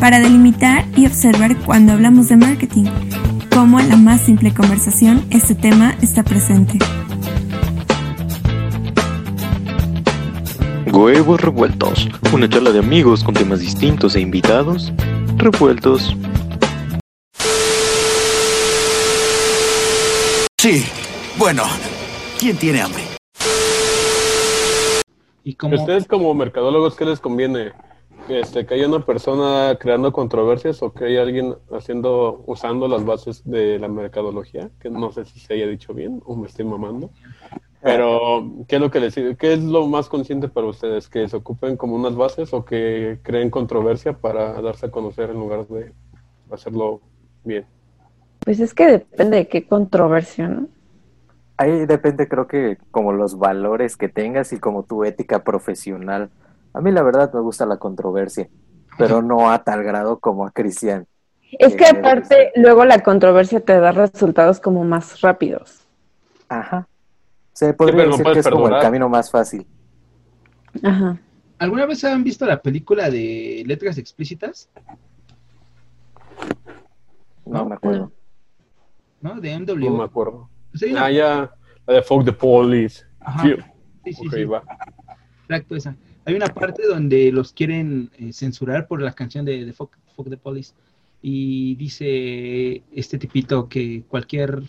para 0.00 0.20
delimitar 0.20 0.84
y 0.96 1.06
observar 1.06 1.56
cuando 1.64 1.92
hablamos 1.92 2.28
de 2.28 2.36
marketing, 2.36 2.84
cómo 3.52 3.80
en 3.80 3.88
la 3.88 3.96
más 3.96 4.20
simple 4.20 4.54
conversación 4.54 5.24
este 5.30 5.54
tema 5.54 5.96
está 6.00 6.22
presente. 6.22 6.78
Huevos 10.86 11.40
revueltos, 11.40 12.08
una 12.32 12.48
charla 12.48 12.72
de 12.72 12.78
amigos 12.78 13.22
con 13.22 13.34
temas 13.34 13.60
distintos 13.60 14.16
e 14.16 14.20
invitados 14.20 14.92
revueltos. 15.36 16.16
Sí, 20.60 20.84
bueno, 21.36 21.62
¿quién 22.38 22.56
tiene 22.56 22.82
hambre? 22.82 23.02
¿Y 25.44 25.54
como... 25.54 25.76
¿Ustedes 25.76 26.06
como 26.06 26.34
mercadólogos 26.34 26.96
qué 26.96 27.04
les 27.04 27.20
conviene? 27.20 27.72
Este, 28.28 28.66
¿Que 28.66 28.74
haya 28.74 28.86
una 28.86 29.04
persona 29.04 29.76
creando 29.80 30.12
controversias 30.12 30.82
o 30.82 30.92
que 30.92 31.06
haya 31.06 31.22
alguien 31.22 31.54
haciendo, 31.70 32.42
usando 32.46 32.86
las 32.86 33.04
bases 33.04 33.42
de 33.44 33.78
la 33.78 33.88
mercadología? 33.88 34.70
Que 34.80 34.90
no 34.90 35.10
sé 35.12 35.24
si 35.24 35.40
se 35.40 35.54
haya 35.54 35.66
dicho 35.66 35.94
bien 35.94 36.20
o 36.26 36.36
me 36.36 36.46
estoy 36.46 36.66
mamando. 36.66 37.10
Pero, 37.80 38.64
¿qué 38.66 38.76
es 38.76 38.82
lo 38.82 38.90
que 38.90 39.00
les 39.00 39.14
¿Qué 39.14 39.52
es 39.52 39.62
lo 39.62 39.86
más 39.86 40.08
consciente 40.08 40.48
para 40.48 40.66
ustedes? 40.66 41.08
¿Que 41.08 41.28
se 41.28 41.36
ocupen 41.36 41.76
como 41.76 41.94
unas 41.94 42.16
bases 42.16 42.52
o 42.52 42.64
que 42.64 43.20
creen 43.22 43.50
controversia 43.50 44.12
para 44.12 44.60
darse 44.60 44.86
a 44.86 44.90
conocer 44.90 45.30
en 45.30 45.36
lugar 45.36 45.66
de 45.68 45.92
hacerlo 46.50 47.00
bien? 47.44 47.66
Pues 48.40 48.60
es 48.60 48.74
que 48.74 48.86
depende 48.86 49.38
de 49.38 49.48
qué 49.48 49.66
controversia, 49.66 50.48
¿no? 50.48 50.68
Ahí 51.56 51.86
depende, 51.86 52.28
creo 52.28 52.46
que 52.46 52.78
como 52.90 53.12
los 53.12 53.38
valores 53.38 53.96
que 53.96 54.08
tengas 54.08 54.52
y 54.52 54.58
como 54.58 54.82
tu 54.82 55.04
ética 55.04 55.42
profesional. 55.42 56.30
A 56.72 56.80
mí 56.80 56.90
la 56.92 57.02
verdad 57.02 57.32
me 57.32 57.40
gusta 57.40 57.66
la 57.66 57.76
controversia, 57.76 58.48
pero 58.96 59.22
no 59.22 59.50
a 59.50 59.62
tal 59.62 59.82
grado 59.82 60.18
como 60.18 60.46
a 60.46 60.50
Cristian. 60.50 61.06
Es 61.52 61.74
que 61.74 61.86
aparte 61.86 62.52
luego 62.56 62.84
la 62.84 63.02
controversia 63.02 63.60
te 63.60 63.78
da 63.80 63.92
resultados 63.92 64.60
como 64.60 64.84
más 64.84 65.20
rápidos. 65.20 65.86
Ajá. 66.48 66.86
Se 67.52 67.72
podría 67.74 68.04
decir 68.04 68.24
que 68.24 68.38
es 68.38 68.48
como 68.48 68.68
el 68.68 68.80
camino 68.80 69.08
más 69.08 69.30
fácil. 69.30 69.66
Ajá. 70.82 71.18
¿Alguna 71.58 71.86
vez 71.86 72.04
han 72.04 72.22
visto 72.22 72.46
la 72.46 72.60
película 72.60 73.10
de 73.10 73.64
letras 73.66 73.98
explícitas? 73.98 74.68
No, 77.44 77.64
me 77.64 77.74
acuerdo. 77.74 78.12
¿No? 79.20 79.40
De 79.40 79.58
MW. 79.58 79.90
No 79.90 79.98
me 79.98 80.04
acuerdo. 80.04 80.48
Pues 80.70 80.84
ah, 80.96 81.10
ya, 81.10 81.50
la 81.86 81.94
de 81.94 82.02
Fuck 82.02 82.24
the 82.26 82.32
Police. 82.32 83.04
Ajá. 83.18 83.42
Sí, 84.04 84.12
sí, 84.12 84.28
sí. 84.30 84.44
Va. 84.44 84.62
Exacto, 85.48 85.74
esa. 85.74 85.96
Hay 86.28 86.34
una 86.34 86.48
parte 86.48 86.86
donde 86.86 87.32
los 87.32 87.54
quieren 87.54 88.10
eh, 88.18 88.34
censurar 88.34 88.86
por 88.86 89.00
la 89.00 89.14
canción 89.14 89.46
de, 89.46 89.64
de 89.64 89.72
Fuck, 89.72 89.96
Fuck 90.14 90.28
the 90.28 90.36
Police. 90.36 90.74
Y 91.22 91.74
dice 91.76 92.82
este 92.92 93.16
tipito 93.16 93.66
que 93.66 94.02
cualquier 94.06 94.62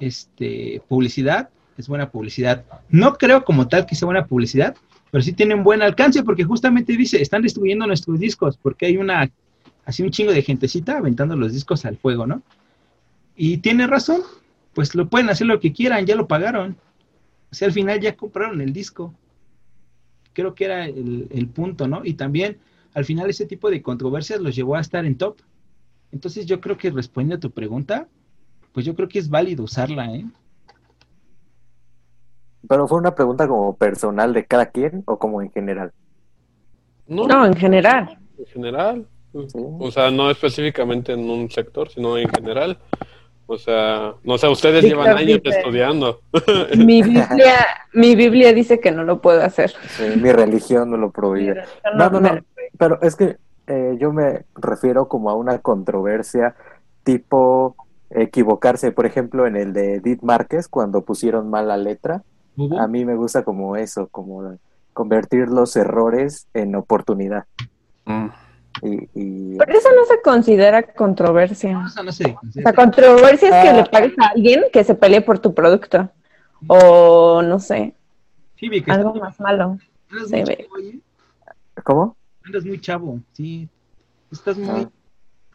este, 0.00 0.82
publicidad 0.88 1.48
es 1.78 1.86
buena 1.86 2.10
publicidad. 2.10 2.64
No 2.88 3.14
creo 3.14 3.44
como 3.44 3.68
tal 3.68 3.86
que 3.86 3.94
sea 3.94 4.06
buena 4.06 4.26
publicidad, 4.26 4.74
pero 5.12 5.22
sí 5.22 5.32
tienen 5.32 5.62
buen 5.62 5.80
alcance 5.80 6.24
porque 6.24 6.42
justamente 6.42 6.96
dice, 6.96 7.22
están 7.22 7.42
destruyendo 7.42 7.86
nuestros 7.86 8.18
discos 8.18 8.56
porque 8.56 8.86
hay 8.86 8.96
una, 8.96 9.30
así 9.84 10.02
un 10.02 10.10
chingo 10.10 10.32
de 10.32 10.42
gentecita 10.42 10.98
aventando 10.98 11.36
los 11.36 11.52
discos 11.52 11.84
al 11.84 11.98
fuego, 11.98 12.26
¿no? 12.26 12.42
Y 13.36 13.58
tiene 13.58 13.86
razón, 13.86 14.22
pues 14.74 14.96
lo 14.96 15.08
pueden 15.08 15.30
hacer 15.30 15.46
lo 15.46 15.60
que 15.60 15.72
quieran, 15.72 16.04
ya 16.04 16.16
lo 16.16 16.26
pagaron. 16.26 16.76
O 17.52 17.54
sea, 17.54 17.68
al 17.68 17.74
final 17.74 18.00
ya 18.00 18.16
compraron 18.16 18.60
el 18.60 18.72
disco. 18.72 19.14
Creo 20.32 20.54
que 20.54 20.64
era 20.64 20.86
el, 20.86 21.28
el 21.30 21.48
punto, 21.48 21.88
¿no? 21.88 22.04
Y 22.04 22.14
también 22.14 22.58
al 22.94 23.04
final 23.04 23.30
ese 23.30 23.46
tipo 23.46 23.70
de 23.70 23.82
controversias 23.82 24.40
los 24.40 24.54
llevó 24.54 24.76
a 24.76 24.80
estar 24.80 25.04
en 25.04 25.16
top. 25.16 25.38
Entonces 26.12 26.46
yo 26.46 26.60
creo 26.60 26.76
que 26.76 26.90
responde 26.90 27.36
a 27.36 27.40
tu 27.40 27.50
pregunta, 27.50 28.08
pues 28.72 28.86
yo 28.86 28.94
creo 28.94 29.08
que 29.08 29.18
es 29.18 29.28
válido 29.28 29.64
usarla, 29.64 30.14
¿eh? 30.14 30.24
Pero 32.68 32.86
fue 32.86 32.98
una 32.98 33.14
pregunta 33.14 33.48
como 33.48 33.74
personal 33.76 34.32
de 34.32 34.44
cada 34.44 34.66
quien 34.66 35.02
o 35.06 35.18
como 35.18 35.40
en 35.42 35.50
general. 35.50 35.92
No, 37.06 37.44
en 37.44 37.54
general. 37.54 38.18
En 38.38 38.46
general. 38.46 39.06
O 39.32 39.90
sea, 39.90 40.10
no 40.10 40.30
específicamente 40.30 41.12
en 41.12 41.28
un 41.30 41.50
sector, 41.50 41.88
sino 41.88 42.18
en 42.18 42.28
general. 42.28 42.78
O 43.52 43.58
sea, 43.58 44.14
no 44.22 44.38
sé, 44.38 44.46
ustedes 44.48 44.84
llevan 44.84 45.16
años 45.16 45.40
estudiando. 45.42 46.20
Mi 46.76 47.02
Biblia, 47.02 47.66
mi 47.92 48.14
Biblia 48.14 48.52
dice 48.52 48.78
que 48.78 48.92
no 48.92 49.02
lo 49.02 49.20
puedo 49.20 49.42
hacer. 49.42 49.72
mi 50.20 50.30
religión 50.30 50.90
no 50.90 50.96
lo 50.96 51.10
prohíbe. 51.10 51.64
No, 51.96 52.10
no, 52.10 52.20
no. 52.20 52.38
Pero 52.78 53.00
es 53.02 53.16
que 53.16 53.38
eh, 53.66 53.96
yo 53.98 54.12
me 54.12 54.44
refiero 54.54 55.08
como 55.08 55.30
a 55.30 55.34
una 55.34 55.58
controversia 55.58 56.54
tipo 57.02 57.74
equivocarse, 58.10 58.92
por 58.92 59.06
ejemplo, 59.06 59.46
en 59.46 59.56
el 59.56 59.72
de 59.72 59.94
Edith 59.96 60.22
Márquez, 60.22 60.68
cuando 60.68 61.04
pusieron 61.04 61.50
mal 61.50 61.68
la 61.68 61.76
letra 61.76 62.22
a 62.78 62.86
mí 62.86 63.04
me 63.04 63.14
gusta 63.14 63.42
como 63.42 63.76
eso, 63.76 64.08
como 64.08 64.58
convertir 64.92 65.48
los 65.48 65.76
errores 65.76 66.46
en 66.54 66.74
oportunidad. 66.74 67.46
Mm. 68.04 68.26
Y, 68.82 69.56
Pero 69.58 69.72
eso 69.72 69.88
no 69.94 70.04
se 70.04 70.22
considera 70.22 70.82
controversia. 70.82 71.72
No, 71.72 71.86
eso 71.86 72.02
no 72.02 72.12
se 72.12 72.36
La 72.54 72.72
controversia 72.72 73.48
es 73.48 73.62
que 73.62 73.68
ah. 73.68 73.76
le 73.76 73.84
pagues 73.84 74.18
a 74.18 74.28
alguien 74.28 74.64
que 74.72 74.84
se 74.84 74.94
pelee 74.94 75.20
por 75.20 75.38
tu 75.38 75.54
producto. 75.54 76.10
O 76.66 77.42
no 77.42 77.58
sé. 77.58 77.94
algo 78.86 79.14
más 79.14 79.38
malo. 79.40 79.78
¿Cómo? 81.84 82.16
Andas 82.44 82.64
muy 82.64 82.80
chavo, 82.80 83.20
sí. 83.32 83.68
Estás 84.30 84.56
muy 84.56 84.82
ah. 84.82 84.90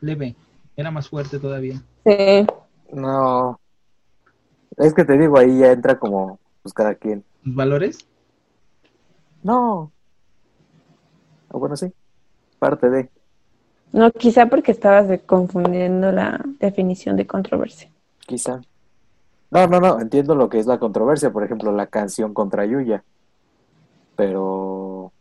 leve. 0.02 0.36
Era 0.76 0.92
más 0.92 1.10
fuerte 1.10 1.40
todavía. 1.40 1.82
Sí. 2.06 2.46
No. 2.92 3.60
Es 4.78 4.94
que 4.94 5.06
te 5.06 5.18
digo, 5.18 5.38
ahí 5.38 5.60
ya 5.60 5.72
entra 5.72 5.98
como 5.98 6.40
pues 6.62 6.74
cada 6.74 6.96
quien. 6.96 7.24
¿Tus 7.44 7.56
valores? 7.56 8.08
No. 9.42 9.92
O 11.50 11.60
bueno, 11.60 11.76
sí, 11.78 11.94
parte 12.60 12.90
de. 12.90 13.10
No, 13.92 14.12
quizá 14.12 14.48
porque 14.48 14.72
estabas 14.72 15.08
confundiendo 15.26 16.12
la 16.12 16.44
definición 16.60 17.16
de 17.16 17.28
controversia. 17.28 17.90
Quizá. 18.26 18.62
No, 19.52 19.68
no, 19.68 19.80
no, 19.80 20.02
entiendo 20.02 20.36
lo 20.36 20.50
que 20.50 20.60
es 20.60 20.66
la 20.66 20.80
controversia, 20.80 21.32
por 21.32 21.44
ejemplo, 21.44 21.72
la 21.72 21.88
canción 21.88 22.34
contra 22.34 22.66
Yuya. 22.66 23.04
Pero, 24.16 25.12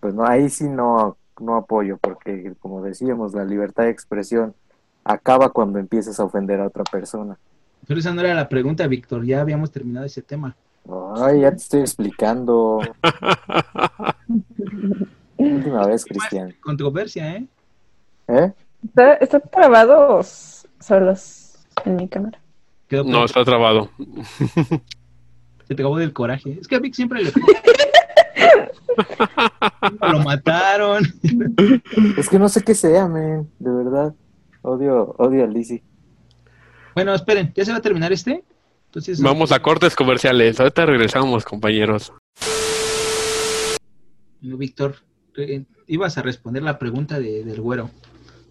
pues 0.00 0.14
no, 0.14 0.24
ahí 0.24 0.48
sí 0.48 0.68
no, 0.68 1.16
no 1.40 1.56
apoyo, 1.56 1.98
porque 1.98 2.54
como 2.60 2.82
decíamos, 2.82 3.34
la 3.34 3.44
libertad 3.44 3.84
de 3.84 3.90
expresión 3.90 4.54
acaba 5.04 5.50
cuando 5.50 5.78
empiezas 5.78 6.20
a 6.20 6.24
ofender 6.24 6.60
a 6.60 6.66
otra 6.66 6.84
persona. 6.84 7.38
Pero 7.86 8.00
esa 8.00 8.12
no 8.12 8.20
era 8.20 8.34
la 8.34 8.48
pregunta, 8.48 8.86
Víctor. 8.86 9.24
Ya 9.24 9.40
habíamos 9.40 9.70
terminado 9.70 10.06
ese 10.06 10.22
tema. 10.22 10.56
Ay, 11.16 11.40
ya 11.40 11.50
te 11.50 11.56
estoy 11.56 11.80
explicando. 11.80 12.80
Última 15.38 15.86
vez, 15.86 16.04
Cristian. 16.04 16.54
Controversia, 16.60 17.36
¿eh? 17.36 17.46
¿Eh? 18.28 18.52
¿Está, 18.84 19.14
está 19.14 19.40
trabado 19.40 20.20
solos 20.80 21.58
en 21.84 21.96
mi 21.96 22.08
cámara? 22.08 22.38
no, 22.90 23.24
está 23.24 23.44
trabado. 23.44 23.90
Se 25.68 25.74
te 25.74 25.82
acabó 25.82 25.98
del 25.98 26.12
coraje. 26.12 26.58
Es 26.60 26.66
que 26.66 26.76
a 26.76 26.78
Vic 26.78 26.94
siempre 26.94 27.22
le... 27.22 27.32
Lo 30.00 30.20
mataron. 30.20 31.04
es 32.16 32.28
que 32.28 32.38
no 32.38 32.48
sé 32.48 32.62
qué 32.62 32.74
sea, 32.74 33.06
man. 33.06 33.48
De 33.58 33.70
verdad. 33.70 34.14
Odio, 34.62 35.14
odio 35.18 35.44
a 35.44 35.46
Lizzie. 35.46 35.82
Bueno, 36.94 37.14
esperen, 37.14 37.52
¿ya 37.54 37.64
se 37.64 37.70
va 37.70 37.78
a 37.78 37.82
terminar 37.82 38.12
este? 38.12 38.42
Entonces, 38.86 39.20
Vamos 39.20 39.52
a 39.52 39.60
cortes 39.60 39.94
comerciales. 39.94 40.58
Ahorita 40.58 40.86
regresamos, 40.86 41.44
compañeros. 41.44 42.12
Víctor, 44.40 44.96
ibas 45.86 46.18
a 46.18 46.22
responder 46.22 46.62
la 46.62 46.78
pregunta 46.78 47.18
de, 47.18 47.44
del 47.44 47.60
güero. 47.60 47.90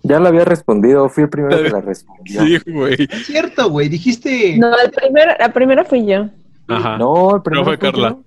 Ya 0.04 0.20
la 0.20 0.30
había 0.30 0.46
respondido, 0.46 1.10
fui 1.10 1.24
el 1.24 1.30
primero 1.30 1.62
que 1.62 1.70
la 1.70 1.82
respondió. 1.82 2.42
Sí, 2.42 2.58
güey. 2.72 3.08
Es 3.10 3.26
cierto, 3.26 3.70
güey, 3.70 3.90
dijiste. 3.90 4.58
No, 4.58 4.72
el 4.78 4.92
primero, 4.92 5.34
la 5.40 5.52
primera 5.52 5.84
fui 5.84 6.06
yo. 6.06 6.30
Ajá. 6.68 6.98
No, 6.98 7.36
el 7.36 7.42
primero 7.42 7.66
fue 7.66 7.78
Carla. 7.78 8.18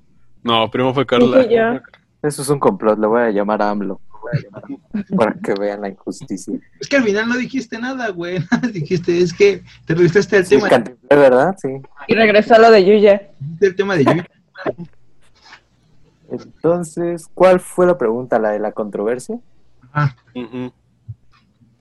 No, 0.43 0.71
primero 0.71 0.95
fue 0.95 1.07
Carla. 1.07 1.83
Eso 2.23 2.43
es 2.43 2.49
un 2.49 2.59
complot, 2.59 2.99
le 2.99 3.07
voy 3.07 3.23
a 3.23 3.31
llamar 3.31 3.63
a 3.63 3.71
AMLO. 3.71 4.01
para 5.17 5.35
que 5.43 5.55
vean 5.55 5.81
la 5.81 5.89
injusticia. 5.89 6.55
Es 6.79 6.89
que 6.89 6.97
al 6.97 7.05
final 7.05 7.29
no 7.29 7.37
dijiste 7.37 7.79
nada, 7.79 8.11
güey. 8.11 8.39
dijiste, 8.73 9.19
es 9.19 9.33
que 9.33 9.63
te 9.87 9.95
regresaste 9.95 10.37
al 10.37 10.49
tema. 10.49 10.69
de 10.69 11.17
verdad, 11.17 11.57
sí. 11.61 11.69
Y 12.09 12.15
regresó 12.15 12.55
a 12.55 12.59
lo 12.59 12.71
de 12.71 12.85
Yuya. 12.85 13.23
El 13.61 13.75
tema 13.75 13.97
de 13.97 14.05
Yuya. 14.05 14.27
Entonces, 16.31 17.29
¿cuál 17.35 17.61
fue 17.61 17.87
la 17.87 17.99
pregunta? 17.99 18.39
¿La 18.39 18.51
de 18.51 18.59
la 18.59 18.73
controversia? 18.73 19.39
Ah. 19.93 20.15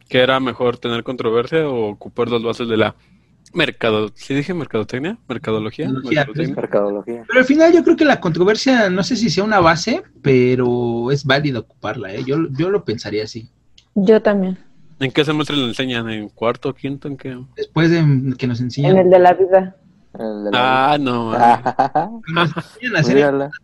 ¿Qué 0.07 0.19
era 0.19 0.39
mejor 0.39 0.77
tener 0.77 1.03
controversia 1.03 1.67
o 1.69 1.89
ocupar 1.89 2.29
las 2.29 2.41
bases 2.41 2.67
de 2.67 2.77
la 2.77 2.95
mercado? 3.53 4.09
¿Sí 4.15 4.33
dije 4.33 4.53
mercadotecnia? 4.53 5.17
¿Mercadología? 5.27 5.89
Mercadología. 5.89 7.23
Pero 7.27 7.39
al 7.39 7.45
final 7.45 7.73
yo 7.73 7.83
creo 7.83 7.95
que 7.95 8.05
la 8.05 8.19
controversia, 8.19 8.89
no 8.89 9.03
sé 9.03 9.15
si 9.15 9.29
sea 9.29 9.43
una 9.43 9.59
base, 9.59 10.03
pero 10.21 11.11
es 11.11 11.25
válido 11.25 11.61
ocuparla, 11.61 12.13
¿eh? 12.13 12.23
Yo, 12.25 12.37
yo 12.57 12.69
lo 12.69 12.83
pensaría 12.83 13.23
así. 13.23 13.49
Yo 13.95 14.21
también. 14.21 14.57
¿En 14.99 15.11
qué 15.11 15.23
semestre 15.23 15.55
lo 15.55 15.65
enseñan? 15.65 16.09
¿En 16.09 16.29
cuarto, 16.29 16.73
quinto? 16.73 17.07
¿En 17.07 17.15
qué? 17.15 17.37
Después 17.55 17.89
de 17.89 18.35
que 18.37 18.47
nos 18.47 18.59
enseñan. 18.59 18.91
En 18.91 18.97
el 18.97 19.09
de 19.09 19.19
la 19.19 19.33
vida. 19.33 19.77
Ah, 20.13 20.97
no. 20.99 21.31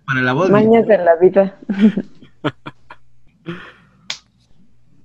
para 0.06 0.22
la 0.22 0.34
voz. 0.34 0.50
Mañas 0.50 0.86
de 0.88 0.98
la 0.98 1.16
vida. 1.16 1.58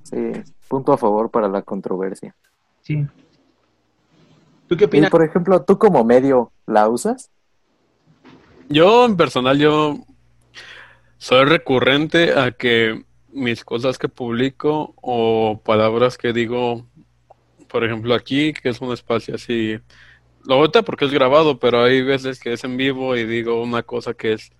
sí, 0.03 0.33
punto 0.69 0.93
a 0.93 0.99
favor 0.99 1.31
para 1.31 1.49
la 1.49 1.63
controversia. 1.63 2.35
Sí. 2.83 3.07
¿Tú 4.69 4.77
qué 4.77 4.85
opinas? 4.85 5.09
Y 5.09 5.11
por 5.11 5.25
ejemplo, 5.25 5.63
¿tú 5.63 5.79
como 5.79 6.05
medio 6.05 6.53
la 6.67 6.89
usas? 6.89 7.31
Yo, 8.69 9.07
en 9.07 9.17
personal, 9.17 9.59
yo 9.59 9.97
soy 11.19 11.45
recurrente 11.45 12.39
a 12.39 12.53
que 12.53 13.05
mis 13.33 13.65
cosas 13.65 13.99
que 13.99 14.09
publico 14.09 14.95
o 15.01 15.61
palabras 15.65 16.17
que 16.19 16.33
digo, 16.33 16.87
por 17.69 17.85
ejemplo, 17.85 18.15
aquí, 18.15 18.53
que 18.53 18.69
es 18.69 18.81
un 18.81 18.93
espacio 18.93 19.35
así 19.35 19.81
lo 20.45 20.57
vota 20.57 20.83
porque 20.83 21.05
es 21.05 21.13
grabado, 21.13 21.59
pero 21.59 21.83
hay 21.83 22.03
veces 22.03 22.41
que 22.41 22.53
es 22.53 22.65
en 22.65 22.77
vivo 22.77 23.17
y 23.17 23.25
digo 23.25 23.63
una 23.63 23.83
cosa 23.83 24.15
que 24.15 24.35
es 24.35 24.51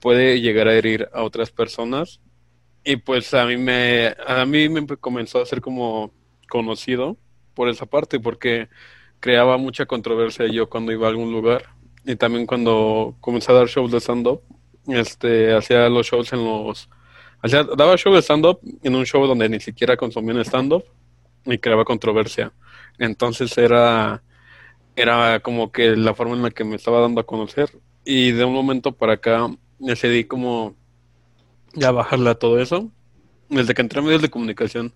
puede 0.00 0.40
llegar 0.40 0.68
a 0.68 0.74
herir 0.74 1.08
a 1.12 1.22
otras 1.22 1.50
personas. 1.50 2.20
Y 2.84 2.96
pues 2.96 3.32
a 3.34 3.46
mí 3.46 3.56
me 3.56 4.14
a 4.26 4.44
mí 4.44 4.68
me 4.68 4.86
comenzó 4.86 5.40
a 5.40 5.46
ser 5.46 5.60
como 5.60 6.12
conocido 6.48 7.16
por 7.54 7.68
esa 7.68 7.86
parte 7.86 8.18
porque 8.20 8.68
creaba 9.20 9.56
mucha 9.56 9.86
controversia 9.86 10.46
yo 10.48 10.68
cuando 10.68 10.92
iba 10.92 11.06
a 11.06 11.10
algún 11.10 11.32
lugar. 11.32 11.66
Y 12.04 12.16
también 12.16 12.46
cuando 12.46 13.16
comencé 13.20 13.52
a 13.52 13.54
dar 13.54 13.68
shows 13.68 13.92
de 13.92 14.00
stand 14.00 14.26
up 14.26 14.42
este 14.88 15.54
hacía 15.54 15.88
los 15.88 16.06
shows 16.06 16.32
en 16.32 16.44
los 16.44 16.88
hacía, 17.40 17.62
daba 17.62 17.94
shows 17.96 18.16
de 18.16 18.22
stand 18.22 18.44
up 18.46 18.60
en 18.82 18.94
un 18.96 19.06
show 19.06 19.24
donde 19.26 19.48
ni 19.48 19.60
siquiera 19.60 19.96
consumía 19.96 20.40
stand 20.42 20.72
up 20.72 20.84
y 21.44 21.58
creaba 21.58 21.84
controversia. 21.84 22.52
Entonces 22.98 23.56
era 23.58 24.22
era 24.96 25.40
como 25.40 25.72
que 25.72 25.96
la 25.96 26.14
forma 26.14 26.34
en 26.34 26.42
la 26.42 26.50
que 26.50 26.64
me 26.64 26.76
estaba 26.76 27.00
dando 27.00 27.20
a 27.20 27.26
conocer 27.26 27.70
y 28.04 28.32
de 28.32 28.44
un 28.44 28.52
momento 28.52 28.92
para 28.92 29.14
acá 29.14 29.48
decidí 29.78 30.24
como 30.24 30.74
ya 31.74 31.90
bajarle 31.90 32.34
todo 32.34 32.60
eso. 32.60 32.90
Desde 33.48 33.74
que 33.74 33.82
entré 33.82 34.00
a 34.00 34.02
medios 34.02 34.22
de 34.22 34.30
comunicación 34.30 34.92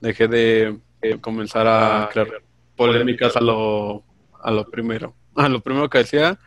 dejé 0.00 0.28
de 0.28 0.78
comenzar 1.20 1.66
a 1.66 2.08
crear 2.12 2.42
polémicas 2.76 3.36
a 3.36 3.40
lo, 3.40 4.02
a 4.40 4.50
lo 4.50 4.68
primero. 4.70 5.14
A 5.36 5.48
lo 5.48 5.60
primero 5.60 5.90
que 5.90 5.98
decía 5.98 6.38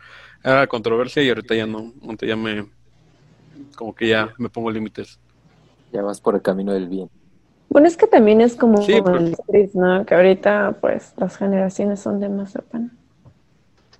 era 0.42 0.66
controversia 0.66 1.22
y 1.22 1.28
ahorita 1.28 1.54
ya 1.54 1.66
no, 1.66 1.92
ya 2.22 2.36
me 2.36 2.64
como 3.76 3.94
que 3.94 4.08
ya 4.08 4.32
me 4.38 4.48
pongo 4.48 4.70
límites. 4.70 5.20
Ya 5.92 6.00
vas 6.00 6.22
por 6.22 6.34
el 6.34 6.40
camino 6.40 6.72
del 6.72 6.88
bien. 6.88 7.10
Bueno, 7.68 7.86
es 7.86 7.96
que 7.96 8.06
también 8.06 8.40
es 8.40 8.56
como 8.56 8.84
pues. 8.84 9.74
¿no? 9.74 10.06
Que 10.06 10.14
ahorita, 10.14 10.78
pues, 10.80 11.12
las 11.16 11.36
generaciones 11.36 12.00
son 12.00 12.18
de 12.18 12.28
mazapán. 12.28 12.96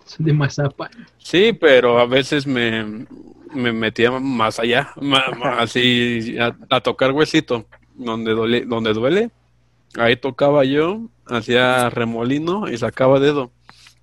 Son 0.05 0.25
de 0.25 0.32
mazapán. 0.32 0.91
Sí, 1.19 1.53
pero 1.53 1.99
a 1.99 2.06
veces 2.06 2.47
me, 2.47 3.06
me 3.53 3.73
metía 3.73 4.11
más 4.11 4.59
allá, 4.59 4.94
así 5.59 6.37
a, 6.38 6.81
tocar 6.81 7.12
huesito, 7.12 7.67
donde 7.94 8.32
duele, 8.32 8.65
donde 8.65 8.94
duele. 8.94 9.31
Ahí 9.99 10.17
tocaba 10.17 10.65
yo, 10.65 11.03
hacía 11.26 11.91
remolino 11.91 12.70
y 12.70 12.79
sacaba 12.79 13.20
dedo, 13.20 13.53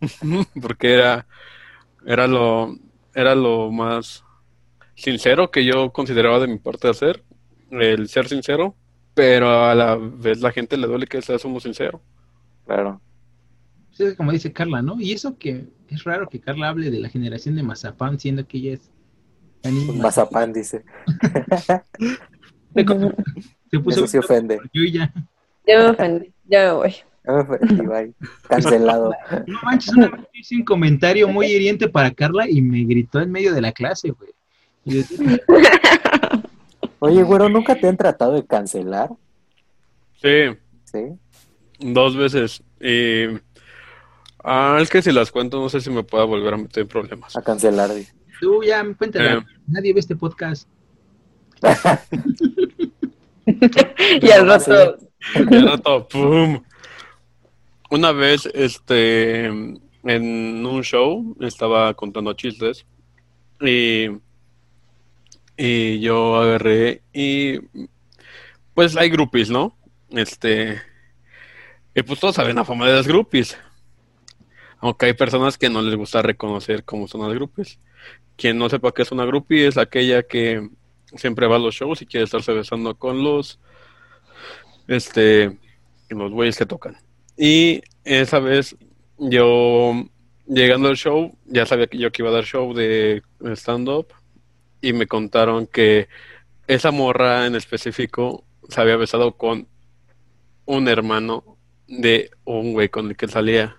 porque 0.62 0.94
era, 0.94 1.28
era 2.06 2.28
lo, 2.28 2.76
era 3.16 3.34
lo 3.34 3.72
más 3.72 4.24
sincero 4.96 5.50
que 5.50 5.66
yo 5.66 5.92
consideraba 5.92 6.40
de 6.40 6.48
mi 6.48 6.60
parte 6.60 6.88
hacer, 6.88 7.24
el 7.72 8.08
ser 8.10 8.28
sincero 8.28 8.76
pero 9.16 9.66
a 9.66 9.74
la 9.74 9.96
vez 9.96 10.42
la 10.42 10.52
gente 10.52 10.78
le 10.78 10.86
duele 10.86 11.08
que 11.08 11.22
seamos 11.22 11.64
sinceros. 11.64 12.02
Claro. 12.68 13.02
Es 13.98 14.14
como 14.16 14.32
dice 14.32 14.52
Carla, 14.52 14.82
¿no? 14.82 15.00
Y 15.00 15.14
eso 15.14 15.38
que 15.38 15.66
es 15.88 16.04
raro 16.04 16.28
que 16.28 16.42
Carla 16.42 16.70
hable 16.70 16.92
de 16.92 17.00
la 17.00 17.10
generación 17.10 17.56
de 17.56 17.64
Mazapán, 17.64 18.20
siendo 18.20 18.46
que 18.48 18.58
ella 18.58 18.74
es... 18.74 18.92
Mazapán, 19.96 20.54
dice. 20.54 20.84
se 22.76 23.80
puso 23.80 24.00
eso 24.00 24.08
se 24.08 24.20
ofende. 24.20 24.60
Yo 24.74 24.84
ya. 24.84 25.12
Ya 25.66 25.80
me 25.80 25.86
ofendí, 25.88 26.32
ya 26.46 26.66
me 26.66 26.72
voy. 26.74 26.96
Cancelado. 28.48 29.12
No 29.48 29.60
manches, 29.64 29.96
una 29.96 30.10
vez 30.10 30.22
hice 30.34 30.56
un 30.58 30.64
comentario 30.64 31.28
muy 31.28 31.48
hiriente 31.48 31.88
para 31.88 32.12
Carla 32.12 32.48
y 32.48 32.62
me 32.62 32.84
gritó 32.84 33.20
en 33.22 33.32
medio 33.32 33.54
de 33.54 33.62
la 33.62 33.72
clase, 33.72 34.12
güey. 34.12 34.32
Oye, 37.00 37.24
güero, 37.24 37.50
¿nunca 37.50 37.76
te 37.76 37.88
han 37.88 37.98
tratado 37.98 38.34
de 38.34 38.46
cancelar? 38.46 39.10
Sí. 40.22 40.56
¿Sí? 40.86 41.00
Dos 41.80 42.16
veces. 42.16 42.64
Y... 42.80 43.40
Ah, 44.44 44.78
es 44.80 44.90
que 44.90 45.02
si 45.02 45.12
las 45.12 45.32
cuento 45.32 45.60
no 45.60 45.70
sé 45.70 45.82
si 45.82 45.90
me 45.90 46.04
pueda 46.04 46.24
volver 46.24 46.54
a 46.54 46.58
meter 46.58 46.84
en 46.84 46.88
problemas. 46.88 47.36
A 47.36 47.42
cancelar. 47.42 47.90
Tú 48.40 48.64
ya, 48.64 48.86
cuéntala. 48.96 49.34
Eh. 49.34 49.46
Nadie 49.68 49.94
ve 49.94 50.00
este 50.00 50.16
podcast. 50.16 50.70
y 54.22 54.30
al 54.30 54.48
rato... 54.48 54.98
y 55.36 55.56
al 55.56 55.68
rato, 55.70 56.08
¡pum! 56.08 56.62
Una 57.90 58.12
vez, 58.12 58.48
este, 58.54 59.46
en 59.46 60.66
un 60.66 60.84
show, 60.84 61.36
estaba 61.40 61.94
contando 61.94 62.34
chistes 62.34 62.86
y 63.62 64.10
y 65.58 66.00
yo 66.00 66.36
agarré 66.36 67.02
y 67.14 67.60
pues 68.74 68.98
hay 68.98 69.10
groupies, 69.10 69.50
¿no? 69.50 69.78
Este, 70.10 70.82
y 71.94 72.04
pues 72.04 72.20
todos 72.20 72.36
saben 72.36 72.58
la 72.58 72.66
fama 72.66 72.88
de 72.88 72.96
las 72.96 73.08
groupies. 73.08 73.58
Aunque 74.80 75.08
hay 75.08 75.14
personas 75.14 75.58
que 75.58 75.70
no 75.70 75.82
les 75.82 75.96
gusta 75.96 76.22
reconocer 76.22 76.84
cómo 76.84 77.08
son 77.08 77.22
las 77.22 77.34
groupies. 77.34 77.80
Quien 78.36 78.58
no 78.58 78.70
sepa 78.70 78.92
qué 78.92 79.04
es 79.04 79.12
una 79.12 79.26
groupie 79.26 79.68
es 79.68 79.78
aquella 79.78 80.24
que 80.24 80.70
siempre 81.16 81.48
va 81.48 81.56
a 81.56 81.60
los 81.60 81.74
shows 81.74 82.02
y 82.02 82.06
quiere 82.06 82.26
estarse 82.26 82.52
besando 82.52 82.96
con 82.96 83.24
los 83.24 83.60
este 84.88 85.58
los 86.10 86.32
güeyes 86.32 86.58
que 86.58 86.66
tocan. 86.66 86.98
Y 87.38 87.82
esa 88.04 88.40
vez 88.40 88.76
yo 89.18 89.94
llegando 90.48 90.90
al 90.90 90.98
show, 90.98 91.36
ya 91.46 91.66
sabía 91.66 91.88
que 91.88 91.98
yo 91.98 92.12
que 92.12 92.22
iba 92.22 92.30
a 92.30 92.34
dar 92.34 92.44
show 92.44 92.74
de 92.74 93.24
stand 93.56 93.88
up 93.88 94.08
y 94.86 94.94
me 94.94 95.08
contaron 95.08 95.66
que 95.66 96.08
esa 96.68 96.92
morra 96.92 97.48
en 97.48 97.56
específico 97.56 98.46
se 98.70 98.80
había 98.80 98.98
besado 98.98 99.36
con 99.36 99.68
un 100.66 100.88
hermano 100.88 101.58
de 101.88 102.30
un 102.44 102.74
güey 102.74 102.90
con 102.90 103.08
el 103.08 103.18
que 103.18 103.28
salía. 103.28 103.76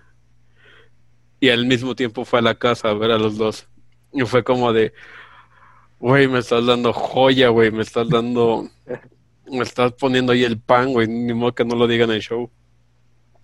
Y 1.39 1.47
al 1.47 1.65
mismo 1.65 1.95
tiempo 1.95 2.25
fue 2.25 2.39
a 2.39 2.41
la 2.41 2.55
casa 2.55 2.89
a 2.89 2.93
ver 2.93 3.11
a 3.11 3.17
los 3.17 3.37
dos. 3.37 3.69
Y 4.11 4.23
fue 4.25 4.43
como 4.43 4.73
de, 4.73 4.91
güey, 5.99 6.27
me 6.27 6.39
estás 6.39 6.65
dando 6.65 6.91
joya, 6.91 7.47
güey, 7.49 7.71
me 7.71 7.83
estás 7.83 8.09
dando, 8.09 8.69
me 9.49 9.63
estás 9.63 9.93
poniendo 9.93 10.33
ahí 10.33 10.43
el 10.43 10.59
pan, 10.59 10.91
güey, 10.91 11.07
ni 11.07 11.33
modo 11.33 11.55
que 11.55 11.63
no 11.63 11.77
lo 11.77 11.87
digan 11.87 12.09
en 12.09 12.17
el 12.17 12.21
show. 12.21 12.51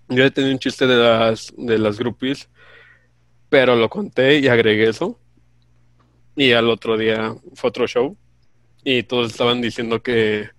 Yo 0.10 0.26
he 0.26 0.32
tenido 0.32 0.52
un 0.52 0.60
chiste 0.60 0.86
de 0.86 0.98
las, 0.98 1.54
de 1.56 1.78
las 1.78 1.98
groupies, 1.98 2.50
pero 3.48 3.78
lo 3.78 3.90
conté 3.90 4.40
y 4.40 4.50
agregué 4.50 4.90
eso. 4.90 5.18
Y 6.36 6.54
al 6.54 6.70
otro 6.70 6.98
día 6.98 7.36
fue 7.54 7.70
otro 7.70 7.88
show 7.88 8.18
y 8.84 9.04
todos 9.04 9.32
estaban 9.32 9.62
diciendo 9.62 10.02
que, 10.02 10.50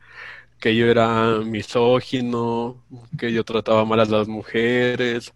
que 0.60 0.76
yo 0.76 0.86
era 0.86 1.40
misógino, 1.40 2.84
que 3.18 3.32
yo 3.32 3.44
trataba 3.44 3.84
mal 3.84 4.00
a 4.00 4.04
las 4.04 4.28
mujeres, 4.28 5.32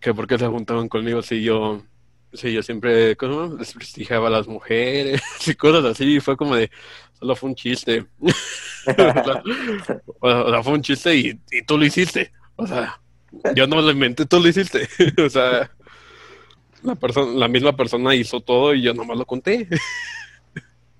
que 0.00 0.14
porque 0.14 0.38
se 0.38 0.46
juntaban 0.46 0.88
conmigo 0.88 1.22
si 1.22 1.42
yo, 1.42 1.82
si 2.32 2.52
yo 2.52 2.62
siempre 2.62 3.16
desprestigiaba 3.56 4.28
a 4.28 4.30
las 4.30 4.48
mujeres 4.48 5.20
y 5.46 5.54
cosas 5.54 5.84
así. 5.84 6.16
Y 6.16 6.20
fue 6.20 6.36
como 6.36 6.56
de, 6.56 6.70
solo 7.18 7.36
fue 7.36 7.50
un 7.50 7.54
chiste. 7.54 8.06
o, 10.20 10.50
sea, 10.50 10.62
fue 10.62 10.72
un 10.72 10.82
chiste 10.82 11.16
y, 11.16 11.40
y 11.50 11.62
tú 11.62 11.78
lo 11.78 11.84
hiciste. 11.84 12.32
O 12.56 12.66
sea, 12.66 13.00
yo 13.54 13.66
no 13.66 13.80
lo 13.80 13.90
inventé, 13.90 14.26
tú 14.26 14.40
lo 14.40 14.48
hiciste. 14.48 14.88
o 15.24 15.30
sea, 15.30 15.70
la, 16.84 16.94
persona, 16.94 17.32
la 17.32 17.48
misma 17.48 17.76
persona 17.76 18.14
hizo 18.14 18.40
todo 18.40 18.74
y 18.74 18.82
yo 18.82 18.94
nomás 18.94 19.18
lo 19.18 19.26
conté. 19.26 19.68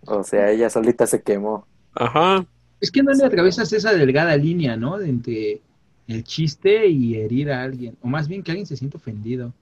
O 0.06 0.22
sea, 0.22 0.50
ella 0.50 0.68
solita 0.68 1.06
se 1.06 1.22
quemó. 1.22 1.66
Ajá. 1.94 2.44
Es 2.80 2.90
que 2.90 3.02
no 3.02 3.12
le 3.12 3.24
atravesas 3.24 3.72
esa 3.72 3.92
delgada 3.94 4.36
línea, 4.36 4.76
¿no? 4.76 4.98
De 4.98 5.08
entre 5.08 5.60
el 6.06 6.24
chiste 6.24 6.86
y 6.88 7.16
herir 7.16 7.50
a 7.50 7.62
alguien. 7.62 7.96
O 8.02 8.08
más 8.08 8.28
bien 8.28 8.42
que 8.42 8.50
alguien 8.50 8.66
se 8.66 8.76
siente 8.76 8.96
ofendido. 8.96 9.52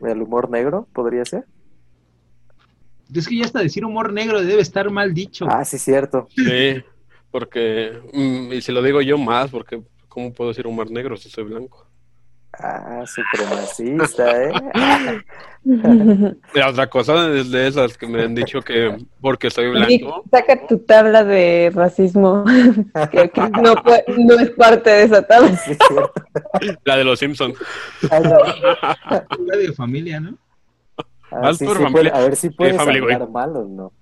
¿El 0.00 0.22
humor 0.22 0.50
negro 0.50 0.88
podría 0.92 1.24
ser? 1.24 1.44
Es 3.14 3.28
que 3.28 3.36
ya 3.36 3.44
hasta 3.44 3.60
decir 3.60 3.84
humor 3.84 4.12
negro 4.12 4.42
debe 4.42 4.62
estar 4.62 4.90
mal 4.90 5.14
dicho. 5.14 5.46
Ah, 5.48 5.64
sí, 5.64 5.78
cierto. 5.78 6.26
Sí, 6.34 6.82
porque, 7.30 8.00
mm, 8.12 8.52
y 8.52 8.60
si 8.60 8.72
lo 8.72 8.82
digo 8.82 9.00
yo 9.02 9.18
más, 9.18 9.50
porque 9.50 9.82
¿cómo 10.08 10.32
puedo 10.32 10.50
decir 10.50 10.66
humor 10.66 10.90
negro 10.90 11.16
si 11.16 11.30
soy 11.30 11.44
blanco? 11.44 11.83
Ah, 12.60 13.04
supremacista, 13.06 14.44
¿eh? 14.44 14.52
La 16.54 16.68
otra 16.68 16.88
cosa 16.88 17.30
es 17.34 17.50
de 17.50 17.66
esas 17.66 17.96
que 17.96 18.06
me 18.06 18.22
han 18.22 18.34
dicho 18.34 18.60
que 18.60 18.98
porque 19.20 19.50
soy 19.50 19.70
blanco. 19.70 20.22
saca 20.30 20.66
tu 20.66 20.78
tabla 20.80 21.24
de 21.24 21.72
racismo, 21.74 22.44
que, 23.10 23.30
no, 23.62 23.74
no, 24.18 24.34
es 24.40 24.50
parte 24.50 24.90
de 24.90 25.02
esa 25.04 25.22
tabla. 25.22 25.58
La 26.84 26.96
de 26.96 27.04
los 27.04 27.18
Simpsons. 27.18 27.56
La 28.10 29.56
de 29.56 29.72
familia, 29.72 30.20
¿no? 30.20 30.36
Ah, 31.30 31.52
sí, 31.54 31.66
a 31.66 32.20
ver 32.20 32.36
si 32.36 32.50
puedes 32.50 32.78
hablar 32.78 33.28
mal 33.30 33.56
o 33.56 33.64
no. 33.64 33.92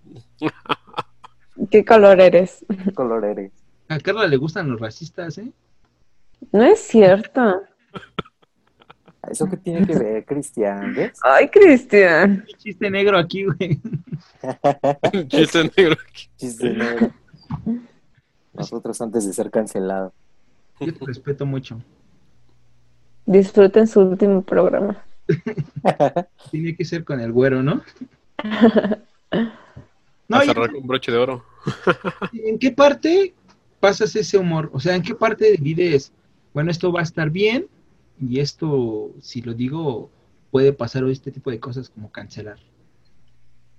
¿Qué 1.71 1.85
color 1.85 2.21
eres? 2.21 2.65
¿Qué 2.85 2.93
color 2.93 3.25
eres? 3.25 3.53
A 3.89 3.99
Carla 4.01 4.27
le 4.27 4.37
gustan 4.37 4.71
los 4.71 4.81
racistas, 4.81 5.39
¿eh? 5.39 5.53
No 6.51 6.63
es 6.65 6.81
cierto. 6.81 7.63
¿Eso 9.31 9.49
qué 9.49 9.57
tiene 9.57 9.87
que 9.87 9.97
ver, 9.97 10.25
Cristian? 10.25 10.95
Ay, 11.23 11.49
Cristian. 11.49 12.45
Chiste 12.59 12.91
negro 12.91 13.19
aquí, 13.19 13.45
güey. 13.45 13.81
Chiste 15.29 15.71
negro 15.77 15.97
aquí. 16.09 16.29
Chiste 16.37 16.71
negro. 16.71 17.11
Nosotros 18.53 19.01
antes 19.01 19.27
de 19.27 19.33
ser 19.33 19.51
cancelado. 19.51 20.13
Yo 20.81 20.93
te 20.93 21.07
respeto 21.07 21.47
mucho. 21.47 21.81
Disfruten 23.25 23.87
su 23.87 24.01
último 24.01 24.43
programa. 24.43 25.05
Tiene 26.51 26.75
que 26.75 26.85
ser 26.85 27.05
con 27.05 27.21
el 27.21 27.31
güero, 27.33 27.63
¿no? 27.63 27.83
no 30.29 30.37
A 30.37 30.45
cerrar 30.45 30.73
con 30.73 30.87
broche 30.87 31.13
de 31.13 31.19
oro. 31.19 31.45
¿En 32.33 32.59
qué 32.59 32.73
parte 32.73 33.35
pasas 33.79 34.17
ese 34.17 34.37
humor? 34.37 34.69
O 34.73 34.81
sea, 34.81 34.97
¿en 34.97 35.03
qué 35.03 35.15
parte 35.15 35.53
divides? 35.53 36.13
Bueno, 36.53 36.73
esto 36.73 36.93
va 36.93 37.01
a 37.01 37.05
estar 37.05 37.31
bien, 37.31 37.69
y 38.23 38.39
esto, 38.39 39.11
si 39.21 39.43
lo 39.43 39.53
digo, 39.53 40.11
puede 40.51 40.73
pasar 40.73 41.05
este 41.05 41.33
tipo 41.33 41.51
de 41.51 41.59
cosas 41.59 41.91
como 41.91 42.13
cancelar. 42.13 42.59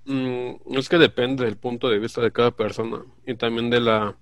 Mm, 0.06 0.78
es 0.78 0.90
que 0.90 0.98
depende 0.98 1.46
del 1.46 1.56
punto 1.56 1.88
de 1.90 2.00
vista 2.00 2.22
de 2.22 2.32
cada 2.32 2.52
persona 2.52 3.06
y 3.26 3.36
también 3.36 3.70
de 3.70 3.80
la 3.80 4.18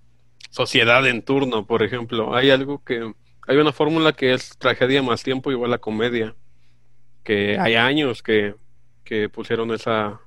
sociedad 0.52 1.08
en 1.08 1.24
turno, 1.24 1.66
por 1.66 1.82
ejemplo. 1.82 2.36
Hay 2.36 2.52
algo 2.52 2.84
que, 2.84 3.14
hay 3.48 3.58
una 3.58 3.72
fórmula 3.72 4.14
que 4.14 4.34
es 4.34 4.58
tragedia 4.60 5.02
más 5.02 5.24
tiempo 5.24 5.52
igual 5.52 5.74
a 5.74 5.80
comedia, 5.80 6.36
que 7.24 7.58
hay 7.58 7.76
años 7.76 8.22
que, 8.22 8.56
que 9.04 9.28
pusieron 9.28 9.72
esa, 9.72 10.22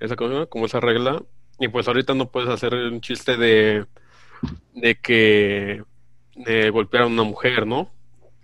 esa 0.00 0.16
cosa, 0.16 0.46
como 0.46 0.66
esa 0.66 0.80
regla, 0.80 1.22
y 1.58 1.68
pues 1.68 1.86
ahorita 1.86 2.14
no 2.14 2.30
puedes 2.30 2.48
hacer 2.48 2.74
un 2.74 3.02
chiste 3.02 3.36
de, 3.36 3.84
de 4.74 4.94
que 4.94 5.84
de 6.34 6.70
golpear 6.70 7.04
a 7.04 7.08
una 7.08 7.24
mujer, 7.24 7.66
¿no? 7.66 7.90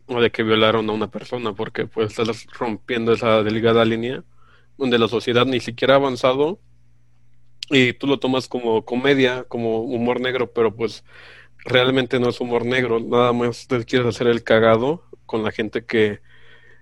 O 0.09 0.21
de 0.21 0.31
que 0.31 0.43
violaron 0.43 0.89
a 0.91 0.93
una 0.93 1.11
persona, 1.11 1.53
porque 1.55 1.87
pues 1.87 2.19
estás 2.19 2.47
rompiendo 2.47 3.13
esa 3.13 3.43
delicada 3.43 3.85
línea 3.85 4.25
donde 4.79 4.99
la 4.99 5.09
sociedad 5.09 5.47
ni 5.47 5.61
siquiera 5.61 5.95
ha 5.95 5.97
avanzado 5.99 6.61
y 7.71 7.93
tú 7.93 8.07
lo 8.07 8.19
tomas 8.19 8.49
como 8.49 8.85
comedia, 8.85 9.45
como 9.45 9.81
humor 9.83 10.21
negro, 10.21 10.53
pero 10.53 10.75
pues 10.75 11.05
realmente 11.65 12.19
no 12.19 12.31
es 12.31 12.41
humor 12.41 12.65
negro, 12.65 13.01
nada 13.01 13.33
más 13.33 13.67
te 13.69 13.85
quieres 13.85 14.09
hacer 14.09 14.29
el 14.29 14.43
cagado 14.43 15.05
con 15.27 15.45
la 15.45 15.53
gente 15.53 15.85
que 15.85 16.21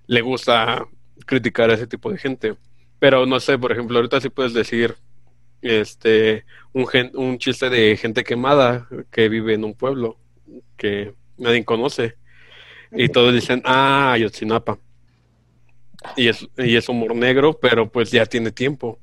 le 0.06 0.20
gusta 0.20 0.86
criticar 1.26 1.70
a 1.70 1.74
ese 1.74 1.86
tipo 1.86 2.10
de 2.12 2.18
gente. 2.18 2.56
Pero 2.98 3.26
no 3.26 3.40
sé, 3.40 3.58
por 3.58 3.72
ejemplo, 3.72 3.98
ahorita 3.98 4.20
sí 4.20 4.28
puedes 4.28 4.54
decir 4.54 4.94
este 5.62 6.44
un, 6.72 6.86
un 7.14 7.38
chiste 7.38 7.70
de 7.70 7.96
gente 7.96 8.24
quemada 8.24 8.88
que 9.10 9.28
vive 9.28 9.54
en 9.54 9.64
un 9.64 9.74
pueblo 9.74 10.18
que 10.76 11.14
nadie 11.38 11.64
conoce 11.64 12.16
y 12.92 13.08
todos 13.08 13.34
dicen, 13.34 13.62
ah, 13.64 14.12
Ayotzinapa. 14.12 14.78
Y 16.16 16.28
es, 16.28 16.46
y 16.56 16.76
es 16.76 16.88
humor 16.88 17.14
negro, 17.14 17.58
pero 17.58 17.90
pues 17.90 18.10
ya 18.10 18.26
tiene 18.26 18.52
tiempo. 18.52 18.98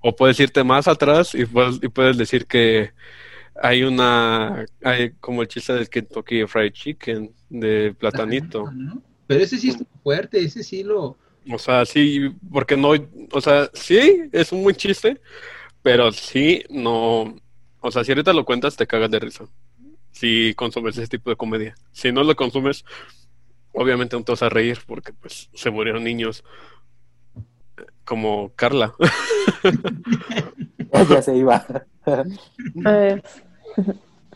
O 0.00 0.14
puedes 0.16 0.40
irte 0.40 0.64
más 0.64 0.88
atrás 0.88 1.34
y 1.34 1.44
puedes, 1.44 1.78
y 1.82 1.88
puedes 1.88 2.16
decir 2.16 2.46
que 2.46 2.92
hay 3.62 3.82
una, 3.82 4.64
hay 4.82 5.10
como 5.20 5.42
el 5.42 5.48
chiste 5.48 5.74
del 5.74 5.88
Kentucky 5.90 6.46
Fried 6.46 6.72
Chicken, 6.72 7.34
de 7.50 7.94
platanito. 7.98 8.70
Pero 9.26 9.42
ese 9.42 9.58
sí 9.58 9.70
es 9.70 9.78
fuerte, 10.02 10.40
ese 10.40 10.62
sí 10.62 10.82
lo... 10.82 11.16
O 11.50 11.58
sea, 11.58 11.84
sí, 11.84 12.30
porque 12.50 12.76
no, 12.76 12.92
o 13.32 13.40
sea, 13.40 13.70
sí, 13.74 14.22
es 14.32 14.52
un 14.52 14.62
buen 14.62 14.76
chiste, 14.76 15.20
pero 15.82 16.12
sí, 16.12 16.64
no, 16.70 17.34
o 17.80 17.90
sea, 17.90 18.04
si 18.04 18.12
ahorita 18.12 18.32
lo 18.32 18.44
cuentas 18.44 18.76
te 18.76 18.86
cagas 18.86 19.10
de 19.10 19.18
risa 19.18 19.44
si 20.20 20.54
consumes 20.54 20.98
ese 20.98 21.08
tipo 21.08 21.30
de 21.30 21.36
comedia. 21.36 21.74
Si 21.92 22.12
no 22.12 22.22
lo 22.22 22.36
consumes, 22.36 22.84
obviamente 23.72 24.16
no 24.16 24.22
te 24.22 24.32
vas 24.32 24.42
a 24.42 24.50
reír 24.50 24.78
porque 24.86 25.14
pues 25.14 25.48
se 25.54 25.70
murieron 25.70 26.04
niños 26.04 26.44
como 28.04 28.52
Carla. 28.54 28.94
ya 31.08 31.22
se 31.22 31.38
iba. 31.38 31.64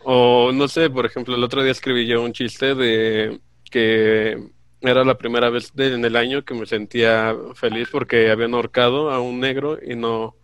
o 0.04 0.52
no 0.52 0.68
sé, 0.68 0.88
por 0.88 1.04
ejemplo, 1.04 1.36
el 1.36 1.44
otro 1.44 1.62
día 1.62 1.72
escribí 1.72 2.06
yo 2.06 2.22
un 2.22 2.32
chiste 2.32 2.74
de 2.74 3.38
que 3.70 4.42
era 4.80 5.04
la 5.04 5.18
primera 5.18 5.50
vez 5.50 5.70
en 5.76 6.06
el 6.06 6.16
año 6.16 6.46
que 6.46 6.54
me 6.54 6.64
sentía 6.64 7.36
feliz 7.54 7.90
porque 7.92 8.30
habían 8.30 8.54
ahorcado 8.54 9.10
a 9.10 9.20
un 9.20 9.38
negro 9.38 9.78
y 9.84 9.96
no, 9.96 10.34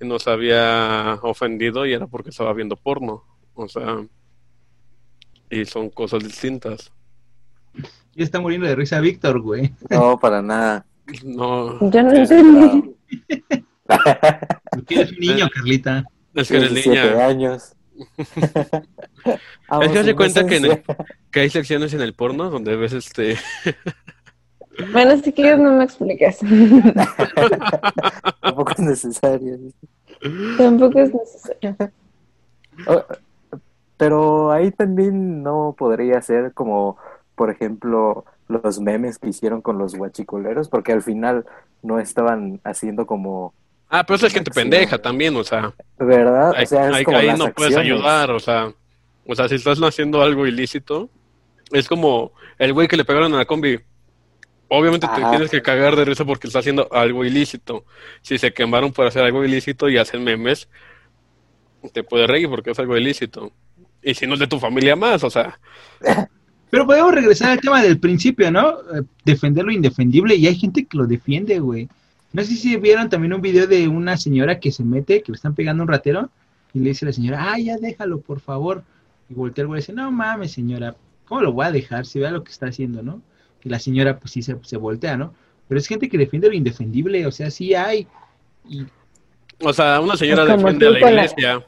y 0.00 0.06
no 0.06 0.18
se 0.18 0.30
había 0.30 1.18
ofendido 1.20 1.84
y 1.84 1.92
era 1.92 2.06
porque 2.06 2.30
estaba 2.30 2.54
viendo 2.54 2.76
porno. 2.76 3.26
O 3.54 3.68
sea, 3.68 4.02
y 5.52 5.66
son 5.66 5.90
cosas 5.90 6.24
distintas. 6.24 6.90
Ya 8.14 8.24
está 8.24 8.40
muriendo 8.40 8.66
de 8.66 8.74
risa 8.74 9.00
Víctor, 9.00 9.40
güey. 9.40 9.72
No, 9.90 10.18
para 10.18 10.40
nada. 10.40 10.86
No. 11.24 11.90
Yo 11.90 12.02
no 12.02 12.12
entendí. 12.12 12.94
Porque 14.70 14.94
eres 14.94 15.12
un 15.12 15.18
niño, 15.18 15.48
Carlita. 15.54 16.04
Es 16.34 16.48
que 16.48 16.56
eres 16.56 16.72
niña. 16.72 17.26
años. 17.26 17.74
es 18.16 19.92
que 19.92 20.04
se 20.04 20.14
cuenta 20.14 20.46
que, 20.46 20.82
que, 21.30 21.40
hay 21.40 21.50
secciones 21.50 21.92
en 21.92 22.00
el 22.00 22.14
porno 22.14 22.48
donde 22.48 22.74
ves 22.76 22.94
este. 22.94 23.36
bueno, 24.92 25.20
si 25.22 25.32
quieres 25.32 25.58
no 25.58 25.74
me 25.74 25.84
expliques. 25.84 26.38
Tampoco 28.40 28.72
es 28.72 28.78
necesario. 28.78 29.58
Tampoco 30.56 30.98
es 30.98 31.12
necesario. 31.12 31.76
Pero 34.02 34.50
ahí 34.50 34.72
también 34.72 35.44
no 35.44 35.76
podría 35.78 36.20
ser 36.22 36.52
como, 36.54 36.96
por 37.36 37.50
ejemplo, 37.50 38.24
los 38.48 38.80
memes 38.80 39.16
que 39.16 39.28
hicieron 39.28 39.62
con 39.62 39.78
los 39.78 39.94
guachicoleros, 39.94 40.68
porque 40.68 40.90
al 40.90 41.02
final 41.02 41.46
no 41.84 42.00
estaban 42.00 42.60
haciendo 42.64 43.06
como... 43.06 43.54
Ah, 43.88 44.02
pero 44.04 44.16
eso 44.16 44.26
es 44.26 44.32
gente 44.32 44.50
pendeja 44.50 44.98
también, 44.98 45.36
o 45.36 45.44
sea. 45.44 45.72
¿Verdad? 46.00 46.50
O 46.60 46.66
sea, 46.66 46.86
ahí 46.92 47.34
no 47.38 47.52
puedes 47.52 47.76
ayudar, 47.76 48.32
o 48.32 48.40
sea. 48.40 48.72
O 49.24 49.36
sea, 49.36 49.48
si 49.48 49.54
estás 49.54 49.78
haciendo 49.78 50.20
algo 50.20 50.48
ilícito, 50.48 51.08
es 51.70 51.86
como 51.86 52.32
el 52.58 52.72
güey 52.72 52.88
que 52.88 52.96
le 52.96 53.04
pegaron 53.04 53.32
a 53.34 53.36
la 53.36 53.44
combi. 53.44 53.78
Obviamente 54.66 55.06
te 55.06 55.22
tienes 55.30 55.48
que 55.48 55.62
cagar 55.62 55.94
de 55.94 56.06
risa 56.06 56.24
porque 56.24 56.48
está 56.48 56.58
haciendo 56.58 56.88
algo 56.90 57.24
ilícito. 57.24 57.84
Si 58.20 58.36
se 58.36 58.52
quemaron 58.52 58.92
por 58.92 59.06
hacer 59.06 59.22
algo 59.22 59.44
ilícito 59.44 59.88
y 59.88 59.96
hacen 59.96 60.24
memes, 60.24 60.68
te 61.92 62.02
puedes 62.02 62.28
reír 62.28 62.48
porque 62.48 62.72
es 62.72 62.78
algo 62.80 62.96
ilícito. 62.96 63.52
Y 64.02 64.14
si 64.14 64.26
no 64.26 64.34
es 64.34 64.40
de 64.40 64.46
tu 64.46 64.58
familia 64.58 64.96
más, 64.96 65.22
o 65.22 65.30
sea. 65.30 65.58
Pero 66.70 66.86
podemos 66.86 67.14
regresar 67.14 67.50
al 67.50 67.60
tema 67.60 67.82
del 67.82 68.00
principio, 68.00 68.50
¿no? 68.50 68.70
Eh, 68.70 69.02
defender 69.24 69.64
lo 69.64 69.72
indefendible 69.72 70.34
y 70.34 70.46
hay 70.46 70.56
gente 70.56 70.86
que 70.86 70.96
lo 70.96 71.06
defiende, 71.06 71.58
güey. 71.58 71.88
No 72.32 72.42
sé 72.42 72.54
si 72.54 72.76
vieron 72.76 73.10
también 73.10 73.34
un 73.34 73.42
video 73.42 73.66
de 73.66 73.86
una 73.88 74.16
señora 74.16 74.58
que 74.58 74.72
se 74.72 74.82
mete, 74.82 75.22
que 75.22 75.32
le 75.32 75.36
están 75.36 75.54
pegando 75.54 75.82
un 75.82 75.88
ratero, 75.88 76.30
y 76.72 76.78
le 76.78 76.88
dice 76.88 77.04
a 77.04 77.08
la 77.08 77.12
señora, 77.12 77.52
ah, 77.52 77.58
ya 77.58 77.76
déjalo, 77.76 78.20
por 78.20 78.40
favor. 78.40 78.84
Y 79.28 79.34
voltea 79.34 79.62
el 79.62 79.68
güey 79.68 79.80
y 79.80 79.82
dice, 79.82 79.92
no 79.92 80.10
mames, 80.10 80.52
señora, 80.52 80.96
¿cómo 81.26 81.42
lo 81.42 81.52
voy 81.52 81.66
a 81.66 81.72
dejar 81.72 82.06
si 82.06 82.18
vea 82.18 82.30
lo 82.30 82.42
que 82.42 82.50
está 82.50 82.68
haciendo, 82.68 83.02
no? 83.02 83.20
Y 83.62 83.68
la 83.68 83.78
señora, 83.78 84.18
pues 84.18 84.32
sí, 84.32 84.40
se, 84.40 84.56
se 84.62 84.78
voltea, 84.78 85.18
¿no? 85.18 85.34
Pero 85.68 85.78
es 85.78 85.86
gente 85.86 86.08
que 86.08 86.16
defiende 86.16 86.48
lo 86.48 86.54
indefendible, 86.54 87.26
o 87.26 87.30
sea, 87.30 87.50
sí 87.50 87.74
hay. 87.74 88.06
O 89.60 89.72
sea, 89.74 90.00
una 90.00 90.16
señora 90.16 90.46
defiende 90.46 90.86
a 90.86 90.90
la 90.90 91.10
iglesia. 91.10 91.58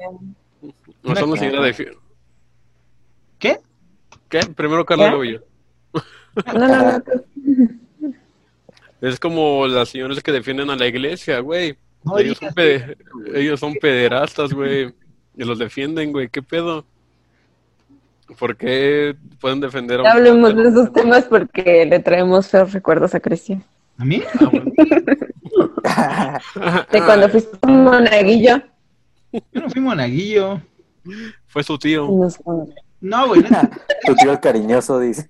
O 1.03 1.14
sea, 1.14 1.25
una 1.26 1.37
señora 1.37 1.62
defiende 1.62 1.99
¿Qué? 3.44 3.58
¿Qué? 4.30 4.40
Primero 4.54 4.86
Carlos, 4.86 5.10
luego 5.10 5.24
yo. 5.24 5.38
No, 6.46 6.66
no, 6.66 6.82
no. 6.92 7.02
Es 9.02 9.20
como 9.20 9.66
las 9.66 9.90
señoras 9.90 10.22
que 10.22 10.32
defienden 10.32 10.70
a 10.70 10.76
la 10.76 10.86
iglesia, 10.86 11.40
güey. 11.40 11.76
ellos, 12.18 12.38
son 12.38 12.54
ellos, 13.34 13.60
son 13.60 13.74
pederastas, 13.74 14.54
güey. 14.54 14.94
y 15.36 15.44
los 15.44 15.58
defienden, 15.58 16.10
güey, 16.10 16.30
¿qué 16.30 16.40
pedo? 16.40 16.86
¿Por 18.38 18.56
qué 18.56 19.14
pueden 19.42 19.60
defender 19.60 20.00
a 20.00 20.02
un 20.04 20.08
Hablemos 20.08 20.56
de 20.56 20.68
esos 20.70 20.90
temas 20.94 21.24
porque 21.24 21.84
le 21.84 22.00
traemos 22.00 22.48
feos 22.48 22.72
recuerdos 22.72 23.14
a 23.14 23.20
Cristian. 23.20 23.62
¿A 23.98 24.06
mí? 24.06 24.22
Ah, 25.84 26.40
de 26.90 26.98
cuando 27.02 27.28
fuiste 27.28 27.58
un 27.62 27.84
monaguillo. 27.84 28.62
Yo 29.30 29.60
no 29.60 29.68
fui 29.68 29.82
monaguillo. 29.82 30.62
Fue 31.46 31.62
su 31.62 31.78
tío. 31.78 32.08
No, 32.08 32.66
güey. 33.26 33.42
tu 34.06 34.14
tío 34.14 34.32
el 34.32 34.40
cariñoso 34.40 34.99
dice. 34.99 35.28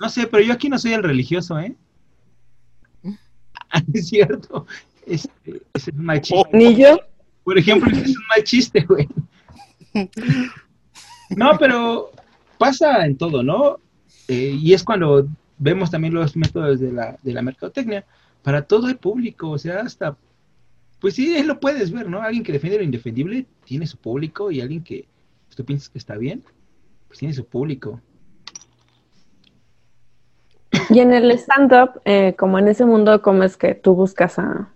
no 0.00 0.08
sé, 0.08 0.26
pero 0.26 0.42
yo 0.42 0.52
aquí 0.52 0.68
no 0.68 0.78
soy 0.78 0.92
el 0.92 1.02
religioso, 1.02 1.58
¿eh? 1.58 1.74
es 3.92 4.08
cierto. 4.08 4.66
Es, 5.06 5.28
es 5.74 5.88
un 5.88 6.04
mal 6.04 6.20
chiste. 6.20 6.50
Ni 6.52 6.76
yo. 6.76 6.98
Por 7.44 7.58
ejemplo, 7.58 7.90
es 7.90 8.08
un 8.08 8.26
mal 8.28 8.44
chiste, 8.44 8.82
güey. 8.82 9.08
No, 11.30 11.56
pero 11.58 12.10
pasa 12.58 13.06
en 13.06 13.16
todo, 13.16 13.42
¿no? 13.42 13.78
Eh, 14.28 14.58
y 14.60 14.74
es 14.74 14.84
cuando 14.84 15.26
vemos 15.58 15.90
también 15.90 16.14
los 16.14 16.36
métodos 16.36 16.80
de 16.80 16.92
la, 16.92 17.18
de 17.22 17.32
la 17.32 17.42
mercadotecnia. 17.42 18.04
Para 18.42 18.62
todo 18.62 18.88
el 18.88 18.96
público, 18.96 19.50
o 19.50 19.58
sea, 19.58 19.80
hasta, 19.80 20.16
pues 21.00 21.14
sí, 21.14 21.42
lo 21.42 21.58
puedes 21.58 21.90
ver, 21.90 22.08
¿no? 22.08 22.22
Alguien 22.22 22.44
que 22.44 22.52
defiende 22.52 22.78
lo 22.78 22.84
indefendible 22.84 23.46
tiene 23.64 23.86
su 23.86 23.96
público 23.96 24.50
y 24.50 24.60
alguien 24.60 24.82
que 24.82 25.06
tú 25.58 25.64
piensas 25.64 25.88
que 25.88 25.98
está 25.98 26.16
bien, 26.16 26.44
pues 27.08 27.18
tiene 27.18 27.34
su 27.34 27.44
público. 27.44 28.00
Y 30.88 31.00
en 31.00 31.12
el 31.12 31.32
stand-up, 31.32 32.00
eh, 32.04 32.36
como 32.38 32.60
en 32.60 32.68
ese 32.68 32.84
mundo, 32.84 33.20
¿cómo 33.22 33.42
es 33.42 33.56
que 33.56 33.74
tú 33.74 33.96
buscas 33.96 34.38
a, 34.38 34.72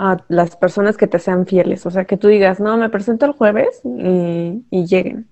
a 0.00 0.16
las 0.26 0.56
personas 0.56 0.96
que 0.96 1.06
te 1.06 1.20
sean 1.20 1.46
fieles? 1.46 1.86
O 1.86 1.92
sea, 1.92 2.06
que 2.06 2.16
tú 2.16 2.26
digas, 2.26 2.58
no, 2.58 2.76
me 2.76 2.88
presento 2.88 3.24
el 3.24 3.32
jueves 3.32 3.80
y, 3.84 4.64
y 4.68 4.86
lleguen. 4.86 5.28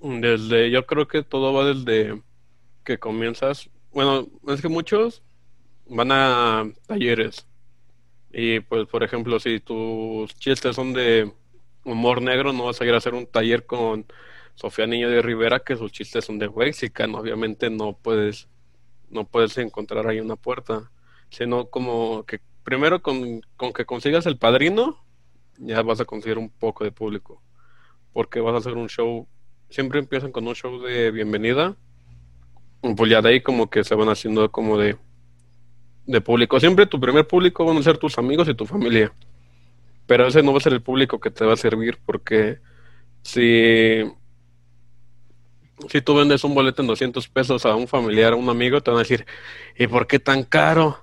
Desde, 0.00 0.70
yo 0.70 0.86
creo 0.86 1.08
que 1.08 1.24
todo 1.24 1.52
va 1.52 1.64
desde 1.64 2.22
que 2.84 2.98
comienzas. 2.98 3.70
Bueno, 3.92 4.28
es 4.46 4.62
que 4.62 4.68
muchos 4.68 5.24
van 5.88 6.12
a 6.12 6.70
talleres. 6.86 7.44
Y 8.32 8.60
pues, 8.60 8.86
por 8.86 9.02
ejemplo, 9.02 9.40
si 9.40 9.58
tus 9.58 10.32
chistes 10.36 10.76
son 10.76 10.92
de 10.92 11.32
humor 11.84 12.22
negro, 12.22 12.52
no 12.52 12.64
vas 12.64 12.80
a 12.80 12.84
ir 12.84 12.94
a 12.94 12.98
hacer 12.98 13.14
un 13.14 13.26
taller 13.26 13.66
con 13.66 14.06
Sofía 14.54 14.86
Niño 14.86 15.10
de 15.10 15.22
Rivera, 15.22 15.60
que 15.60 15.76
sus 15.76 15.92
chistes 15.92 16.24
son 16.24 16.38
de 16.38 16.48
Mexican. 16.48 17.14
Obviamente 17.14 17.70
no 17.70 17.96
puedes, 18.00 18.48
no 19.10 19.26
puedes 19.26 19.56
encontrar 19.58 20.06
ahí 20.06 20.20
una 20.20 20.36
puerta. 20.36 20.90
Sino 21.30 21.66
como 21.66 22.24
que 22.24 22.40
primero 22.62 23.02
con, 23.02 23.40
con 23.56 23.72
que 23.72 23.84
consigas 23.84 24.26
el 24.26 24.38
padrino, 24.38 25.04
ya 25.58 25.82
vas 25.82 26.00
a 26.00 26.04
conseguir 26.04 26.38
un 26.38 26.50
poco 26.50 26.84
de 26.84 26.92
público. 26.92 27.42
Porque 28.12 28.40
vas 28.40 28.54
a 28.54 28.58
hacer 28.58 28.74
un 28.74 28.88
show, 28.88 29.26
siempre 29.68 29.98
empiezan 29.98 30.32
con 30.32 30.46
un 30.46 30.54
show 30.54 30.80
de 30.82 31.10
bienvenida. 31.10 31.76
Pues 32.96 33.10
ya 33.10 33.22
de 33.22 33.30
ahí 33.30 33.40
como 33.40 33.70
que 33.70 33.82
se 33.82 33.94
van 33.94 34.08
haciendo 34.08 34.50
como 34.52 34.78
de, 34.78 34.96
de 36.06 36.20
público. 36.20 36.60
Siempre 36.60 36.86
tu 36.86 37.00
primer 37.00 37.26
público 37.26 37.64
van 37.64 37.78
a 37.78 37.82
ser 37.82 37.98
tus 37.98 38.18
amigos 38.18 38.48
y 38.48 38.54
tu 38.54 38.66
familia. 38.66 39.12
Pero 40.06 40.26
ese 40.26 40.42
no 40.42 40.52
va 40.52 40.58
a 40.58 40.62
ser 40.62 40.72
el 40.72 40.82
público 40.82 41.20
que 41.20 41.30
te 41.30 41.44
va 41.44 41.54
a 41.54 41.56
servir 41.56 41.98
porque 42.04 42.58
si 43.22 44.04
si 45.88 46.00
tú 46.00 46.14
vendes 46.14 46.44
un 46.44 46.54
boleto 46.54 46.82
en 46.82 46.88
200 46.88 47.28
pesos 47.28 47.66
a 47.66 47.74
un 47.74 47.88
familiar, 47.88 48.32
a 48.32 48.36
un 48.36 48.48
amigo, 48.48 48.80
te 48.80 48.90
van 48.90 48.98
a 48.98 49.02
decir, 49.02 49.26
¿y 49.76 49.86
por 49.86 50.06
qué 50.06 50.18
tan 50.18 50.44
caro? 50.44 51.00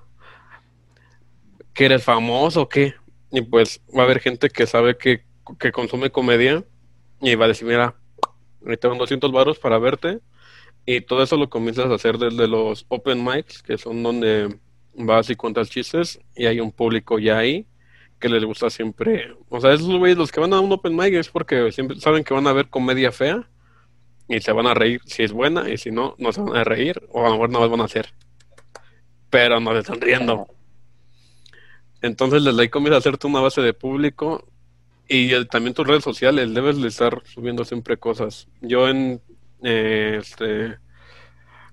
¿Que 1.74 1.86
eres 1.86 2.04
famoso 2.04 2.62
o 2.62 2.68
qué? 2.68 2.94
Y 3.30 3.42
pues 3.42 3.80
va 3.96 4.02
a 4.02 4.04
haber 4.04 4.20
gente 4.20 4.48
que 4.50 4.66
sabe 4.66 4.96
que, 4.96 5.24
que 5.58 5.72
consume 5.72 6.10
comedia 6.10 6.64
y 7.20 7.34
va 7.34 7.46
a 7.46 7.48
decir, 7.48 7.66
mira, 7.66 7.96
te 8.80 8.88
van 8.88 8.98
200 8.98 9.30
baros 9.32 9.58
para 9.58 9.78
verte. 9.78 10.20
Y 10.84 11.00
todo 11.02 11.22
eso 11.22 11.36
lo 11.36 11.48
comienzas 11.48 11.90
a 11.90 11.94
hacer 11.94 12.18
desde 12.18 12.48
los 12.48 12.86
open 12.88 13.22
mics, 13.24 13.62
que 13.62 13.78
son 13.78 14.02
donde 14.02 14.58
vas 14.94 15.30
y 15.30 15.36
cuentas 15.36 15.70
chistes 15.70 16.20
y 16.34 16.46
hay 16.46 16.60
un 16.60 16.72
público 16.72 17.18
ya 17.18 17.38
ahí 17.38 17.66
que 18.22 18.28
les 18.28 18.44
gusta 18.44 18.70
siempre. 18.70 19.34
O 19.48 19.60
sea, 19.60 19.74
esos 19.74 19.98
güeyes, 19.98 20.16
los 20.16 20.30
que 20.30 20.40
van 20.40 20.54
a 20.54 20.60
un 20.60 20.72
open 20.72 20.96
mic 20.96 21.12
es 21.14 21.28
porque 21.28 21.72
siempre 21.72 21.98
saben 21.98 22.22
que 22.22 22.32
van 22.32 22.46
a 22.46 22.52
ver 22.52 22.68
comedia 22.68 23.10
fea 23.10 23.50
y 24.28 24.40
se 24.40 24.52
van 24.52 24.68
a 24.68 24.74
reír 24.74 25.02
si 25.04 25.24
es 25.24 25.32
buena 25.32 25.68
y 25.68 25.76
si 25.76 25.90
no, 25.90 26.14
no 26.18 26.32
se 26.32 26.40
van 26.40 26.56
a 26.56 26.64
reír 26.64 27.02
o 27.10 27.20
a 27.20 27.24
lo 27.24 27.32
mejor 27.32 27.50
no 27.50 27.60
las 27.60 27.68
van 27.68 27.80
a 27.80 27.84
hacer. 27.84 28.14
Pero 29.28 29.58
no 29.58 29.72
se 29.72 29.80
están 29.80 30.00
riendo. 30.00 30.46
Entonces 32.00 32.44
desde 32.44 32.62
ahí 32.62 32.68
comienza 32.68 32.98
hacerte 32.98 33.26
una 33.26 33.40
base 33.40 33.60
de 33.60 33.74
público 33.74 34.46
y 35.08 35.44
también 35.46 35.74
tus 35.74 35.86
redes 35.86 36.04
sociales, 36.04 36.54
debes 36.54 36.80
de 36.80 36.88
estar 36.88 37.22
subiendo 37.24 37.64
siempre 37.64 37.96
cosas. 37.96 38.46
Yo 38.60 38.88
en, 38.88 39.20
eh, 39.64 40.18
este, 40.20 40.78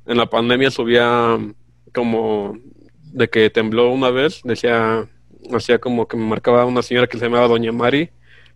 en 0.06 0.18
la 0.18 0.26
pandemia 0.26 0.72
subía 0.72 1.38
como 1.94 2.58
de 3.04 3.30
que 3.30 3.52
tembló 3.52 3.92
una 3.92 4.10
vez, 4.10 4.42
decía, 4.44 5.08
hacía 5.54 5.80
como 5.80 6.08
que 6.08 6.18
me 6.18 6.26
marcaba 6.26 6.66
una 6.66 6.82
señora 6.82 7.08
que 7.08 7.18
se 7.18 7.26
llamaba 7.26 7.48
Doña 7.48 7.72
Mari, 7.72 8.10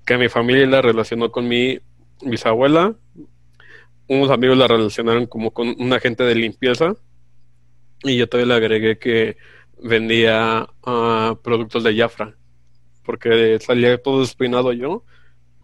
que 0.06 0.18
mi 0.18 0.30
familia 0.30 0.66
la 0.68 0.82
relacionó 0.82 1.32
con 1.32 1.48
mi 1.48 1.80
bisabuela, 2.22 2.96
unos 4.08 4.30
amigos 4.30 4.58
la 4.58 4.68
relacionaron 4.68 5.26
como 5.26 5.52
con 5.52 5.76
un 5.80 5.94
agente 5.94 6.24
de 6.24 6.36
limpieza 6.36 6.96
y 8.04 8.18
yo 8.18 8.28
todavía 8.28 8.54
le 8.54 8.66
agregué 8.66 9.00
que 9.00 9.38
vendía 9.82 10.68
uh, 10.86 11.36
productos 11.42 11.84
de 11.84 11.96
Jafra 11.96 12.36
porque 13.04 13.60
salía 13.60 14.02
todo 14.02 14.22
despeinado 14.22 14.74
yo 14.74 15.04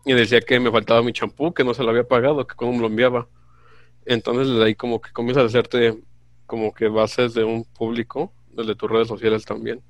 y 0.06 0.14
decía 0.14 0.42
que 0.42 0.60
me 0.60 0.72
faltaba 0.72 1.02
mi 1.02 1.14
champú, 1.14 1.54
que 1.54 1.64
no 1.64 1.74
se 1.74 1.84
lo 1.84 1.90
había 1.90 2.08
pagado, 2.08 2.46
que 2.48 2.56
cómo 2.56 2.74
me 2.74 2.80
lo 2.80 2.88
enviaba. 2.88 3.28
Entonces 4.06 4.48
desde 4.48 4.64
ahí 4.64 4.76
como 4.76 5.02
que 5.02 5.12
comienzas 5.12 5.44
a 5.44 5.48
hacerte 5.48 5.98
como 6.46 6.74
que 6.74 6.88
bases 6.88 7.34
de 7.34 7.44
un 7.44 7.64
público, 7.64 8.34
desde 8.52 8.76
tus 8.76 8.90
redes 8.90 9.08
sociales 9.08 9.46
también. 9.46 9.82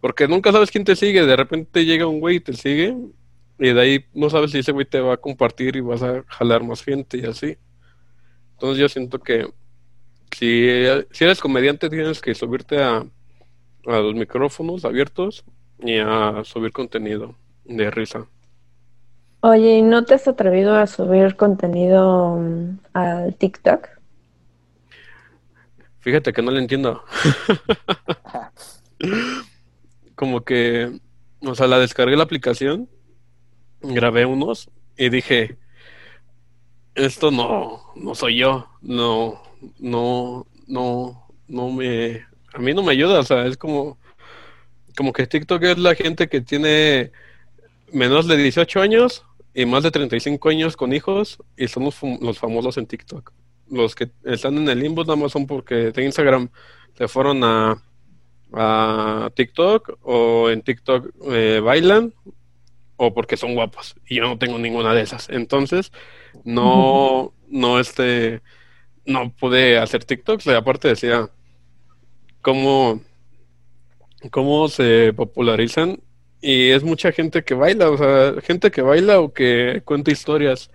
Porque 0.00 0.28
nunca 0.28 0.52
sabes 0.52 0.70
quién 0.70 0.84
te 0.84 0.96
sigue, 0.96 1.26
de 1.26 1.36
repente 1.36 1.84
llega 1.84 2.06
un 2.06 2.20
güey 2.20 2.36
y 2.36 2.40
te 2.40 2.52
sigue 2.52 2.96
y 3.58 3.72
de 3.72 3.80
ahí 3.80 4.04
no 4.12 4.28
sabes 4.28 4.50
si 4.50 4.58
ese 4.58 4.72
güey 4.72 4.84
te 4.84 5.00
va 5.00 5.14
a 5.14 5.18
compartir 5.18 5.76
y 5.76 5.80
vas 5.80 6.02
a 6.02 6.22
jalar 6.28 6.62
más 6.62 6.82
gente 6.82 7.18
y 7.18 7.24
así. 7.24 7.56
Entonces 8.52 8.78
yo 8.78 8.88
siento 8.88 9.18
que 9.18 9.48
si, 10.30 10.68
si 11.10 11.24
eres 11.24 11.40
comediante 11.40 11.88
tienes 11.88 12.20
que 12.20 12.34
subirte 12.34 12.82
a, 12.82 13.06
a 13.86 13.98
los 13.98 14.14
micrófonos 14.14 14.84
abiertos 14.84 15.44
y 15.78 15.98
a 15.98 16.42
subir 16.44 16.72
contenido 16.72 17.34
de 17.64 17.90
risa. 17.90 18.26
Oye, 19.40 19.78
¿y 19.78 19.82
no 19.82 20.04
te 20.04 20.14
has 20.14 20.26
atrevido 20.28 20.74
a 20.74 20.86
subir 20.86 21.36
contenido 21.36 22.36
mm, 22.36 22.78
al 22.94 23.34
TikTok? 23.34 23.88
Fíjate 26.00 26.32
que 26.32 26.42
no 26.42 26.50
le 26.50 26.60
entiendo. 26.60 27.02
Como 30.16 30.44
que, 30.44 30.98
o 31.40 31.54
sea, 31.54 31.68
la 31.68 31.78
descargué 31.78 32.16
la 32.16 32.24
aplicación, 32.24 32.88
grabé 33.80 34.26
unos 34.26 34.70
y 34.96 35.08
dije, 35.10 35.56
esto 36.96 37.30
no, 37.30 37.92
no 37.94 38.14
soy 38.14 38.38
yo, 38.38 38.68
no, 38.80 39.40
no, 39.78 40.46
no, 40.66 41.28
no 41.46 41.70
me, 41.70 42.26
a 42.52 42.58
mí 42.58 42.74
no 42.74 42.82
me 42.82 42.92
ayuda, 42.92 43.20
o 43.20 43.22
sea, 43.22 43.46
es 43.46 43.56
como, 43.56 43.98
como 44.96 45.12
que 45.12 45.26
TikTok 45.26 45.62
es 45.62 45.78
la 45.78 45.94
gente 45.94 46.28
que 46.28 46.40
tiene 46.40 47.12
menos 47.92 48.26
de 48.26 48.36
18 48.36 48.80
años 48.80 49.24
y 49.54 49.66
más 49.66 49.82
de 49.82 49.90
35 49.90 50.48
años 50.48 50.76
con 50.76 50.92
hijos 50.92 51.38
y 51.56 51.68
son 51.68 51.84
los, 51.84 52.38
famosos 52.38 52.76
en 52.78 52.86
TikTok. 52.86 53.32
Los 53.70 53.94
que 53.94 54.10
están 54.24 54.56
en 54.58 54.68
el 54.68 54.80
limbo 54.80 55.02
nada 55.02 55.16
más 55.16 55.32
son 55.32 55.46
porque 55.46 55.92
de 55.92 56.04
Instagram 56.04 56.48
se 56.96 57.08
fueron 57.08 57.42
a, 57.44 57.82
a 58.52 59.30
TikTok 59.34 59.98
o 60.02 60.50
en 60.50 60.62
TikTok 60.62 61.10
eh, 61.30 61.60
bailan 61.62 62.14
o 62.96 63.12
porque 63.12 63.36
son 63.36 63.54
guapos 63.54 63.96
y 64.08 64.16
yo 64.16 64.22
no 64.24 64.38
tengo 64.38 64.58
ninguna 64.58 64.94
de 64.94 65.02
esas. 65.02 65.28
Entonces, 65.28 65.92
no, 66.44 67.32
no, 67.48 67.80
este, 67.80 68.40
no 69.04 69.32
pude 69.32 69.78
hacer 69.78 70.04
TikToks. 70.04 70.48
Aparte 70.48 70.88
decía 70.88 71.30
cómo, 72.42 73.02
cómo 74.30 74.68
se 74.68 75.12
popularizan 75.14 76.00
y 76.40 76.70
es 76.70 76.84
mucha 76.84 77.12
gente 77.12 77.44
que 77.44 77.54
baila, 77.54 77.90
o 77.90 77.98
sea, 77.98 78.34
gente 78.42 78.70
que 78.70 78.82
baila 78.82 79.20
o 79.20 79.32
que 79.32 79.82
cuenta 79.84 80.10
historias. 80.10 80.70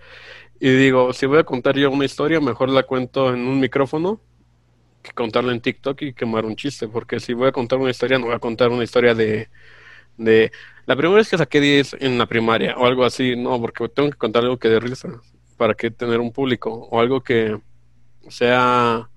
Y 0.60 0.70
digo, 0.70 1.12
si 1.12 1.26
voy 1.26 1.38
a 1.38 1.44
contar 1.44 1.76
yo 1.76 1.90
una 1.90 2.04
historia, 2.04 2.40
mejor 2.40 2.68
la 2.68 2.84
cuento 2.84 3.32
en 3.34 3.40
un 3.40 3.58
micrófono 3.58 4.20
que 5.02 5.12
contarla 5.12 5.52
en 5.52 5.60
TikTok 5.60 6.02
y 6.02 6.14
quemar 6.14 6.44
un 6.44 6.56
chiste, 6.56 6.88
porque 6.88 7.20
si 7.20 7.34
voy 7.34 7.48
a 7.48 7.52
contar 7.52 7.78
una 7.78 7.90
historia, 7.90 8.18
no 8.18 8.26
voy 8.26 8.34
a 8.34 8.38
contar 8.38 8.70
una 8.70 8.84
historia 8.84 9.14
de, 9.14 9.48
de 10.16 10.52
la 10.86 10.96
primera 10.96 11.16
vez 11.16 11.28
que 11.28 11.38
saqué 11.38 11.60
10 11.60 11.96
en 12.00 12.18
la 12.18 12.26
primaria 12.26 12.76
o 12.76 12.86
algo 12.86 13.04
así, 13.04 13.36
no, 13.36 13.60
porque 13.60 13.88
tengo 13.88 14.10
que 14.10 14.18
contar 14.18 14.42
algo 14.44 14.58
que 14.58 14.68
dé 14.68 14.80
risa 14.80 15.08
para 15.56 15.74
que 15.74 15.90
tener 15.90 16.20
un 16.20 16.32
público 16.32 16.70
o 16.72 17.00
algo 17.00 17.22
que 17.22 17.58
sea, 18.28 19.08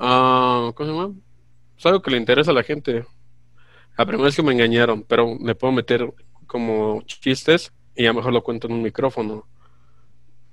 uh, 0.00 0.72
¿cómo 0.72 0.74
se 0.78 0.86
llama? 0.86 1.14
Es 1.78 1.86
algo 1.86 2.02
que 2.02 2.10
le 2.10 2.16
interesa 2.16 2.50
a 2.52 2.54
la 2.54 2.62
gente. 2.62 3.04
La 3.96 4.06
primera 4.06 4.26
vez 4.26 4.36
que 4.36 4.42
me 4.42 4.52
engañaron, 4.52 5.02
pero 5.04 5.36
le 5.40 5.54
puedo 5.54 5.72
meter 5.72 6.12
como 6.46 7.02
chistes 7.02 7.72
y 7.94 8.04
ya 8.04 8.12
mejor 8.12 8.32
lo 8.32 8.42
cuento 8.42 8.66
en 8.66 8.74
un 8.74 8.82
micrófono. 8.82 9.46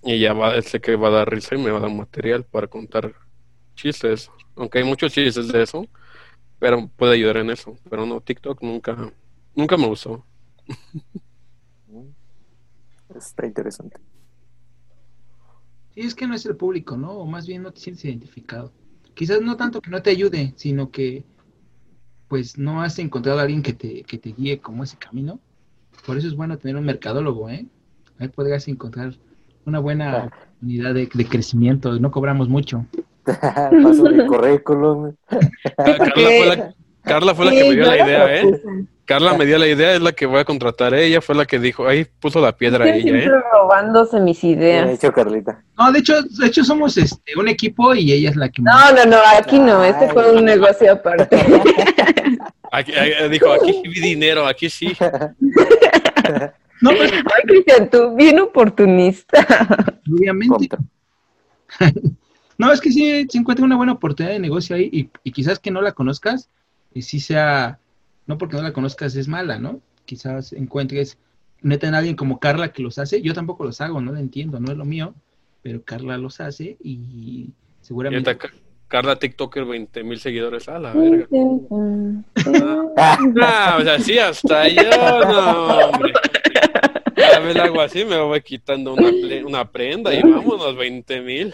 Y 0.03 0.19
ya 0.19 0.33
va, 0.33 0.61
sé 0.61 0.79
que 0.81 0.95
va 0.95 1.09
a 1.09 1.11
dar 1.11 1.29
risa 1.29 1.55
y 1.55 1.57
me 1.57 1.71
va 1.71 1.79
a 1.79 1.81
dar 1.81 1.91
material 1.91 2.45
para 2.45 2.67
contar 2.67 3.13
chistes. 3.79 4.29
Aunque 4.55 4.79
hay 4.79 4.83
muchos 4.83 5.13
chistes 5.13 5.47
de 5.47 5.63
eso, 5.63 5.87
pero 6.59 6.87
puede 6.95 7.13
ayudar 7.13 7.37
en 7.37 7.49
eso. 7.49 7.77
Pero 7.89 8.05
no, 8.05 8.21
TikTok 8.21 8.61
nunca, 8.61 9.11
nunca 9.55 9.77
me 9.77 9.87
usó. 9.87 10.25
Está 13.15 13.45
interesante. 13.47 13.97
Sí, 15.93 16.01
es 16.01 16.13
que 16.13 16.27
no 16.27 16.35
es 16.35 16.45
el 16.45 16.55
público, 16.55 16.95
¿no? 16.95 17.11
O 17.13 17.25
más 17.25 17.47
bien 17.47 17.63
no 17.63 17.71
te 17.71 17.79
sientes 17.79 18.05
identificado. 18.05 18.71
Quizás 19.15 19.41
no 19.41 19.57
tanto 19.57 19.81
que 19.81 19.89
no 19.89 20.01
te 20.01 20.11
ayude, 20.11 20.53
sino 20.55 20.91
que 20.91 21.25
pues 22.27 22.57
no 22.57 22.81
has 22.81 22.99
encontrado 22.99 23.39
a 23.39 23.41
alguien 23.41 23.63
que 23.63 23.73
te, 23.73 24.03
que 24.03 24.19
te 24.19 24.31
guíe 24.31 24.59
como 24.59 24.83
ese 24.83 24.97
camino. 24.97 25.39
Por 26.05 26.17
eso 26.17 26.27
es 26.27 26.35
bueno 26.35 26.57
tener 26.57 26.77
un 26.77 26.85
mercadólogo, 26.85 27.49
¿eh? 27.49 27.65
Ahí 28.19 28.27
podrías 28.27 28.67
encontrar 28.67 29.15
una 29.65 29.79
buena 29.79 30.31
unidad 30.61 30.93
de, 30.93 31.09
de 31.11 31.25
crecimiento. 31.25 31.99
No 31.99 32.11
cobramos 32.11 32.47
mucho. 32.47 32.85
Paso 33.83 34.03
mi 34.03 34.25
currículum. 34.27 35.15
Carla 35.75 36.11
fue 36.13 36.45
la, 36.45 36.73
Carla 37.03 37.35
fue 37.35 37.45
la 37.45 37.51
que 37.51 37.63
me 37.63 37.75
dio 37.75 37.85
la 37.85 37.97
idea, 37.97 38.35
¿eh? 38.35 38.61
Carla 39.05 39.33
me 39.33 39.45
dio 39.47 39.57
la 39.57 39.67
idea, 39.67 39.95
es 39.95 40.01
la 40.01 40.11
que 40.11 40.27
voy 40.27 40.39
a 40.39 40.45
contratar. 40.45 40.93
Ella 40.93 41.19
fue 41.19 41.33
la 41.33 41.45
que 41.45 41.57
dijo, 41.57 41.87
ahí 41.87 42.05
puso 42.19 42.39
la 42.39 42.55
piedra 42.55 42.87
ella, 42.87 43.01
siempre 43.01 43.25
¿eh? 43.25 43.41
robándose 43.51 44.19
mis 44.19 44.43
ideas. 44.43 44.87
De 44.87 44.93
hecho, 44.93 45.11
Carlita. 45.11 45.63
No, 45.77 45.91
de 45.91 45.99
hecho, 45.99 46.21
de 46.21 46.45
hecho 46.45 46.63
somos 46.63 46.95
este, 46.95 47.33
un 47.35 47.47
equipo 47.47 47.95
y 47.95 48.11
ella 48.11 48.29
es 48.29 48.35
la 48.35 48.49
que... 48.49 48.61
No, 48.61 48.91
no, 48.91 49.05
no, 49.05 49.17
aquí 49.35 49.57
no, 49.57 49.83
este 49.83 50.09
fue 50.09 50.31
un 50.31 50.45
negocio 50.45 50.91
aparte. 50.91 51.37
Aquí, 52.71 52.93
dijo, 53.31 53.51
aquí 53.51 53.81
sí 53.83 53.99
dinero, 53.99 54.45
aquí 54.45 54.69
sí. 54.69 54.95
No, 56.81 56.91
pero... 56.91 57.01
Ay, 57.01 57.43
Cristian, 57.47 57.89
tú 57.89 58.15
bien 58.15 58.39
oportunista. 58.39 59.43
Obviamente. 60.07 60.77
No, 62.59 62.73
es 62.73 62.81
que 62.81 62.91
sí 62.91 63.25
se 63.29 63.37
encuentra 63.37 63.65
una 63.65 63.77
buena 63.77 63.93
oportunidad 63.93 64.33
de 64.33 64.39
negocio 64.39 64.75
ahí 64.75 64.89
y, 64.91 65.09
y 65.23 65.31
quizás 65.31 65.59
que 65.59 65.71
no 65.71 65.81
la 65.81 65.93
conozcas 65.93 66.49
y 66.93 67.03
sí 67.03 67.21
sea, 67.21 67.79
no 68.27 68.37
porque 68.37 68.57
no 68.57 68.61
la 68.61 68.73
conozcas 68.73 69.15
es 69.15 69.29
mala, 69.29 69.57
¿no? 69.57 69.79
Quizás 70.05 70.51
encuentres 70.51 71.17
neta 71.61 71.87
en 71.87 71.95
alguien 71.95 72.17
como 72.17 72.39
Carla 72.39 72.73
que 72.73 72.83
los 72.83 72.99
hace. 72.99 73.21
Yo 73.21 73.33
tampoco 73.33 73.63
los 73.63 73.79
hago, 73.79 74.01
no 74.01 74.11
lo 74.11 74.19
entiendo, 74.19 74.59
no 74.59 74.73
es 74.73 74.77
lo 74.77 74.83
mío, 74.83 75.15
pero 75.61 75.81
Carla 75.83 76.17
los 76.17 76.41
hace 76.41 76.75
y 76.83 77.49
seguramente... 77.81 78.37
Carla 78.89 79.17
TikToker 79.17 79.63
20 79.65 80.03
mil 80.03 80.19
seguidores 80.19 80.67
a 80.67 80.79
la 80.79 80.91
verga. 80.93 81.27
ah, 82.97 83.77
o 83.79 83.83
sea, 83.83 83.99
sí, 83.99 84.17
hasta 84.17 84.67
yo, 84.67 84.81
no, 84.81 85.77
hombre. 85.77 86.11
Ya 87.15 87.39
me 87.39 87.51
hago 87.51 87.79
así, 87.81 88.03
me 88.03 88.19
voy 88.19 88.41
quitando 88.41 88.95
una, 88.95 89.11
una 89.45 89.71
prenda 89.71 90.13
y 90.13 90.23
vámonos, 90.23 90.75
20 90.75 91.21
mil. 91.21 91.53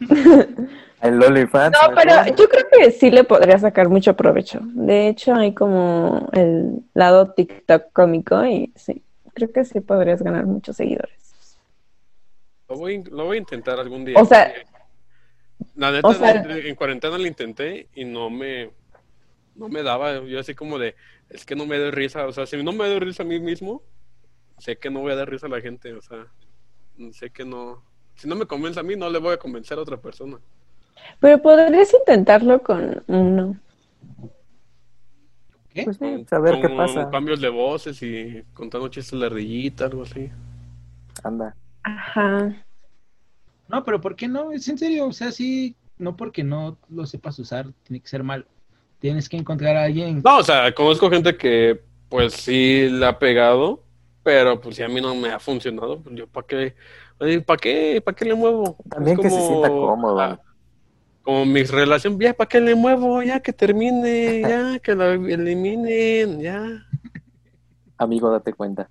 El 1.00 1.22
OnlyFans. 1.22 1.76
No, 1.80 1.94
pero 1.94 2.12
yo 2.36 2.48
creo 2.48 2.64
que 2.72 2.90
sí 2.90 3.10
le 3.10 3.22
podría 3.24 3.58
sacar 3.58 3.88
mucho 3.88 4.16
provecho. 4.16 4.60
De 4.62 5.08
hecho, 5.08 5.34
hay 5.34 5.54
como 5.54 6.28
el 6.32 6.82
lado 6.94 7.32
TikTok 7.32 7.92
cómico 7.92 8.44
y 8.44 8.72
sí, 8.74 9.02
creo 9.32 9.52
que 9.52 9.64
sí 9.64 9.80
podrías 9.80 10.22
ganar 10.22 10.44
muchos 10.46 10.76
seguidores. 10.76 11.14
Lo 12.68 12.76
voy, 12.76 13.02
lo 13.04 13.26
voy 13.26 13.36
a 13.36 13.40
intentar 13.40 13.78
algún 13.78 14.04
día. 14.04 14.18
O 14.18 14.24
sea, 14.24 14.52
la 15.76 15.92
neta, 15.92 16.58
en 16.58 16.74
cuarentena 16.74 17.16
lo 17.16 17.26
intenté 17.26 17.88
y 17.94 18.04
no 18.04 18.28
me, 18.28 18.70
no 19.54 19.68
me 19.68 19.82
daba. 19.82 20.24
Yo 20.24 20.40
así 20.40 20.54
como 20.54 20.78
de, 20.78 20.94
es 21.30 21.44
que 21.46 21.56
no 21.56 21.66
me 21.66 21.78
doy 21.78 21.90
risa. 21.90 22.26
O 22.26 22.32
sea, 22.32 22.46
si 22.46 22.62
no 22.62 22.72
me 22.72 22.88
doy 22.88 22.98
risa 22.98 23.22
a 23.22 23.26
mí 23.26 23.38
mismo, 23.40 23.82
sé 24.58 24.76
que 24.76 24.90
no 24.90 25.00
voy 25.00 25.12
a 25.12 25.16
dar 25.16 25.30
risa 25.30 25.46
a 25.46 25.50
la 25.50 25.60
gente. 25.60 25.94
O 25.94 26.02
sea, 26.02 26.26
sé 27.12 27.30
que 27.30 27.44
no. 27.44 27.84
Si 28.18 28.28
no 28.28 28.34
me 28.34 28.46
convence 28.46 28.80
a 28.80 28.82
mí, 28.82 28.96
no 28.96 29.08
le 29.08 29.20
voy 29.20 29.34
a 29.34 29.38
convencer 29.38 29.78
a 29.78 29.82
otra 29.82 29.96
persona. 29.96 30.38
Pero 31.20 31.40
podrías 31.40 31.94
intentarlo 31.94 32.60
con 32.60 33.00
uno. 33.06 33.56
¿Qué? 35.72 35.84
Pues 35.84 35.98
saber 36.28 36.60
qué 36.60 36.68
pasa. 36.68 37.08
Cambios 37.10 37.40
de 37.40 37.48
voces 37.48 38.02
y 38.02 38.42
contando 38.52 38.88
chistes 38.88 39.18
de 39.20 39.24
ardillita, 39.24 39.84
algo 39.84 40.02
así. 40.02 40.28
Anda. 41.22 41.54
Ajá. 41.84 42.64
No, 43.68 43.84
pero 43.84 44.00
¿por 44.00 44.16
qué 44.16 44.26
no? 44.26 44.50
Es 44.50 44.66
en 44.66 44.78
serio, 44.78 45.06
o 45.06 45.12
sea, 45.12 45.30
sí, 45.30 45.76
no 45.96 46.16
porque 46.16 46.42
no 46.42 46.76
lo 46.88 47.06
sepas 47.06 47.38
usar, 47.38 47.66
tiene 47.84 48.00
que 48.00 48.08
ser 48.08 48.24
malo. 48.24 48.46
Tienes 48.98 49.28
que 49.28 49.36
encontrar 49.36 49.76
a 49.76 49.84
alguien. 49.84 50.22
No, 50.24 50.38
o 50.38 50.42
sea, 50.42 50.74
conozco 50.74 51.08
gente 51.08 51.36
que 51.36 51.80
pues 52.08 52.32
sí 52.32 52.88
le 52.90 53.06
ha 53.06 53.16
pegado, 53.16 53.84
pero 54.24 54.60
pues 54.60 54.74
si 54.74 54.82
a 54.82 54.88
mí 54.88 55.00
no 55.00 55.14
me 55.14 55.28
ha 55.30 55.38
funcionado, 55.38 56.00
pues 56.00 56.16
yo 56.16 56.26
para 56.26 56.46
qué, 56.46 56.74
¿para 57.44 57.58
qué, 57.58 58.00
para 58.04 58.16
qué 58.16 58.24
le 58.24 58.34
muevo? 58.34 58.76
También 58.88 59.16
que 59.16 59.30
se 59.30 59.40
sienta 59.40 59.68
cómodo. 59.68 60.40
como 61.22 61.44
mi 61.44 61.62
relación, 61.64 62.18
ya, 62.18 62.34
¿para 62.34 62.48
qué 62.48 62.60
le 62.60 62.74
muevo? 62.74 63.22
Ya, 63.22 63.40
que 63.40 63.52
termine, 63.52 64.40
ya, 64.40 64.78
que 64.82 64.94
la 64.94 65.12
eliminen, 65.12 66.40
ya. 66.40 66.86
Amigo, 67.96 68.30
date 68.30 68.52
cuenta. 68.52 68.88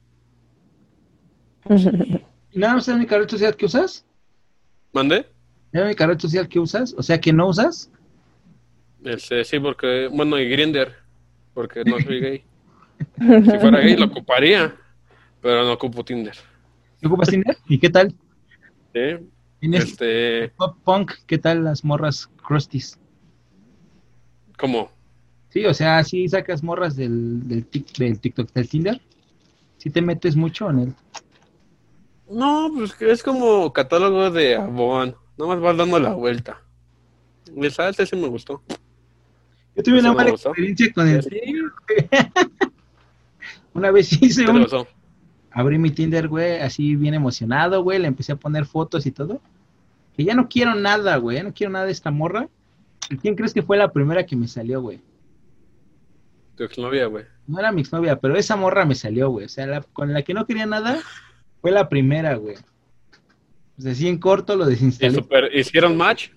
¿Nada 2.54 2.76
más 2.76 2.88
es 2.88 2.98
mi 2.98 3.06
carrera 3.06 3.30
social 3.30 3.56
que 3.56 3.66
usas? 3.66 4.06
¿Mande? 4.92 5.26
¿Es 5.72 5.86
mi 5.86 5.96
carrera 5.96 6.20
social 6.20 6.48
que 6.48 6.60
usas? 6.60 6.94
O 6.98 7.04
sea, 7.04 7.20
que 7.20 7.32
no 7.32 7.48
usas. 7.48 7.90
Este, 9.04 9.44
sí, 9.44 9.60
porque, 9.60 10.10
bueno, 10.12 10.40
y 10.40 10.50
Grinder, 10.50 10.96
porque 11.54 11.84
no 11.86 12.00
soy 12.00 12.20
gay. 12.20 12.44
si 13.20 13.60
fuera 13.60 13.80
gay 13.80 13.96
lo 13.96 14.06
ocuparía, 14.06 14.76
pero 15.42 15.64
no 15.64 15.74
ocupo 15.74 16.04
Tinder. 16.04 16.36
¿No 17.02 17.10
ocupas 17.10 17.30
Tinder? 17.30 17.58
¿Y 17.68 17.80
qué 17.80 17.90
tal? 17.90 18.14
Sí. 18.94 19.30
Este... 19.62 20.50
Pop 20.50 20.78
punk, 20.84 21.12
¿qué 21.26 21.38
tal 21.38 21.64
las 21.64 21.84
morras 21.84 22.30
crusties? 22.46 23.00
¿Cómo? 24.58 24.92
Sí, 25.50 25.66
o 25.66 25.74
sea, 25.74 26.04
si 26.04 26.28
sacas 26.28 26.64
morras 26.64 26.96
del, 26.96 27.48
del, 27.48 27.68
del 27.98 28.20
TikTok, 28.20 28.52
del 28.52 28.70
Tinder. 28.70 29.02
Si 29.78 29.90
te 29.90 30.02
metes 30.02 30.36
mucho 30.36 30.70
en 30.70 30.80
él. 30.80 30.96
No, 32.30 32.72
pues 32.76 33.00
es 33.02 33.24
como 33.24 33.72
catálogo 33.72 34.30
de 34.32 34.56
Avon. 34.56 35.16
Nomás 35.38 35.60
vas 35.60 35.78
dando 35.78 36.00
la 36.00 36.14
vuelta. 36.14 36.62
El 37.56 37.72
salte 37.72 38.06
sí 38.06 38.16
me 38.16 38.28
gustó. 38.28 38.62
Yo 39.76 39.84
tuve 39.84 40.00
una 40.00 40.14
mala 40.14 40.32
experiencia 40.32 40.92
con 40.92 41.08
el 41.08 41.24
Una 43.74 43.92
vez 43.92 44.12
hice 44.22 44.50
un... 44.50 44.68
Abrí 45.58 45.80
mi 45.80 45.90
Tinder, 45.90 46.28
güey, 46.28 46.60
así 46.60 46.96
bien 46.96 47.16
emocionado, 47.16 47.82
güey. 47.82 47.98
Le 47.98 48.08
empecé 48.08 48.32
a 48.32 48.36
poner 48.36 48.68
fotos 48.68 49.08
y 49.08 49.12
todo. 49.12 49.42
Que 50.16 50.24
ya 50.24 50.36
no 50.36 50.48
quiero 50.48 50.76
nada, 50.76 51.18
güey. 51.18 51.42
No 51.42 51.52
quiero 51.52 51.74
nada 51.74 51.86
de 51.86 51.92
esta 51.92 52.12
morra. 52.12 52.48
¿Y 53.10 53.18
quién 53.18 53.34
crees 53.34 53.56
que 53.56 53.64
fue 53.64 53.76
la 53.76 53.92
primera 53.92 54.24
que 54.24 54.36
me 54.36 54.48
salió, 54.48 54.84
güey? 54.84 55.02
Tu 56.58 56.64
exnovia, 56.64 57.08
güey. 57.08 57.26
No 57.48 57.58
era 57.58 57.72
mi 57.72 57.82
exnovia, 57.82 58.20
pero 58.20 58.36
esa 58.36 58.56
morra 58.56 58.86
me 58.86 58.94
salió, 58.94 59.32
güey. 59.32 59.46
O 59.46 59.50
sea, 59.50 59.82
con 59.94 60.14
la 60.14 60.22
que 60.22 60.36
no 60.36 60.46
quería 60.46 60.68
nada, 60.68 61.00
fue 61.60 61.72
la 61.72 61.90
primera, 61.90 62.36
güey. 62.36 62.58
Pues 63.78 63.88
así 63.88 64.08
en 64.08 64.20
corto 64.20 64.56
lo 64.56 64.68
desinstalé. 64.68 65.26
¿Y 65.54 65.60
¿Hicieron 65.62 65.98
match? 65.98 66.30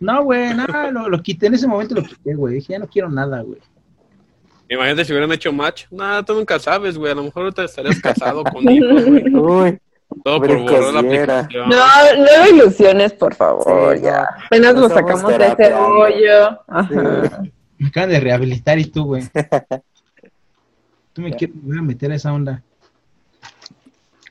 No, 0.00 0.24
güey, 0.24 0.54
nada, 0.54 0.90
lo, 0.90 1.22
quité. 1.22 1.48
En 1.48 1.54
ese 1.54 1.66
momento 1.66 1.94
lo 1.94 2.04
quité, 2.04 2.34
güey. 2.34 2.54
Dije, 2.54 2.72
ya 2.72 2.78
no 2.78 2.88
quiero 2.88 3.10
nada, 3.10 3.42
güey. 3.42 3.60
Imagínate 4.72 5.04
si 5.04 5.12
hubieran 5.12 5.32
hecho 5.32 5.52
match. 5.52 5.84
Nada, 5.90 6.22
tú 6.22 6.34
nunca 6.34 6.58
sabes, 6.58 6.96
güey. 6.96 7.12
A 7.12 7.14
lo 7.14 7.24
mejor 7.24 7.52
te 7.52 7.64
estarías 7.64 8.00
casado 8.02 8.42
con 8.44 8.68
hijos, 8.70 9.04
güey. 9.04 9.34
Uy. 9.34 9.78
Todo 10.24 10.40
por 10.40 10.58
borrar 10.58 10.94
la 10.94 11.00
aplicación. 11.00 11.68
No, 11.68 11.76
no 12.18 12.48
ilusiones, 12.54 13.12
por 13.14 13.34
favor, 13.34 13.98
ya. 14.00 14.26
Apenas 14.46 14.74
lo 14.74 14.88
sacamos 14.88 15.38
de 15.38 15.46
ese 15.46 15.70
rollo. 15.70 16.60
Ajá. 16.68 17.42
Me 17.78 17.88
acaban 17.88 18.10
de 18.10 18.20
rehabilitar 18.20 18.78
y 18.78 18.84
tú, 18.84 19.04
güey. 19.04 19.22
Tú 21.12 21.20
me 21.20 21.32
quieres 21.32 21.56
voy 21.60 21.78
a 21.78 21.82
meter 21.82 22.10
a 22.12 22.14
esa 22.14 22.32
onda. 22.32 22.62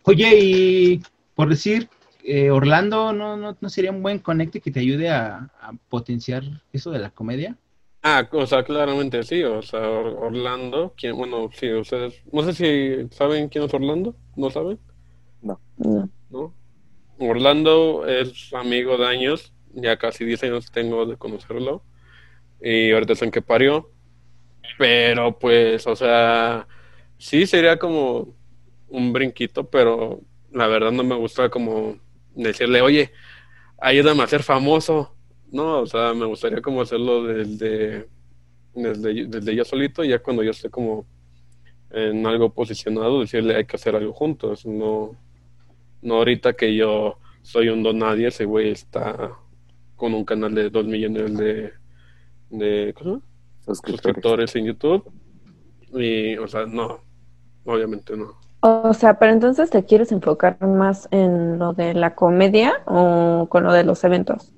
Oye, 0.04 0.40
y 0.40 1.02
por 1.36 1.50
decir, 1.50 1.90
eh, 2.24 2.50
Orlando, 2.50 3.14
¿no, 3.14 3.38
¿no, 3.38 3.70
sería 3.70 3.92
un 3.92 4.02
buen 4.02 4.20
conecte 4.20 4.62
que 4.62 4.72
te 4.72 4.80
ayude 4.80 5.10
a, 5.10 5.50
potenciar 5.90 6.44
eso 6.74 6.90
de 6.92 7.00
la 7.00 7.12
comedia? 7.12 7.56
Ah, 8.04 8.28
o 8.32 8.48
sea, 8.48 8.64
claramente 8.64 9.24
sí, 9.24 9.44
o 9.44 9.62
sea, 9.62 9.88
Orlando, 9.88 10.94
quien, 10.98 11.16
bueno, 11.16 11.50
sí, 11.54 11.72
ustedes, 11.72 12.20
no 12.32 12.42
sé 12.44 12.54
si 12.54 13.16
saben 13.16 13.48
quién 13.48 13.66
es 13.66 13.74
Orlando, 13.76 14.16
¿no 14.36 14.50
saben? 14.50 14.80
No. 15.44 15.60
No. 16.32 16.54
Orlando 17.20 18.08
es 18.08 18.52
amigo 18.54 18.98
de 18.98 19.06
años, 19.06 19.54
ya 19.74 19.98
casi 19.98 20.26
10 20.26 20.44
años 20.44 20.72
tengo 20.72 21.06
de 21.06 21.18
conocerlo, 21.18 21.84
y 22.62 22.92
ahorita 22.92 23.14
es 23.14 23.22
en 23.22 23.32
que 23.32 23.44
parió, 23.44 23.92
pero 24.80 25.38
pues, 25.38 25.86
o 25.88 25.96
sea, 25.96 26.68
sí 27.20 27.46
sería 27.46 27.78
como 27.78 28.36
un 28.90 29.14
brinquito, 29.14 29.70
pero 29.70 30.22
la 30.52 30.68
verdad 30.68 30.92
no 30.92 31.04
me 31.04 31.16
gusta 31.16 31.50
como 31.50 31.98
decirle, 32.36 32.82
oye, 32.82 33.12
ayúdame 33.80 34.24
a 34.24 34.28
ser 34.28 34.44
famoso. 34.44 35.16
No, 35.52 35.82
o 35.82 35.86
sea, 35.86 36.14
me 36.14 36.26
gustaría 36.26 36.62
como 36.62 36.82
hacerlo 36.82 37.24
desde, 37.24 38.08
desde, 38.74 39.26
desde 39.28 39.56
yo 39.56 39.66
solito, 39.66 40.04
ya 40.04 40.20
cuando 40.20 40.44
yo 40.44 40.52
esté 40.52 40.70
como 40.70 41.06
en 41.90 42.26
algo 42.26 42.54
posicionado, 42.54 43.20
decirle 43.20 43.56
hay 43.56 43.66
que 43.66 43.76
hacer 43.76 43.96
algo 43.96 44.14
juntos, 44.14 44.66
no, 44.66 45.12
no 46.02 46.16
ahorita 46.16 46.54
que 46.54 46.74
yo 46.76 47.18
soy 47.42 47.68
un 47.70 47.84
don 47.84 48.00
nadie, 48.00 48.28
ese 48.28 48.46
güey 48.46 48.72
está 48.72 49.32
con 49.98 50.14
un 50.14 50.24
canal 50.24 50.56
de 50.56 50.70
2 50.70 50.86
millones 50.86 51.38
de, 51.38 51.74
de 52.50 52.96
suscriptores 53.60 54.56
en 54.56 54.66
YouTube 54.66 55.12
y, 55.94 56.38
o 56.38 56.48
sea, 56.48 56.66
no, 56.66 57.02
obviamente 57.66 58.16
no. 58.16 58.40
O 58.62 58.94
sea, 58.94 59.18
pero 59.18 59.34
entonces 59.34 59.70
te 59.70 59.84
quieres 59.84 60.12
enfocar 60.12 60.62
más 60.62 61.08
en 61.12 61.58
lo 61.58 61.74
de 61.74 61.94
la 61.94 62.16
comedia 62.16 62.84
o 62.86 63.48
con 63.50 63.64
lo 63.64 63.74
de 63.74 63.84
los 63.84 64.04
eventos? 64.04 64.54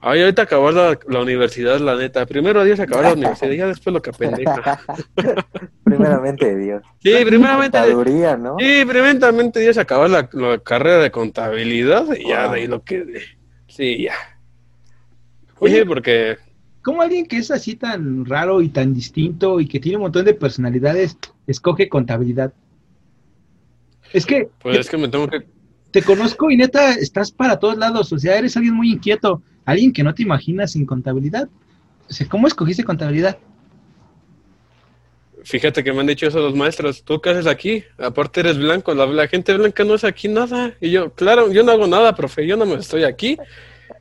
Ay, 0.00 0.20
ahorita 0.20 0.42
acabar 0.42 0.74
la, 0.74 1.20
universidad, 1.20 1.80
la 1.80 1.96
neta. 1.96 2.24
Primero 2.24 2.62
Dios 2.62 2.78
acabar 2.78 3.04
la 3.04 3.12
universidad 3.14 3.50
y 3.50 3.56
ya 3.56 3.66
después 3.66 3.92
lo 3.92 4.00
que 4.00 4.12
pendeja. 4.12 4.80
primeramente 5.84 6.56
Dios. 6.56 6.82
Sí, 7.02 7.14
primeramente. 7.24 7.78
¿no? 8.38 8.56
Sí, 8.60 8.84
primeramente 8.86 9.58
Dios 9.58 9.76
acabar 9.76 10.08
la, 10.08 10.58
carrera 10.58 10.98
de 10.98 11.10
contabilidad 11.10 12.06
y 12.16 12.28
ya 12.28 12.48
de 12.48 12.60
ahí 12.60 12.66
lo 12.68 12.84
que. 12.84 13.22
Sí, 13.66 14.04
ya. 14.04 14.14
Oye, 15.58 15.84
porque. 15.84 16.36
¿Cómo 16.82 17.02
alguien 17.02 17.26
que 17.26 17.38
es 17.38 17.50
así 17.50 17.74
tan 17.74 18.24
raro 18.24 18.62
y 18.62 18.68
tan 18.68 18.94
distinto 18.94 19.60
y 19.60 19.66
que 19.66 19.80
tiene 19.80 19.96
un 19.96 20.04
montón 20.04 20.24
de 20.24 20.32
personalidades 20.32 21.18
escoge 21.48 21.88
contabilidad? 21.88 22.52
Es 24.12 24.24
que. 24.24 24.48
Pues 24.60 24.78
es 24.78 24.88
que 24.88 24.96
me 24.96 25.08
tengo 25.08 25.26
que. 25.26 25.44
Te 25.90 26.02
conozco 26.02 26.50
y 26.50 26.56
neta, 26.56 26.92
estás 26.92 27.32
para 27.32 27.58
todos 27.58 27.76
lados. 27.76 28.12
O 28.12 28.18
sea, 28.18 28.38
eres 28.38 28.56
alguien 28.56 28.74
muy 28.74 28.92
inquieto 28.92 29.42
alguien 29.68 29.92
que 29.92 30.02
no 30.02 30.14
te 30.14 30.22
imaginas 30.22 30.72
sin 30.72 30.86
contabilidad. 30.86 31.48
¿cómo 32.30 32.46
escogiste 32.46 32.84
contabilidad? 32.84 33.36
Fíjate 35.44 35.84
que 35.84 35.92
me 35.92 36.00
han 36.00 36.06
dicho 36.06 36.26
eso 36.26 36.40
los 36.40 36.54
maestros, 36.54 37.04
¿tú 37.04 37.20
qué 37.20 37.30
haces 37.30 37.46
aquí? 37.46 37.84
Aparte 37.98 38.40
eres 38.40 38.58
blanco, 38.58 38.94
la, 38.94 39.28
gente 39.28 39.54
blanca 39.54 39.84
no 39.84 39.94
hace 39.94 40.06
aquí 40.06 40.26
nada. 40.26 40.74
Y 40.80 40.90
yo, 40.90 41.12
claro, 41.12 41.52
yo 41.52 41.62
no 41.62 41.72
hago 41.72 41.86
nada, 41.86 42.14
profe, 42.14 42.46
yo 42.46 42.56
no 42.56 42.64
me 42.64 42.76
estoy 42.76 43.04
aquí 43.04 43.36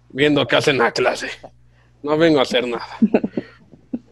viendo 0.09 0.47
qué 0.47 0.55
hacen 0.55 0.77
la 0.77 0.91
clase. 0.91 1.27
No 2.01 2.17
vengo 2.17 2.39
a 2.39 2.43
hacer 2.43 2.65
nada. 2.65 2.87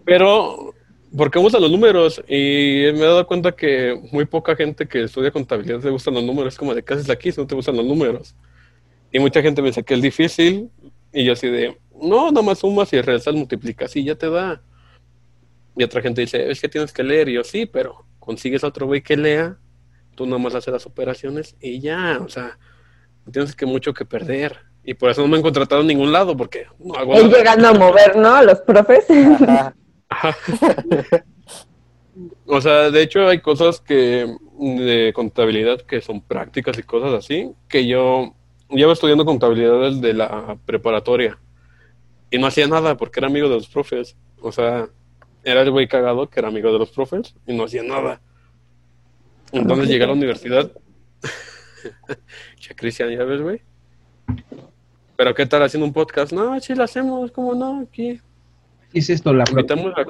Pero, 0.06 0.74
porque 1.16 1.40
me 1.40 1.44
gustan 1.44 1.62
los 1.62 1.72
números 1.72 2.22
y 2.28 2.92
me 2.94 3.00
he 3.00 3.06
dado 3.06 3.26
cuenta 3.26 3.54
que 3.54 3.98
muy 4.12 4.26
poca 4.26 4.58
gente 4.58 4.88
que 4.88 5.04
estudia 5.04 5.32
contabilidad 5.32 5.82
le 5.82 5.90
gustan 5.90 6.16
los 6.16 6.24
números, 6.24 6.58
como 6.58 6.76
de 6.76 6.84
qué 6.84 6.96
haces 6.96 7.10
aquí 7.10 7.32
si 7.32 7.40
no 7.40 7.48
te 7.48 7.56
gustan 7.56 7.78
los 7.78 7.86
números. 7.86 8.36
Y 9.16 9.20
mucha 9.20 9.42
gente 9.42 9.62
me 9.62 9.70
dice 9.70 9.82
que 9.82 9.94
es 9.94 10.02
difícil, 10.02 10.70
y 11.16 11.24
yo 11.24 11.32
así 11.32 11.48
de, 11.48 11.78
no, 12.02 12.30
nomás 12.30 12.60
sumas 12.60 12.92
y 12.92 13.00
restas, 13.00 13.34
multiplicas 13.34 13.96
y 13.96 14.04
ya 14.04 14.16
te 14.16 14.30
da. 14.30 14.62
Y 15.78 15.84
otra 15.84 16.02
gente 16.02 16.20
dice, 16.20 16.52
es 16.52 16.60
que 16.60 16.68
tienes 16.68 16.92
que 16.92 17.04
leer. 17.04 17.30
Y 17.30 17.36
yo, 17.36 17.44
sí, 17.46 17.66
pero 17.66 18.06
consigues 18.20 18.66
a 18.66 18.68
otro 18.68 18.86
güey 18.86 19.02
que 19.02 19.16
lea, 19.16 19.58
tú 20.16 20.26
nomás 20.26 20.56
haces 20.56 20.74
las 20.74 20.86
operaciones 20.86 21.56
y 21.62 21.80
ya, 21.80 22.20
o 22.22 22.28
sea, 22.28 22.60
tienes 23.32 23.56
que 23.56 23.66
mucho 23.66 23.94
que 23.94 24.04
perder. 24.04 24.58
Y 24.84 24.94
por 24.94 25.10
eso 25.10 25.22
no 25.22 25.30
me 25.30 25.38
han 25.38 25.42
contratado 25.42 25.80
en 25.82 25.88
ningún 25.88 26.12
lado, 26.12 26.36
porque 26.36 26.68
no 26.80 26.96
hago 26.96 27.16
Él 27.16 27.30
llegando 27.30 27.70
a 27.70 27.74
mover, 27.74 28.18
¿no? 28.18 28.44
Los 28.44 28.60
profes. 28.60 29.06
o 32.46 32.60
sea, 32.60 32.92
de 32.92 33.02
hecho 33.02 33.26
hay 33.26 33.40
cosas 33.40 33.80
que 33.80 34.36
de 34.60 35.14
contabilidad 35.16 35.80
que 35.82 36.02
son 36.02 36.20
prácticas 36.20 36.78
y 36.78 36.84
cosas 36.84 37.14
así, 37.14 37.54
que 37.70 37.88
yo 37.88 38.36
llevo 38.70 38.92
estudiando 38.92 39.26
contabilidad 39.26 39.80
desde 39.82 40.14
la 40.14 40.58
preparatoria 40.66 41.38
y 42.32 42.38
no 42.38 42.48
hacía 42.48 42.68
nada 42.68 42.98
porque 42.98 43.20
era 43.20 43.28
amigo 43.28 43.50
de 43.50 43.56
los 43.56 43.68
profes. 43.68 44.16
O 44.42 44.52
sea, 44.52 44.88
era 45.44 45.62
el 45.62 45.72
güey 45.72 45.88
cagado 45.88 46.30
que 46.30 46.40
era 46.40 46.50
amigo 46.50 46.72
de 46.72 46.80
los 46.80 46.90
profes 46.90 47.36
y 47.46 47.56
no 47.56 47.66
hacía 47.66 47.84
nada. 47.84 48.22
Entonces 49.52 49.88
llegué 49.88 50.04
a 50.04 50.08
la 50.08 50.14
universidad. 50.14 50.72
che, 52.60 52.76
Cristian, 52.76 53.10
ya 53.10 53.24
ves, 53.24 53.42
güey. 53.42 53.62
Pero 55.16 55.34
¿qué 55.34 55.46
tal 55.46 55.64
haciendo 55.64 55.86
un 55.86 55.94
podcast? 55.94 56.34
No, 56.34 56.60
sí 56.60 56.76
lo 56.76 56.84
hacemos, 56.84 57.32
¿cómo 57.32 57.54
no? 57.54 57.82
Aquí. 57.82 58.20
¿Qué 58.92 59.00
es 59.00 59.10
esto? 59.10 59.34
La 59.34 59.46
invitamos 59.50 59.94
a, 59.96 60.06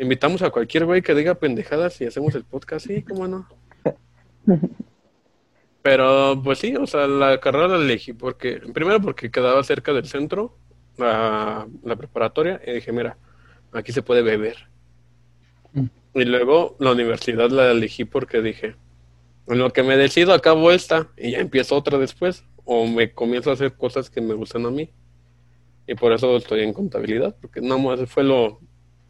invitamos 0.00 0.42
a 0.42 0.50
cualquier 0.50 0.84
güey 0.84 1.02
que 1.02 1.14
diga 1.14 1.34
pendejadas 1.34 2.00
y 2.00 2.06
hacemos 2.06 2.34
el 2.34 2.44
podcast, 2.44 2.86
sí, 2.86 3.02
¿cómo 3.02 3.26
no? 3.26 3.48
Pero 5.82 6.40
pues 6.44 6.58
sí, 6.58 6.76
o 6.76 6.86
sea, 6.86 7.06
la 7.06 7.40
carrera 7.40 7.68
la 7.68 7.76
elegí 7.76 8.12
porque, 8.12 8.60
primero 8.74 9.00
porque 9.00 9.30
quedaba 9.30 9.62
cerca 9.64 9.92
del 9.92 10.06
centro, 10.06 10.56
la, 10.98 11.66
la 11.82 11.96
preparatoria, 11.96 12.60
y 12.66 12.72
dije, 12.72 12.92
mira, 12.92 13.16
aquí 13.72 13.92
se 13.92 14.02
puede 14.02 14.22
beber. 14.22 14.68
Mm. 15.72 15.86
Y 16.14 16.24
luego 16.24 16.76
la 16.80 16.92
universidad 16.92 17.50
la 17.50 17.70
elegí 17.70 18.04
porque 18.04 18.42
dije, 18.42 18.76
en 19.46 19.58
lo 19.58 19.72
que 19.72 19.82
me 19.82 19.96
decido 19.96 20.34
acabo 20.34 20.70
esta 20.70 21.08
y 21.16 21.32
ya 21.32 21.38
empiezo 21.38 21.76
otra 21.76 21.98
después, 21.98 22.44
o 22.64 22.86
me 22.86 23.12
comienzo 23.12 23.50
a 23.50 23.54
hacer 23.54 23.74
cosas 23.74 24.10
que 24.10 24.20
me 24.20 24.34
gustan 24.34 24.66
a 24.66 24.70
mí. 24.70 24.90
Y 25.86 25.94
por 25.94 26.12
eso 26.12 26.36
estoy 26.36 26.60
en 26.60 26.72
contabilidad, 26.72 27.34
porque 27.40 27.60
no 27.60 27.78
más 27.78 28.08
fue 28.08 28.22
lo, 28.22 28.60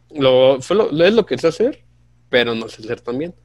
lo, 0.09 0.61
fue 0.61 0.75
lo, 0.75 0.89
es 1.05 1.13
lo 1.13 1.25
que 1.25 1.37
sé 1.37 1.47
hacer, 1.47 1.83
pero 2.29 2.55
no 2.55 2.67
sé 2.69 2.81
hacer 2.81 3.01
también. 3.01 3.35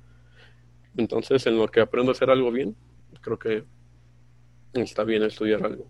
Entonces, 0.96 1.46
en 1.46 1.58
lo 1.58 1.68
que 1.68 1.80
aprendo 1.80 2.12
a 2.12 2.14
hacer 2.14 2.30
algo 2.30 2.50
bien, 2.50 2.74
creo 3.26 3.38
que 3.38 3.64
está 4.74 5.02
bien 5.04 5.22
estudiar 5.24 5.64
algo. 5.64 5.86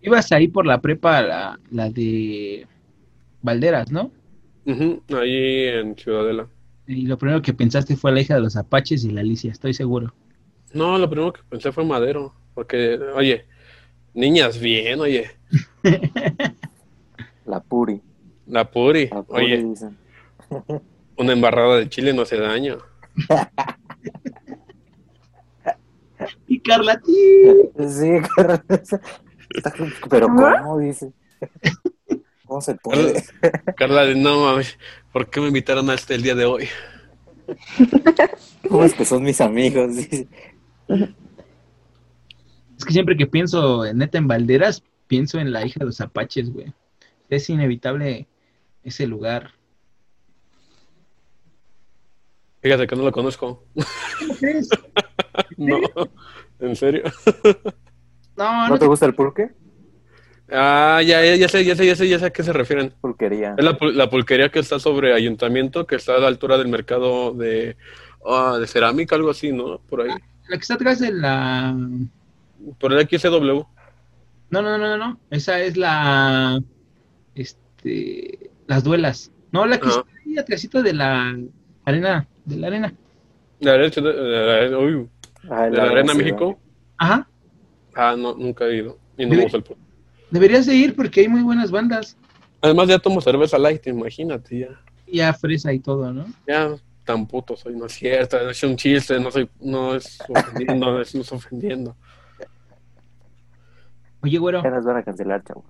Ibas 0.00 0.32
ahí 0.32 0.48
por 0.48 0.66
la 0.66 0.80
prepa, 0.80 1.22
la, 1.22 1.60
la 1.70 1.90
de 1.90 2.66
Valderas, 3.42 3.90
¿no? 3.92 4.10
ahí 4.66 5.66
en 5.66 5.96
Ciudadela. 5.96 6.48
Y 6.86 7.06
lo 7.06 7.18
primero 7.18 7.42
que 7.42 7.52
pensaste 7.52 7.96
fue 7.96 8.12
la 8.12 8.20
hija 8.20 8.34
de 8.34 8.40
los 8.40 8.56
Apaches 8.56 9.04
y 9.04 9.10
la 9.10 9.20
Alicia, 9.20 9.52
estoy 9.52 9.74
seguro. 9.74 10.14
No, 10.72 10.98
lo 10.98 11.08
primero 11.10 11.32
que 11.32 11.42
pensé 11.48 11.72
fue 11.72 11.84
Madero, 11.84 12.34
porque, 12.54 12.98
oye, 13.14 13.44
niñas 14.14 14.58
bien, 14.58 15.00
oye. 15.00 15.30
la 17.46 17.60
Puri. 17.60 18.00
La 18.46 18.70
Puri, 18.70 19.10
oye. 19.28 19.66
una 21.16 21.32
embarrada 21.32 21.76
de 21.76 21.88
chile 21.88 22.12
no 22.12 22.22
hace 22.22 22.38
daño. 22.38 22.78
Y 26.46 26.60
Carla, 26.60 27.00
Sí, 27.04 28.10
Carla. 28.36 28.64
Pero 30.10 30.26
¿cómo? 30.28 30.78
Dice. 30.78 31.12
¿Cómo 32.46 32.60
se 32.60 32.74
puede? 32.74 33.24
Carla, 33.76 34.14
no 34.14 34.44
mames, 34.44 34.78
¿por 35.12 35.28
qué 35.28 35.40
me 35.40 35.48
invitaron 35.48 35.88
a 35.90 35.94
este 35.94 36.14
el 36.14 36.22
día 36.22 36.34
de 36.34 36.44
hoy? 36.44 36.68
¿Cómo 38.68 38.84
es 38.84 38.94
que 38.94 39.04
son 39.04 39.22
mis 39.22 39.40
amigos? 39.40 39.96
Es 39.96 40.26
que 42.84 42.92
siempre 42.92 43.16
que 43.16 43.26
pienso 43.26 43.84
neta 43.92 44.18
en 44.18 44.28
Valderas, 44.28 44.82
pienso 45.06 45.38
en 45.38 45.52
la 45.52 45.64
hija 45.64 45.80
de 45.80 45.86
los 45.86 46.00
apaches, 46.00 46.52
güey. 46.52 46.72
Es 47.28 47.48
inevitable 47.48 48.26
ese 48.82 49.06
lugar. 49.06 49.52
Fíjate 52.62 52.86
que 52.86 52.94
no 52.94 53.02
lo 53.02 53.10
conozco. 53.10 53.64
no, 55.56 55.80
¿en 56.60 56.76
serio? 56.76 57.02
no, 58.36 58.68
¿No 58.68 58.78
te 58.78 58.86
gusta 58.86 59.06
el 59.06 59.14
pulque? 59.14 59.50
Ah, 60.48 61.00
ya, 61.04 61.24
ya, 61.34 61.48
sé, 61.48 61.64
ya 61.64 61.74
sé, 61.74 61.86
ya 61.86 61.96
sé, 61.96 62.08
ya 62.08 62.20
sé 62.20 62.26
a 62.26 62.30
qué 62.30 62.44
se 62.44 62.52
refieren. 62.52 62.94
Pulquería. 63.00 63.56
Es 63.58 63.64
la, 63.64 64.10
pulquería 64.10 64.50
que 64.50 64.60
está 64.60 64.78
sobre 64.78 65.12
ayuntamiento, 65.12 65.86
que 65.86 65.96
está 65.96 66.14
a 66.14 66.18
la 66.18 66.28
altura 66.28 66.56
del 66.56 66.68
mercado 66.68 67.32
de, 67.32 67.76
ah, 68.24 68.58
de 68.60 68.66
cerámica, 68.68 69.16
algo 69.16 69.30
así, 69.30 69.50
¿no? 69.50 69.78
Por 69.78 70.02
ahí. 70.02 70.10
La 70.48 70.56
que 70.56 70.62
está 70.62 70.74
atrás 70.74 71.00
de 71.00 71.10
la... 71.10 71.74
Por 72.78 72.92
el 72.92 73.08
XW. 73.08 73.64
No, 74.50 74.62
no, 74.62 74.78
no, 74.78 74.78
no, 74.78 74.98
no. 74.98 75.20
Esa 75.30 75.60
es 75.60 75.76
la... 75.76 76.62
Este... 77.34 78.50
Las 78.68 78.84
duelas. 78.84 79.32
No, 79.50 79.66
la 79.66 79.80
que 79.80 79.88
está 79.88 80.04
ahí 80.24 80.38
atrásito 80.38 80.82
de 80.82 80.92
la 80.92 81.36
arena 81.84 82.28
de 82.44 82.56
la 82.56 82.66
arena. 82.68 82.94
La 83.60 83.72
arena, 83.74 83.90
de 83.90 84.68
la, 84.70 84.78
uy, 84.78 85.08
ah, 85.50 85.68
la, 85.70 85.82
arena 85.84 86.14
México. 86.14 86.58
Ajá. 86.96 87.28
Ah, 87.94 88.14
no, 88.18 88.34
nunca 88.34 88.66
he 88.66 88.76
ido. 88.76 88.98
Y 89.16 89.26
no 89.26 89.34
el 89.34 89.64
Deberías 90.30 90.66
de 90.66 90.74
ir 90.74 90.96
porque 90.96 91.20
hay 91.20 91.28
muy 91.28 91.42
buenas 91.42 91.70
bandas. 91.70 92.16
Además 92.60 92.88
ya 92.88 92.98
tomo 92.98 93.20
cerveza 93.20 93.58
light, 93.58 93.86
imagínate 93.86 94.60
ya. 94.60 94.80
Ya 95.06 95.32
fresa 95.34 95.72
y 95.72 95.78
todo, 95.78 96.12
¿no? 96.12 96.26
Ya 96.46 96.74
tan 97.04 97.26
puto 97.26 97.56
soy, 97.56 97.74
no 97.74 97.86
es 97.86 97.92
cierto, 97.92 98.48
es 98.48 98.62
un 98.62 98.76
chiste, 98.76 99.18
no 99.18 99.30
soy, 99.30 99.48
no 99.60 99.94
es 99.94 100.18
ofendiendo, 100.28 100.92
no 100.92 101.00
es 101.00 101.32
ofendiendo. 101.32 101.96
Oye, 104.22 104.38
güero. 104.38 104.62
Ya 104.62 104.70
nos 104.70 104.84
van 104.84 104.98
a 104.98 105.02
cancelar, 105.02 105.42
chavos. 105.42 105.64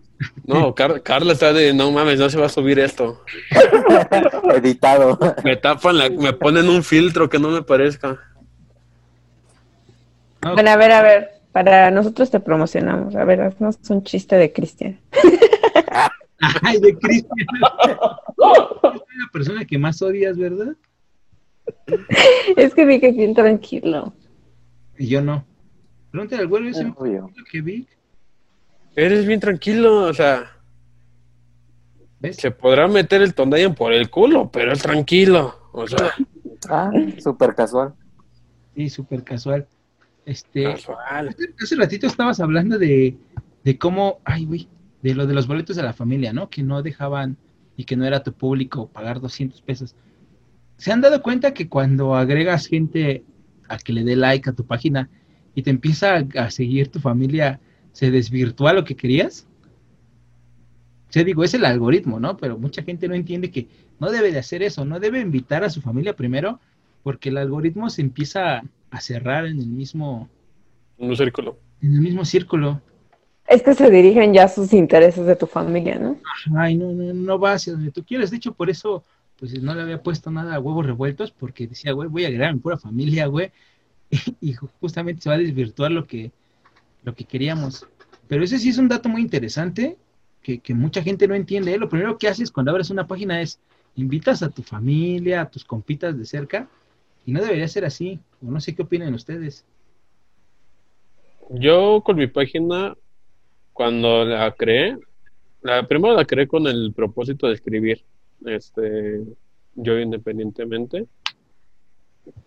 No, 0.44 0.74
Carla 0.74 1.32
está 1.32 1.52
de, 1.54 1.72
no 1.72 1.90
mames, 1.90 2.18
no 2.18 2.28
se 2.28 2.38
va 2.38 2.46
a 2.46 2.50
subir 2.50 2.78
esto. 2.78 3.22
Editado. 4.54 5.18
Me 5.42 5.56
tapan, 5.56 5.96
la, 5.96 6.10
me 6.10 6.34
ponen 6.34 6.68
un 6.68 6.82
filtro 6.84 7.30
que 7.30 7.38
no 7.38 7.48
me 7.48 7.62
parezca. 7.62 8.18
Bueno, 10.42 10.70
a 10.70 10.76
ver, 10.76 10.92
a 10.92 11.02
ver, 11.02 11.30
para 11.52 11.90
nosotros 11.90 12.30
te 12.30 12.40
promocionamos. 12.40 13.16
A 13.16 13.24
ver, 13.24 13.40
haznos 13.40 13.78
un 13.88 14.02
chiste 14.02 14.36
de 14.36 14.52
Cristian. 14.52 15.00
Ay, 16.62 16.78
de 16.80 16.98
Cristian. 16.98 17.46
es 17.48 17.58
la 18.38 19.32
persona 19.32 19.64
que 19.64 19.78
más 19.78 20.02
odias, 20.02 20.36
¿verdad? 20.36 20.76
es 22.56 22.74
que 22.74 22.84
vi 22.84 23.00
que 23.00 23.12
bien 23.12 23.34
tranquilo. 23.34 24.12
Y 24.98 25.06
yo 25.06 25.22
no. 25.22 25.46
Pregúntale 26.10 26.42
al 26.42 26.48
güero 26.48 26.68
ese 26.68 26.92
que 27.50 27.60
vi. 27.62 27.86
Eres 28.94 29.26
bien 29.26 29.40
tranquilo, 29.40 30.05
o 30.05 30.14
sea. 30.14 30.50
Se 32.31 32.50
podrá 32.50 32.87
meter 32.87 33.20
el 33.22 33.35
Tondayan 33.35 33.74
por 33.74 33.92
el 33.92 34.09
culo, 34.09 34.50
pero 34.50 34.72
es 34.72 34.83
tranquilo. 34.83 35.70
O 35.72 35.87
sea. 35.87 36.12
Ah, 36.68 36.90
súper 37.18 37.55
casual. 37.55 37.94
Sí, 38.76 38.88
súper 38.88 39.24
casual. 39.24 39.66
Este. 40.24 40.64
Casual. 40.64 41.35
Hace 41.61 41.76
ratito 41.76 42.07
estabas 42.07 42.40
hablando 42.40 42.78
de, 42.78 43.16
de 43.64 43.78
cómo. 43.78 44.20
Ay, 44.24 44.44
güey. 44.44 44.68
De 45.02 45.14
lo 45.14 45.26
de 45.26 45.35
los 45.35 45.48
boletos 45.48 45.74
de 45.74 45.83
la 45.83 45.92
familia, 45.92 46.33
¿no? 46.33 46.48
Que 46.48 46.62
no 46.62 46.83
dejaban 46.83 47.37
y 47.76 47.85
que 47.85 47.96
no 47.96 48.05
era 48.05 48.22
tu 48.22 48.33
público 48.33 48.88
pagar 48.88 49.20
200 49.20 49.61
pesos. 49.62 49.96
¿Se 50.76 50.92
han 50.92 51.00
dado 51.00 51.22
cuenta 51.22 51.55
que 51.55 51.68
cuando 51.68 52.14
agregas 52.14 52.66
gente 52.66 53.24
a 53.68 53.78
que 53.78 53.92
le 53.92 54.05
dé 54.05 54.16
like 54.16 54.50
a 54.50 54.52
tu 54.52 54.66
página 54.66 55.09
y 55.55 55.62
te 55.62 55.70
empieza 55.70 56.24
a, 56.37 56.50
seguir 56.50 56.88
tu 56.88 56.98
familia, 56.98 57.61
se 57.92 58.11
desvirtúa 58.11 58.72
lo 58.72 58.85
que 58.85 58.96
querías? 58.96 59.46
Se 61.09 61.24
digo, 61.24 61.44
es 61.44 61.55
el 61.55 61.64
algoritmo, 61.64 62.18
¿no? 62.18 62.37
Pero 62.37 62.59
mucha 62.59 62.83
gente 62.83 63.07
no 63.07 63.14
entiende 63.14 63.50
que 63.50 63.68
no 64.00 64.11
debe 64.11 64.33
de 64.33 64.38
hacer 64.38 64.62
eso, 64.62 64.85
no 64.85 64.98
debe 64.98 65.20
invitar 65.20 65.62
a 65.62 65.70
su 65.70 65.83
familia 65.83 66.16
primero, 66.16 66.59
porque 67.02 67.28
el 67.28 67.37
algoritmo 67.37 67.90
se 67.90 68.02
empieza 68.02 68.62
a 68.90 69.00
cerrar 69.00 69.46
en 69.46 69.59
el 69.59 69.66
mismo... 69.66 70.28
En 70.98 71.11
un 71.11 71.16
círculo. 71.16 71.59
En 71.83 71.94
el 71.94 72.00
mismo 72.00 72.24
círculo. 72.24 72.81
Es 73.46 73.62
que 73.62 73.74
se 73.74 73.90
dirigen 73.90 74.33
ya 74.33 74.44
a 74.44 74.48
sus 74.48 74.72
intereses 74.72 75.26
de 75.26 75.37
tu 75.37 75.46
familia, 75.46 75.98
¿no? 75.98 76.16
Ay, 76.57 76.76
no, 76.76 76.92
no, 76.92 77.12
no 77.12 77.38
va 77.38 77.55
hacia 77.55 77.74
donde 77.74 77.90
tú 77.90 78.05
quieres. 78.05 78.31
De 78.31 78.38
hecho, 78.38 78.55
por 78.55 78.70
eso, 78.70 79.05
pues 79.38 79.61
no 79.61 79.74
le 79.74 79.83
había 79.83 80.02
puesto 80.02 80.31
nada 80.31 80.55
a 80.55 80.61
huevos 80.61 80.87
revueltos, 80.87 81.33
porque 81.33 81.66
decía, 81.66 81.92
güey, 81.92 82.09
voy 82.09 82.24
a 82.24 82.28
agregar 82.28 82.50
a 82.50 82.52
mi 82.55 82.61
pura 82.61 82.78
familia, 82.78 83.26
güey. 83.26 83.50
Y, 84.40 84.55
justamente 84.81 85.22
se 85.22 85.28
va 85.28 85.37
a 85.37 85.38
desvirtuar 85.38 85.90
lo 85.90 86.07
que, 86.07 86.33
lo 87.04 87.14
que 87.14 87.24
queríamos. 87.24 87.86
Pero 88.28 88.44
ese 88.44 88.58
sí 88.58 88.70
es 88.70 88.78
un 88.78 88.88
dato 88.88 89.08
muy 89.08 89.22
interesante 89.22 89.96
que, 90.42 90.58
que 90.58 90.74
mucha 90.74 91.02
gente 91.02 91.28
no 91.28 91.34
entiende. 91.34 91.74
¿eh? 91.74 91.78
Lo 91.78 91.88
primero 91.88 92.18
que 92.18 92.28
haces 92.28 92.50
cuando 92.50 92.70
abres 92.70 92.90
una 92.90 93.06
página 93.06 93.40
es 93.40 93.60
invitas 93.96 94.42
a 94.42 94.48
tu 94.48 94.62
familia, 94.62 95.42
a 95.42 95.50
tus 95.50 95.64
compitas 95.64 96.16
de 96.16 96.24
cerca, 96.24 96.68
y 97.26 97.32
no 97.32 97.40
debería 97.40 97.68
ser 97.68 97.84
así. 97.84 98.18
O 98.42 98.50
no 98.50 98.60
sé 98.60 98.74
qué 98.74 98.82
opinan 98.82 99.14
ustedes. 99.14 99.64
Yo 101.50 102.02
con 102.04 102.16
mi 102.16 102.26
página 102.26 102.96
cuando 103.72 104.24
la 104.24 104.52
creé, 104.52 104.98
la 105.62 105.86
primero 105.86 106.14
la 106.14 106.24
creé 106.24 106.46
con 106.46 106.66
el 106.66 106.92
propósito 106.94 107.46
de 107.46 107.54
escribir, 107.54 108.04
este, 108.46 109.22
yo 109.74 109.98
independientemente, 109.98 111.06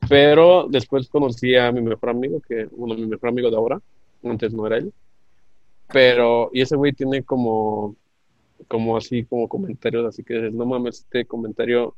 pero 0.08 0.68
después 0.70 1.10
conocí 1.10 1.56
a 1.56 1.72
mi 1.72 1.82
mejor 1.82 2.10
amigo, 2.10 2.42
que 2.42 2.68
uno 2.72 2.96
de 2.96 3.02
mi 3.02 3.08
mejor 3.08 3.30
amigo 3.30 3.50
de 3.50 3.58
ahora, 3.58 3.82
antes 4.30 4.54
no 4.54 4.68
era 4.68 4.78
él, 4.78 4.94
pero, 5.92 6.50
y 6.54 6.62
ese 6.62 6.76
güey 6.76 6.94
tiene 6.94 7.24
como, 7.24 7.96
como 8.68 8.98
así, 8.98 9.26
como 9.26 9.48
comentarios, 9.48 10.06
así 10.06 10.24
que 10.24 10.52
no 10.52 10.66
mames, 10.66 11.00
este 11.02 11.26
comentario 11.26 11.96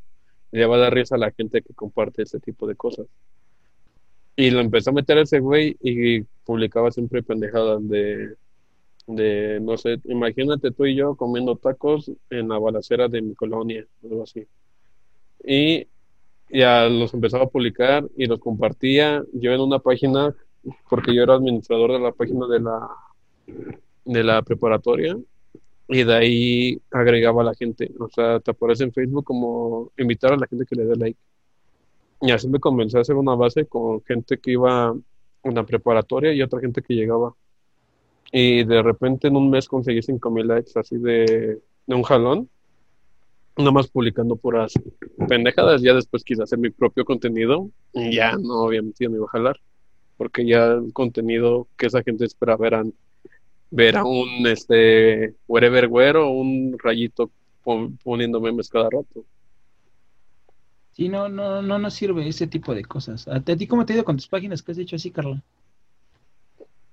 le 0.52 0.66
va 0.66 0.76
a 0.78 0.80
dar 0.80 0.94
risa 0.94 1.16
a 1.16 1.20
la 1.20 1.32
gente 1.32 1.62
que 1.62 1.74
comparte 1.74 2.24
ese 2.24 2.40
tipo 2.40 2.68
de 2.68 2.76
cosas. 2.76 3.08
Y 4.36 4.52
lo 4.52 4.60
empezó 4.60 4.92
a 4.92 4.94
meter 4.94 5.18
ese 5.18 5.40
güey 5.40 5.78
y 5.82 6.22
publicaba 6.46 6.92
siempre 6.92 7.24
pendejadas 7.24 7.88
de 7.88 8.36
de, 9.08 9.60
no 9.62 9.78
sé, 9.78 10.00
imagínate 10.06 10.72
tú 10.72 10.86
y 10.86 10.96
yo 10.96 11.16
comiendo 11.16 11.56
tacos 11.56 12.12
en 12.30 12.50
la 12.50 12.60
balacera 12.60 13.08
de 13.08 13.22
mi 13.22 13.36
colonia, 13.36 13.88
algo 14.04 14.24
así. 14.24 14.46
Y 15.44 15.88
ya 16.50 16.88
los 16.88 17.13
empezaba 17.13 17.46
a 17.46 17.50
publicar 17.50 18.06
y 18.18 18.26
los 18.26 18.40
compartía 18.40 19.24
yo 19.34 19.54
en 19.54 19.62
una 19.62 19.80
página, 19.80 20.36
porque 20.90 21.14
yo 21.14 21.24
era 21.24 21.36
administrador 21.36 21.94
de 21.94 22.00
la 22.00 22.12
página 22.12 22.48
de 22.48 22.60
la, 22.60 22.90
de 24.06 24.24
la 24.24 24.42
preparatoria, 24.42 25.18
y 25.90 26.04
de 26.04 26.14
ahí 26.14 26.82
agregaba 26.92 27.42
a 27.42 27.46
la 27.46 27.56
gente. 27.56 27.92
O 28.00 28.10
sea, 28.10 28.40
te 28.40 28.52
aparece 28.52 28.84
en 28.84 28.94
Facebook 28.94 29.24
como 29.24 29.92
invitar 29.98 30.34
a 30.34 30.38
la 30.38 30.48
gente 30.48 30.66
que 30.66 30.76
le 30.76 30.86
dé 30.86 30.96
like. 30.96 31.20
Y 32.22 32.32
así 32.32 32.48
me 32.50 32.60
comencé 32.60 32.98
a 32.98 33.02
hacer 33.02 33.16
una 33.16 33.36
base 33.36 33.66
con 33.66 34.04
gente 34.04 34.38
que 34.38 34.52
iba 34.52 34.88
a 34.88 34.96
una 35.44 35.66
preparatoria 35.66 36.34
y 36.34 36.42
otra 36.42 36.60
gente 36.60 36.82
que 36.82 36.94
llegaba 36.96 37.34
y 38.32 38.64
de 38.64 38.82
repente 38.82 39.28
en 39.28 39.36
un 39.36 39.50
mes 39.50 39.68
conseguí 39.68 40.02
5000 40.02 40.48
likes 40.48 40.72
así 40.76 40.98
de, 40.98 41.62
de 41.86 41.96
un 41.96 42.04
jalón, 42.04 42.50
nomás 43.58 43.88
publicando 43.88 44.36
puras 44.36 44.74
pendejadas. 45.28 45.82
Ya 45.82 45.94
después 45.94 46.24
quise 46.24 46.44
hacer 46.44 46.60
mi 46.60 46.70
propio 46.70 47.06
contenido 47.06 47.70
y 47.94 48.16
ya 48.16 48.34
no, 48.38 48.64
obviamente 48.64 49.04
yo 49.04 49.10
no 49.10 49.18
iba 49.18 49.26
a 49.26 49.30
jalar, 49.30 49.60
porque 50.18 50.46
ya 50.46 50.66
el 50.66 50.92
contenido 50.94 51.68
que 51.78 51.88
esa 51.88 52.04
gente 52.04 52.26
espera 52.26 52.58
verán 52.58 52.94
ver 53.70 53.98
a 53.98 54.06
un 54.06 54.48
este 54.48 55.36
wherever 55.48 55.88
güero 55.88 56.28
o 56.28 56.32
un 56.32 56.78
rayito 56.82 57.30
poniendo 58.04 58.40
memes 58.40 58.70
cada 58.70 58.90
rato. 58.90 59.26
Sí, 60.94 61.10
no, 61.10 61.30
no, 61.30 61.62
no 61.62 61.78
nos 61.78 61.94
sirve 61.94 62.28
ese 62.28 62.48
tipo 62.48 62.74
de 62.74 62.84
cosas. 62.84 63.28
¿A 63.28 63.40
ti 63.42 63.68
cómo 63.68 63.86
te 63.86 63.94
ha 63.94 63.98
ido 63.98 64.06
con 64.06 64.16
tus 64.16 64.28
páginas 64.28 64.64
que 64.64 64.72
has 64.72 64.78
hecho 64.80 64.96
así, 64.96 65.12
Carla? 65.12 65.44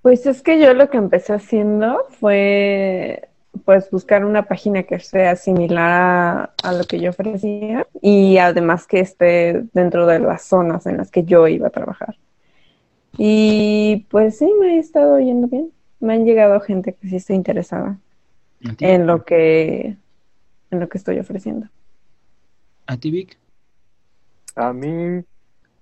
Pues 0.02 0.26
es 0.26 0.42
que 0.42 0.60
yo 0.60 0.74
lo 0.74 0.90
que 0.90 0.98
empecé 0.98 1.32
haciendo 1.32 2.04
fue 2.10 3.28
pues 3.64 3.90
buscar 3.90 4.24
una 4.24 4.42
página 4.42 4.82
que 4.82 4.98
sea 5.00 5.36
similar 5.36 6.52
a, 6.62 6.72
lo 6.72 6.84
que 6.84 7.00
yo 7.00 7.10
ofrecía 7.10 7.86
y 8.02 8.36
además 8.38 8.86
que 8.86 9.00
esté 9.00 9.64
dentro 9.72 10.06
de 10.06 10.18
las 10.18 10.42
zonas 10.42 10.86
en 10.86 10.98
las 10.98 11.10
que 11.10 11.24
yo 11.24 11.48
iba 11.48 11.68
a 11.68 11.70
trabajar. 11.70 12.16
Y 13.16 14.06
pues 14.10 14.38
sí, 14.38 14.50
me 14.60 14.76
ha 14.76 14.78
estado 14.78 15.18
yendo 15.20 15.48
bien. 15.48 15.72
Me 16.00 16.14
han 16.14 16.24
llegado 16.24 16.60
gente 16.60 16.94
que 16.94 17.08
sí 17.08 17.16
está 17.16 17.34
interesada 17.34 17.98
en 18.80 19.06
lo 19.06 19.24
que 19.24 19.96
en 20.70 20.80
lo 20.80 20.88
que 20.88 20.98
estoy 20.98 21.18
ofreciendo. 21.18 21.68
¿A 22.86 22.96
ti, 22.96 23.10
Vic? 23.10 23.38
A 24.56 24.72
mí, 24.72 25.24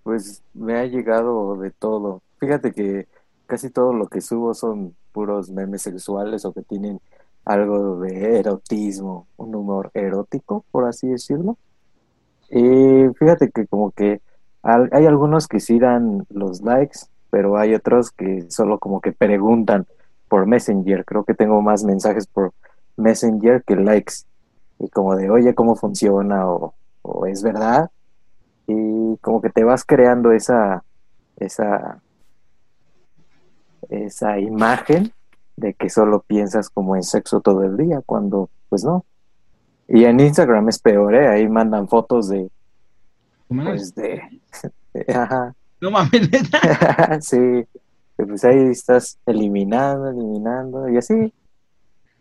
pues 0.03 0.43
me 0.55 0.75
ha 0.75 0.87
llegado 0.87 1.57
de 1.57 1.71
todo. 1.71 2.23
Fíjate 2.39 2.73
que 2.73 3.07
casi 3.47 3.71
todo 3.71 3.93
lo 3.93 4.07
que 4.07 4.21
subo 4.21 4.55
son 4.55 4.95
puros 5.13 5.51
memes 5.51 5.83
sexuales 5.83 6.45
o 6.45 6.53
que 6.53 6.63
tienen 6.63 7.01
algo 7.45 8.01
de 8.01 8.39
erotismo, 8.39 9.27
un 9.37 9.55
humor 9.55 9.91
erótico, 9.95 10.65
por 10.71 10.87
así 10.87 11.09
decirlo. 11.09 11.59
Y 12.51 13.09
fíjate 13.19 13.51
que 13.51 13.67
como 13.67 13.91
que 13.91 14.21
hay 14.63 15.07
algunos 15.07 15.49
que 15.49 15.59
sí 15.59 15.79
dan 15.81 16.25
los 16.31 16.61
likes, 16.63 17.01
pero 17.33 17.57
hay 17.57 17.75
otros 17.75 18.11
que 18.11 18.45
solo 18.51 18.79
como 18.79 19.01
que 19.01 19.13
preguntan 19.13 19.87
por 20.29 20.47
Messenger. 20.47 21.03
Creo 21.07 21.25
que 21.25 21.33
tengo 21.33 21.63
más 21.63 21.83
mensajes 21.83 22.27
por 22.27 22.53
Messenger 22.99 23.65
que 23.65 23.75
likes. 23.75 24.27
Y 24.79 24.89
como 24.91 25.17
de, 25.17 25.31
oye, 25.31 25.55
¿cómo 25.55 25.75
funciona? 25.75 26.47
O, 26.47 26.75
o 27.01 27.25
es 27.25 27.43
verdad. 27.43 27.91
Y 28.67 29.17
como 29.23 29.41
que 29.41 29.49
te 29.49 29.65
vas 29.65 29.83
creando 29.83 30.33
esa, 30.33 30.85
esa 31.39 32.03
esa 33.89 34.39
imagen 34.39 35.13
de 35.57 35.73
que 35.73 35.89
solo 35.89 36.21
piensas 36.21 36.69
como 36.69 36.97
en 36.97 37.03
sexo 37.03 37.41
todo 37.41 37.63
el 37.63 37.79
día, 37.79 38.03
cuando 38.05 38.51
pues 38.69 38.85
no. 38.85 39.07
Y 39.89 40.05
en 40.05 40.21
Instagram 40.21 40.69
es 40.69 40.79
peor, 40.79 41.15
¿eh? 41.15 41.29
Ahí 41.29 41.49
mandan 41.49 41.89
fotos 41.89 42.29
de... 42.29 42.51
Pues 43.49 43.95
de... 43.95 44.23
Ajá. 45.15 45.55
No 45.83 45.91
mames, 45.91 46.31
sí. 47.21 47.67
Pues 48.17 48.45
ahí 48.45 48.71
estás 48.71 49.19
eliminando, 49.27 50.09
eliminando 50.09 50.89
y 50.89 50.97
así. 50.97 51.35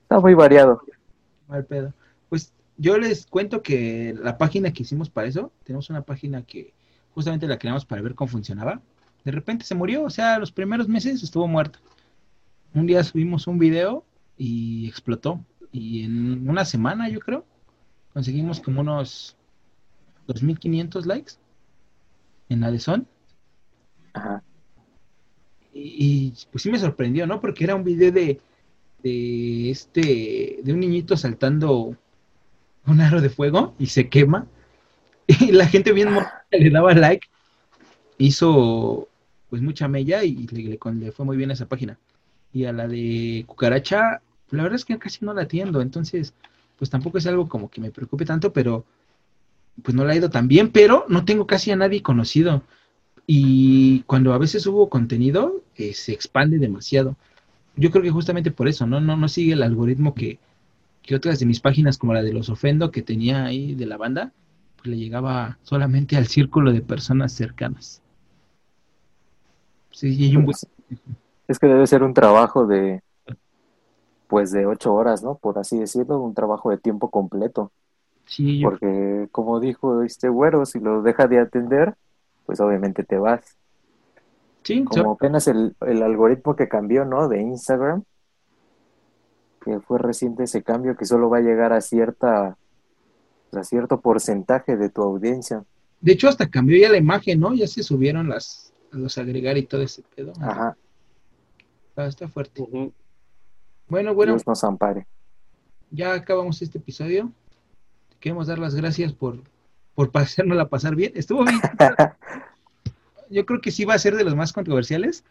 Está 0.02 0.20
muy 0.20 0.34
variado. 0.34 0.82
Mal 1.48 1.64
pedo. 1.66 1.94
Pues 2.28 2.52
yo 2.76 2.98
les 2.98 3.26
cuento 3.26 3.62
que 3.62 4.14
la 4.22 4.38
página 4.38 4.74
que 4.74 4.84
hicimos 4.84 5.10
para 5.10 5.30
eso, 5.30 5.54
tenemos 5.64 5.90
una 5.90 6.02
página 6.02 6.42
que 6.42 6.74
justamente 7.14 7.48
la 7.48 7.58
creamos 7.58 7.86
para 7.86 8.02
ver 8.02 8.16
cómo 8.16 8.28
funcionaba 8.28 8.82
de 9.24 9.32
repente 9.32 9.66
se 9.66 9.76
murió, 9.76 10.04
o 10.04 10.10
sea, 10.10 10.40
los 10.40 10.52
primeros 10.52 10.88
meses 10.88 11.22
estuvo 11.22 11.48
muerto. 11.48 11.80
Un 12.74 12.88
día 12.88 13.04
subimos 13.04 13.48
un 13.48 13.60
video 13.60 14.04
y 14.38 14.88
explotó. 14.88 15.44
Y 15.72 16.04
en 16.04 16.50
una 16.50 16.66
semana, 16.66 17.10
yo 17.10 17.20
creo, 17.20 17.46
conseguimos 18.14 18.60
como 18.60 18.82
unos 18.82 19.38
2.500 20.28 21.06
likes 21.06 21.34
en 22.50 22.62
la 22.62 22.72
de 22.72 22.80
Son. 22.80 23.08
Y, 25.74 26.34
pues 26.52 26.64
sí 26.64 26.70
me 26.70 26.80
sorprendió, 26.80 27.26
¿no? 27.26 27.40
Porque 27.40 27.64
era 27.64 27.76
un 27.76 27.84
video 27.84 28.12
de, 28.12 28.40
de 29.04 29.72
este, 29.72 30.60
de 30.62 30.74
un 30.74 30.80
niñito 30.80 31.16
saltando 31.16 31.96
un 32.86 33.02
aro 33.02 33.22
de 33.22 33.30
fuego 33.30 33.74
y 33.80 33.88
se 33.88 34.10
quema. 34.10 34.48
Y 35.28 35.52
la 35.52 35.66
gente 35.68 35.94
bien 35.94 36.10
le 36.52 36.70
daba 36.70 36.94
like. 36.94 37.28
Hizo 38.18 39.08
pues 39.50 39.62
mucha 39.62 39.88
mella 39.88 40.24
y 40.24 40.48
le, 40.48 40.78
le, 40.94 41.12
fue 41.12 41.26
muy 41.26 41.38
bien 41.38 41.52
esa 41.52 41.68
página. 41.68 41.98
Y 42.54 42.66
a 42.66 42.74
la 42.74 42.88
de 42.88 43.44
cucaracha, 43.48 44.22
la 44.50 44.64
verdad 44.64 44.76
es 44.76 44.86
que 44.86 44.98
casi 44.98 45.24
no 45.24 45.34
la 45.34 45.44
atiendo, 45.44 45.82
entonces 45.82 46.34
pues 46.78 46.90
tampoco 46.90 47.18
es 47.18 47.28
algo 47.28 47.48
como 47.48 47.70
que 47.70 47.80
me 47.80 47.92
preocupe 47.92 48.26
tanto, 48.26 48.52
pero 48.52 48.86
pues 49.84 49.96
no 49.96 50.04
le 50.04 50.14
ha 50.14 50.16
ido 50.16 50.30
tan 50.30 50.48
bien, 50.48 50.72
pero 50.72 51.06
no 51.10 51.26
tengo 51.26 51.48
casi 51.48 51.72
a 51.72 51.76
nadie 51.76 52.02
conocido. 52.02 52.64
Y 53.34 54.02
cuando 54.08 54.34
a 54.34 54.38
veces 54.38 54.68
hubo 54.68 54.90
contenido, 54.90 55.62
eh, 55.78 55.94
se 55.94 56.12
expande 56.12 56.58
demasiado. 56.58 57.16
Yo 57.78 57.90
creo 57.90 58.04
que 58.04 58.12
justamente 58.12 58.52
por 58.52 58.68
eso, 58.68 58.86
¿no? 58.86 59.00
No, 59.00 59.16
no 59.16 59.30
sigue 59.30 59.54
el 59.54 59.64
algoritmo 59.64 60.14
que, 60.14 60.38
que 61.02 61.16
otras 61.16 61.40
de 61.40 61.46
mis 61.46 61.62
páginas, 61.62 61.98
como 61.98 62.14
la 62.14 62.24
de 62.24 62.34
los 62.34 62.50
ofendo 62.50 62.92
que 62.92 63.02
tenía 63.02 63.46
ahí 63.46 63.74
de 63.74 63.86
la 63.86 63.96
banda, 63.96 64.34
pues 64.76 64.88
le 64.88 64.98
llegaba 64.98 65.58
solamente 65.64 66.18
al 66.18 66.28
círculo 66.28 66.74
de 66.74 66.82
personas 66.82 67.32
cercanas. 67.32 68.02
Sí, 69.92 70.36
pues, 70.44 70.68
Es 71.48 71.58
que 71.58 71.68
debe 71.68 71.88
ser 71.88 72.04
un 72.04 72.14
trabajo 72.14 72.68
de, 72.68 73.02
pues 74.28 74.52
de 74.52 74.66
ocho 74.66 74.94
horas, 74.94 75.24
¿no? 75.24 75.36
Por 75.36 75.58
así 75.58 75.78
decirlo, 75.78 76.20
un 76.20 76.34
trabajo 76.34 76.70
de 76.70 76.80
tiempo 76.80 77.10
completo. 77.10 77.72
Sí, 78.26 78.60
Porque, 78.62 79.30
como 79.32 79.62
dijo 79.62 80.04
este 80.04 80.28
güero, 80.28 80.66
si 80.66 80.82
lo 80.82 81.02
deja 81.02 81.28
de 81.28 81.40
atender, 81.40 81.96
pues 82.46 82.60
obviamente 82.60 83.04
te 83.04 83.18
vas. 83.18 83.58
Sí, 84.64 84.84
como 84.84 85.14
apenas 85.14 85.48
el, 85.48 85.76
el 85.82 86.04
algoritmo 86.04 86.56
que 86.56 86.68
cambió, 86.68 87.04
¿no? 87.04 87.28
De 87.28 87.42
Instagram, 87.42 88.04
que 89.64 89.80
fue 89.80 89.98
reciente 90.00 90.44
ese 90.44 90.62
cambio 90.62 90.96
que 90.96 91.06
solo 91.06 91.30
va 91.30 91.38
a 91.38 91.42
llegar 91.42 91.74
a 91.74 91.82
cierta 91.82 92.58
a 93.54 93.64
cierto 93.64 94.00
porcentaje 94.00 94.78
de 94.78 94.90
tu 94.90 95.02
audiencia. 95.02 95.64
De 96.00 96.14
hecho, 96.14 96.30
hasta 96.30 96.50
cambió 96.50 96.80
ya 96.80 96.90
la 96.90 96.98
imagen, 96.98 97.40
¿no? 97.40 97.54
Ya 97.54 97.68
se 97.68 97.84
subieron 97.84 98.30
las 98.30 98.72
los 98.92 99.18
agregar 99.18 99.58
y 99.58 99.64
todo 99.64 99.82
ese 99.82 100.04
pedo. 100.16 100.34
Ajá. 100.42 100.76
Ah, 101.96 102.06
está 102.06 102.28
fuerte. 102.28 102.66
Bueno, 103.88 104.14
bueno. 104.14 104.34
Dios 104.34 104.48
nos 104.48 104.64
ampare. 104.64 105.08
Ya 105.90 106.14
acabamos 106.14 106.62
este 106.62 106.78
episodio. 106.78 107.32
Queremos 108.20 108.48
dar 108.48 108.60
las 108.60 108.76
gracias 108.76 109.14
por, 109.14 109.42
por 109.96 110.12
pasárnosla 110.12 110.70
pasar 110.70 110.96
bien. 110.96 111.12
Estuvo 111.16 111.44
bien. 111.44 111.60
Yo 113.32 113.46
creo 113.46 113.62
que 113.62 113.72
sí 113.72 113.86
va 113.86 113.96
a 113.96 114.00
ser 114.00 114.16
de 114.16 114.24
los 114.24 114.36
más 114.36 114.54
controversiales. 114.54 115.24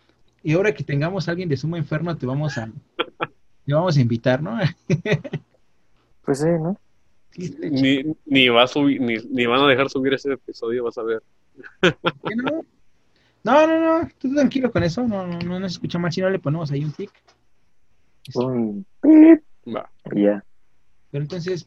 Y 0.43 0.55
ahora 0.55 0.73
que 0.73 0.85
tengamos 0.85 1.29
a 1.29 1.33
alguien 1.33 1.49
de 1.49 1.57
sumo 1.57 1.77
enfermo, 1.77 2.17
te 2.17 2.27
vamos 2.27 2.57
a, 2.57 2.71
te 3.67 3.75
vamos 3.75 3.97
a 3.97 4.01
invitar, 4.01 4.43
¿no? 4.43 4.59
pues 6.25 6.39
sí, 6.39 6.47
¿no? 6.47 6.77
Ni, 7.37 8.03
ni, 8.27 8.49
va 8.49 8.65
a 8.65 8.67
subir, 8.67 9.01
ni, 9.01 9.17
ni, 9.31 9.47
van 9.47 9.61
a 9.61 9.69
dejar 9.69 9.89
subir 9.89 10.15
ese 10.15 10.33
episodio, 10.33 10.85
vas 10.85 10.99
a 10.99 11.03
ver. 11.03 11.23
no? 12.37 12.65
No, 13.43 13.67
no, 13.67 14.09
tú 14.19 14.35
tranquilo 14.35 14.71
con 14.71 14.83
eso, 14.83 15.07
no, 15.07 15.27
no, 15.27 15.39
no 15.39 15.61
nos 15.61 15.73
escucha 15.73 15.99
mal 15.99 16.13
si 16.13 16.21
no 16.21 16.29
le 16.29 16.39
ponemos 16.39 16.71
ahí 16.73 16.85
un 16.85 16.93
tic. 16.93 17.11
Un 18.35 18.85
Va. 19.67 19.91
Ya. 20.15 20.45
Pero 21.11 21.23
entonces, 21.23 21.67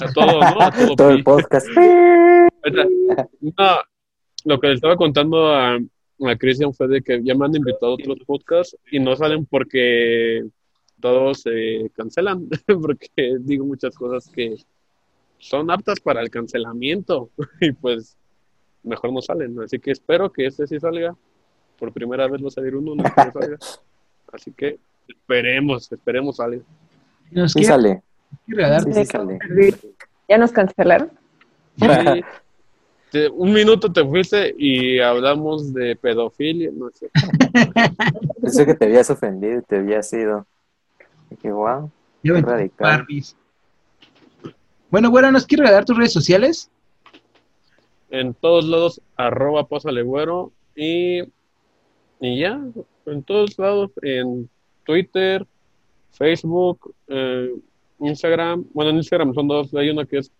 a 0.00 0.12
todo, 0.12 0.40
¿no? 0.40 0.60
A 0.60 0.70
todo, 0.70 0.96
todo 0.96 1.10
el 1.10 1.24
podcast. 1.24 1.66
No, 3.40 3.78
lo 4.44 4.60
que 4.60 4.68
le 4.68 4.74
estaba 4.74 4.96
contando 4.96 5.46
a, 5.54 5.76
a 5.76 6.36
Cristian 6.38 6.72
fue 6.72 6.88
de 6.88 7.02
que 7.02 7.22
ya 7.22 7.34
me 7.34 7.46
han 7.46 7.56
invitado 7.56 7.92
a 7.92 7.94
otros 7.94 8.18
podcasts 8.26 8.76
y 8.90 8.98
no 8.98 9.16
salen 9.16 9.46
porque 9.46 10.44
todos 11.00 11.42
se 11.42 11.90
cancelan, 11.94 12.48
porque 12.80 13.36
digo 13.40 13.66
muchas 13.66 13.94
cosas 13.94 14.28
que 14.28 14.56
son 15.38 15.70
aptas 15.70 16.00
para 16.00 16.22
el 16.22 16.30
cancelamiento 16.30 17.30
y 17.60 17.72
pues 17.72 18.16
mejor 18.82 19.12
no 19.12 19.20
salen. 19.20 19.60
Así 19.60 19.78
que 19.78 19.90
espero 19.90 20.32
que 20.32 20.46
este 20.46 20.66
sí 20.66 20.78
salga. 20.78 21.14
Por 21.78 21.92
primera 21.92 22.28
vez 22.28 22.42
va 22.42 22.48
a 22.48 22.50
salir 22.50 22.76
uno, 22.76 22.94
no 22.94 23.02
salga. 23.14 23.58
Así 24.32 24.52
que 24.52 24.78
esperemos, 25.08 25.90
esperemos 25.90 26.36
salga. 26.36 26.62
Sí 27.48 27.64
sale. 27.64 28.02
¿Ya 30.28 30.38
nos 30.38 30.52
cancelaron? 30.52 31.10
Un 33.34 33.52
minuto 33.52 33.92
te 33.92 34.04
fuiste 34.04 34.54
y 34.56 34.98
hablamos 35.00 35.72
de 35.72 35.96
pedofilia, 35.96 36.70
no 36.72 36.90
sé. 36.90 37.10
Pensé 38.40 38.66
que 38.66 38.74
te 38.74 38.86
habías 38.86 39.10
ofendido 39.10 39.58
y 39.58 39.62
te 39.62 39.76
habías 39.76 40.12
ido. 40.12 40.46
Qué 41.40 41.50
guau. 41.50 41.90
radical. 42.22 43.06
Bueno, 44.90 45.10
bueno, 45.10 45.32
¿nos 45.32 45.46
quieres 45.46 45.70
dar 45.70 45.84
tus 45.84 45.96
redes 45.96 46.12
sociales? 46.12 46.70
En 48.10 48.34
todos 48.34 48.66
lados, 48.66 49.00
arroba 49.16 49.66
güero. 50.04 50.52
Y, 50.76 51.22
y 52.20 52.40
ya, 52.40 52.60
en 53.06 53.22
todos 53.22 53.58
lados, 53.58 53.90
en 54.02 54.48
Twitter, 54.84 55.46
Facebook, 56.12 56.94
eh, 57.08 57.50
Instagram. 58.00 58.64
Bueno, 58.72 58.90
en 58.90 58.96
Instagram 58.96 59.34
son 59.34 59.48
dos. 59.48 59.74
Hay 59.74 59.90
uno 59.90 60.06
que 60.06 60.18
es 60.18 60.30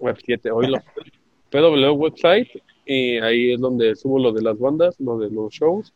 PWWeb7, 0.00 0.50
Web7, 0.50 0.50
hoy 0.52 0.66
lo 0.68 0.78
PW 1.50 1.92
Website. 1.96 2.48
Y 2.86 3.18
ahí 3.18 3.52
es 3.52 3.60
donde 3.60 3.94
subo 3.94 4.18
lo 4.18 4.32
de 4.32 4.42
las 4.42 4.58
bandas, 4.58 4.98
lo 4.98 5.18
de 5.18 5.30
los 5.30 5.52
shows. 5.52 5.92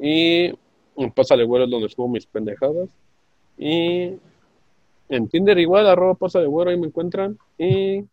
Y 0.00 0.52
Pásale 1.14 1.44
Güero 1.44 1.64
es 1.64 1.70
donde 1.70 1.88
subo 1.88 2.08
mis 2.08 2.26
pendejadas. 2.26 2.90
Y 3.56 4.14
en 5.08 5.28
Tinder 5.28 5.58
igual, 5.58 5.86
arroba 5.86 6.14
Pásale 6.14 6.46
Güero, 6.46 6.70
ahí 6.70 6.78
me 6.78 6.86
encuentran. 6.86 7.38
Y 7.56 8.04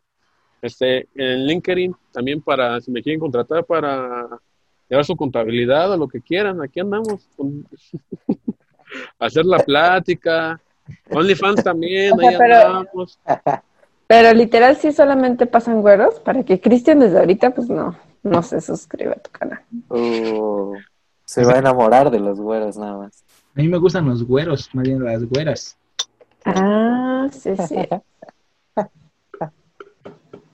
este, 0.61 1.07
en 1.15 1.45
LinkedIn 1.45 1.95
también 2.11 2.41
para, 2.41 2.81
si 2.81 2.91
me 2.91 3.03
quieren 3.03 3.19
contratar 3.19 3.65
para 3.65 4.27
llevar 4.89 5.05
su 5.05 5.15
contabilidad 5.15 5.91
o 5.91 5.97
lo 5.97 6.07
que 6.07 6.21
quieran, 6.21 6.61
aquí 6.61 6.79
andamos. 6.79 7.27
hacer 9.19 9.45
la 9.45 9.59
plática. 9.59 10.59
OnlyFans 11.09 11.63
también, 11.63 12.13
ahí 12.19 12.35
pero, 12.37 12.55
andamos. 12.55 13.19
Pero 14.07 14.33
literal 14.33 14.77
sí 14.77 14.91
solamente 14.91 15.47
pasan 15.47 15.81
güeros 15.81 16.19
para 16.19 16.43
que 16.43 16.61
Cristian 16.61 16.99
desde 16.99 17.19
ahorita 17.19 17.51
pues 17.51 17.69
no, 17.69 17.97
no 18.23 18.43
se 18.43 18.61
suscriba 18.61 19.13
a 19.13 19.19
tu 19.19 19.31
canal. 19.31 19.61
Oh. 19.87 20.73
Se 21.25 21.43
va 21.43 21.53
a 21.53 21.59
enamorar 21.59 22.11
de 22.11 22.19
los 22.19 22.39
güeros 22.39 22.77
nada 22.77 22.97
más. 22.97 23.25
A 23.55 23.61
mí 23.61 23.67
me 23.67 23.77
gustan 23.77 24.07
los 24.07 24.23
güeros, 24.23 24.69
más 24.73 24.83
bien 24.83 25.03
las 25.03 25.23
güeras. 25.25 25.77
Ah, 26.45 27.27
sí, 27.31 27.51
sí. 27.67 27.77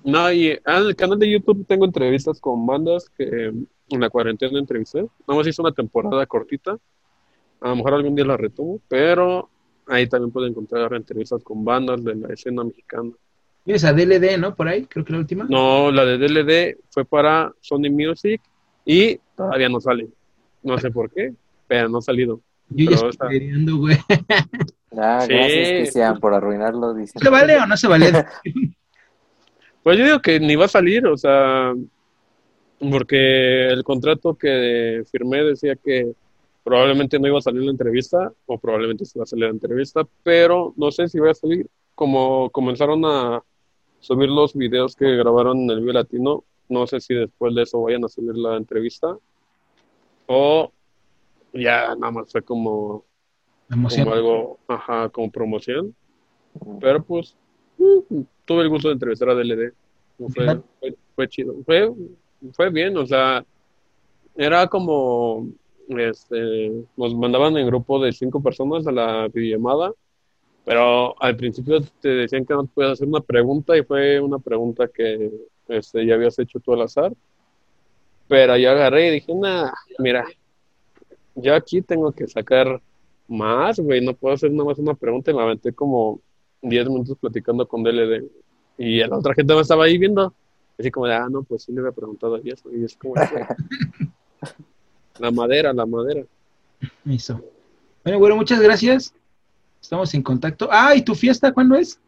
No, 0.03 0.31
y 0.31 0.47
en 0.49 0.61
el 0.65 0.95
canal 0.95 1.19
de 1.19 1.29
YouTube 1.29 1.65
tengo 1.67 1.85
entrevistas 1.85 2.39
con 2.39 2.65
bandas 2.65 3.09
que 3.09 3.25
en 3.25 3.99
la 3.99 4.09
cuarentena 4.09 4.57
entrevisté. 4.57 5.01
Nada 5.01 5.37
más 5.37 5.45
hice 5.45 5.61
una 5.61 5.73
temporada 5.73 6.25
cortita. 6.25 6.77
A 7.59 7.69
lo 7.69 7.75
mejor 7.75 7.93
algún 7.93 8.15
día 8.15 8.25
la 8.25 8.37
retomo, 8.37 8.79
pero 8.87 9.49
ahí 9.87 10.07
también 10.07 10.31
pueden 10.31 10.51
encontrar 10.51 10.93
entrevistas 10.93 11.43
con 11.43 11.63
bandas 11.63 12.03
de 12.03 12.15
la 12.15 12.33
escena 12.33 12.63
mexicana. 12.63 13.11
Tienes 13.63 13.83
a 13.83 13.93
DLD, 13.93 14.37
¿no? 14.39 14.55
Por 14.55 14.67
ahí, 14.67 14.85
creo 14.85 15.05
que 15.05 15.13
la 15.13 15.19
última. 15.19 15.45
No, 15.47 15.91
la 15.91 16.03
de 16.05 16.17
DLD 16.17 16.77
fue 16.89 17.05
para 17.05 17.51
Sony 17.61 17.91
Music 17.91 18.41
y 18.85 19.17
todavía 19.35 19.69
no 19.69 19.79
sale. 19.79 20.07
No 20.63 20.77
sé 20.77 20.89
por 20.91 21.11
qué, 21.11 21.33
pero 21.67 21.87
no 21.89 21.99
ha 21.99 22.01
salido. 22.01 22.41
Yo 22.69 22.89
ya 22.89 23.07
estoy 23.07 23.29
queriendo, 23.29 23.77
güey. 23.77 23.97
Ah, 24.93 25.21
sí. 25.25 25.33
gracias, 25.33 25.93
sean 25.93 26.19
por 26.19 26.33
arruinarlo. 26.33 26.93
¿Se 27.05 27.29
vale 27.29 27.55
o 27.55 27.65
no 27.65 27.77
se 27.77 27.87
vale? 27.87 28.11
pues 29.83 29.97
yo 29.97 30.03
digo 30.03 30.19
que 30.19 30.37
ni 30.37 30.57
va 30.57 30.65
a 30.65 30.67
salir, 30.67 31.07
o 31.07 31.15
sea, 31.15 31.73
porque 32.77 33.69
el 33.69 33.85
contrato 33.85 34.35
que 34.35 35.03
firmé 35.09 35.45
decía 35.45 35.77
que 35.77 36.11
probablemente 36.61 37.19
no 37.19 37.27
iba 37.27 37.37
a 37.37 37.41
salir 37.41 37.61
la 37.63 37.71
entrevista, 37.71 38.33
o 38.45 38.57
probablemente 38.57 39.05
se 39.05 39.17
va 39.17 39.23
a 39.23 39.27
salir 39.27 39.45
la 39.45 39.51
entrevista, 39.51 40.05
pero 40.23 40.73
no 40.75 40.91
sé 40.91 41.07
si 41.07 41.19
va 41.19 41.31
a 41.31 41.35
salir. 41.35 41.67
Como 41.95 42.49
comenzaron 42.49 43.01
a 43.05 43.41
subir 44.01 44.29
los 44.29 44.53
videos 44.53 44.95
que 44.95 45.15
grabaron 45.15 45.59
en 45.59 45.69
el 45.69 45.79
Vivo 45.79 45.93
Latino, 45.93 46.43
no 46.67 46.85
sé 46.87 46.99
si 46.99 47.13
después 47.13 47.55
de 47.55 47.63
eso 47.63 47.81
vayan 47.81 48.03
a 48.03 48.09
subir 48.09 48.35
la 48.35 48.57
entrevista 48.57 49.17
o 50.25 50.71
ya 51.53 51.95
nada 51.95 52.11
más 52.11 52.31
fue 52.31 52.41
como, 52.41 53.05
como 53.69 53.89
algo, 54.11 54.59
ajá, 54.67 55.09
como 55.09 55.31
promoción. 55.31 55.95
Pero 56.79 57.03
pues 57.03 57.35
mm, 57.77 58.21
tuve 58.45 58.63
el 58.63 58.69
gusto 58.69 58.87
de 58.87 58.93
entrevistar 58.93 59.29
a 59.29 59.35
DLD. 59.35 59.73
Fue, 60.33 60.61
fue, 61.15 61.27
chido. 61.27 61.55
Fue, 61.65 61.91
fue 62.53 62.69
bien, 62.69 62.95
o 62.97 63.05
sea, 63.05 63.43
era 64.35 64.67
como, 64.67 65.47
este, 65.89 66.71
nos 66.95 67.15
mandaban 67.15 67.57
en 67.57 67.67
grupo 67.67 68.01
de 68.01 68.13
cinco 68.13 68.41
personas 68.41 68.85
a 68.87 68.91
la 68.91 69.27
videollamada, 69.27 69.93
pero 70.65 71.21
al 71.21 71.35
principio 71.35 71.81
te 72.01 72.09
decían 72.09 72.45
que 72.45 72.53
no 72.53 72.63
te 72.63 72.71
podías 72.73 72.93
hacer 72.93 73.07
una 73.07 73.21
pregunta 73.21 73.77
y 73.77 73.83
fue 73.83 74.19
una 74.19 74.39
pregunta 74.39 74.87
que 74.87 75.31
este, 75.67 76.05
ya 76.05 76.15
habías 76.15 76.37
hecho 76.39 76.59
tú 76.59 76.73
al 76.73 76.83
azar. 76.83 77.13
Pero 78.27 78.55
yo 78.57 78.71
agarré 78.71 79.07
y 79.07 79.11
dije, 79.11 79.33
nada, 79.33 79.73
mira, 79.99 80.25
yo 81.35 81.55
aquí 81.55 81.81
tengo 81.81 82.11
que 82.11 82.27
sacar 82.27 82.81
más, 83.27 83.79
güey, 83.79 84.01
no 84.01 84.13
puedo 84.13 84.35
hacer 84.35 84.51
nada 84.51 84.65
más 84.65 84.79
una 84.79 84.93
pregunta 84.93 85.31
y 85.31 85.33
me 85.33 85.41
aventé 85.41 85.73
como 85.73 86.21
10 86.61 86.89
minutos 86.89 87.17
platicando 87.19 87.67
con 87.67 87.83
DLD. 87.83 88.25
Y 88.77 88.99
la 88.99 89.17
otra 89.17 89.33
gente 89.33 89.53
me 89.53 89.61
estaba 89.61 89.85
ahí 89.85 89.97
viendo. 89.97 90.33
Así 90.77 90.89
como 90.89 91.07
de, 91.07 91.13
ah, 91.13 91.27
no, 91.29 91.43
pues 91.43 91.63
sí 91.63 91.71
le 91.71 91.79
había 91.79 91.91
preguntado 91.91 92.39
y 92.43 92.49
eso. 92.49 92.69
Y 92.73 92.83
es 92.83 92.95
como, 92.95 93.15
la 95.19 95.31
madera, 95.31 95.73
la 95.73 95.85
madera. 95.85 96.23
Eso. 97.05 97.41
Bueno, 98.03 98.19
bueno, 98.19 98.35
muchas 98.35 98.59
gracias. 98.59 99.13
Estamos 99.81 100.13
en 100.13 100.21
contacto. 100.21 100.69
Ah, 100.71 100.95
¿y 100.95 101.01
tu 101.01 101.15
fiesta 101.15 101.51
cuándo 101.51 101.75
es? 101.75 101.99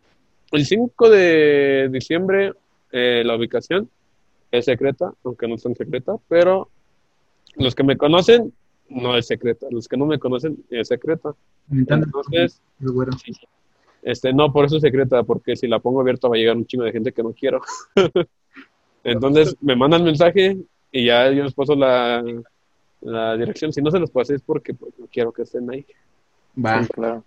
el 0.53 0.65
5 0.65 1.09
de 1.09 1.89
diciembre 1.91 2.53
eh, 2.91 3.24
la 3.26 3.36
ubicación 3.36 3.89
es 4.51 4.65
secreta, 4.65 5.11
aunque 5.24 5.47
no 5.47 5.57
son 5.57 5.76
secreta, 5.76 6.15
pero 6.28 6.69
los 7.55 7.74
que 7.74 7.84
me 7.84 7.97
conocen 7.97 8.53
no 8.88 9.17
es 9.17 9.26
secreta, 9.26 9.65
los 9.71 9.88
que 9.88 9.97
no 9.97 10.05
me 10.05 10.19
conocen 10.19 10.63
es 10.69 10.89
secreta. 10.89 11.34
Entonces, 11.71 12.61
este, 14.03 14.32
no, 14.32 14.53
por 14.53 14.65
eso 14.65 14.76
es 14.76 14.84
secreta, 14.84 15.24
porque 15.24 15.55
si 15.55 15.67
la 15.67 15.80
pongo 15.80 16.01
abierta 16.01 16.28
va 16.28 16.36
a 16.36 16.38
llegar 16.38 16.55
un 16.55 16.67
chingo 16.67 16.84
de 16.84 16.91
gente 16.91 17.11
que 17.11 17.24
no 17.24 17.34
quiero. 17.34 17.61
Entonces 19.03 19.55
me 19.59 19.76
mandan 19.76 20.03
mensaje 20.03 20.57
y 20.91 21.05
ya 21.07 21.32
yo 21.32 21.43
les 21.43 21.53
paso 21.53 21.74
la, 21.74 22.24
la 23.01 23.38
dirección. 23.38 23.74
Si 23.74 23.82
no 23.82 23.89
se 23.89 23.99
los 23.99 24.11
pasé 24.11 24.36
es 24.36 24.41
porque 24.43 24.76
pues, 24.76 24.93
no 24.99 25.07
quiero 25.11 25.32
que 25.32 25.41
estén 25.41 25.69
ahí. 25.71 25.84
Va. 26.63 26.86
claro. 26.86 27.24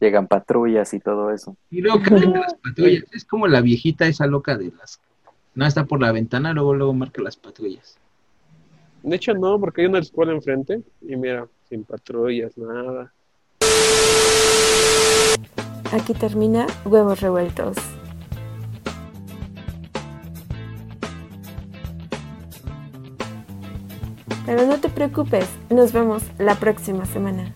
Llegan 0.00 0.26
patrullas 0.26 0.92
y 0.94 1.00
todo 1.00 1.30
eso. 1.30 1.56
Y 1.70 1.80
luego 1.80 2.02
que 2.02 2.10
las 2.10 2.54
patrullas. 2.62 3.04
Es 3.12 3.24
como 3.24 3.46
la 3.46 3.60
viejita 3.60 4.06
esa 4.06 4.26
loca 4.26 4.56
de 4.56 4.72
las... 4.78 5.00
No, 5.54 5.66
está 5.66 5.84
por 5.84 6.00
la 6.00 6.12
ventana, 6.12 6.52
luego 6.52 6.74
luego 6.74 6.92
marca 6.92 7.22
las 7.22 7.36
patrullas. 7.36 7.98
De 9.02 9.16
hecho 9.16 9.32
no, 9.34 9.58
porque 9.58 9.82
hay 9.82 9.86
una 9.86 10.00
escuela 10.00 10.32
enfrente 10.32 10.82
y 11.00 11.16
mira, 11.16 11.46
sin 11.68 11.84
patrullas, 11.84 12.58
nada. 12.58 13.12
Aquí 15.92 16.12
termina 16.12 16.66
Huevos 16.84 17.20
Revueltos. 17.20 17.76
Pero 24.44 24.64
no 24.66 24.78
te 24.78 24.88
preocupes, 24.88 25.48
nos 25.70 25.92
vemos 25.92 26.22
la 26.38 26.54
próxima 26.54 27.04
semana. 27.04 27.52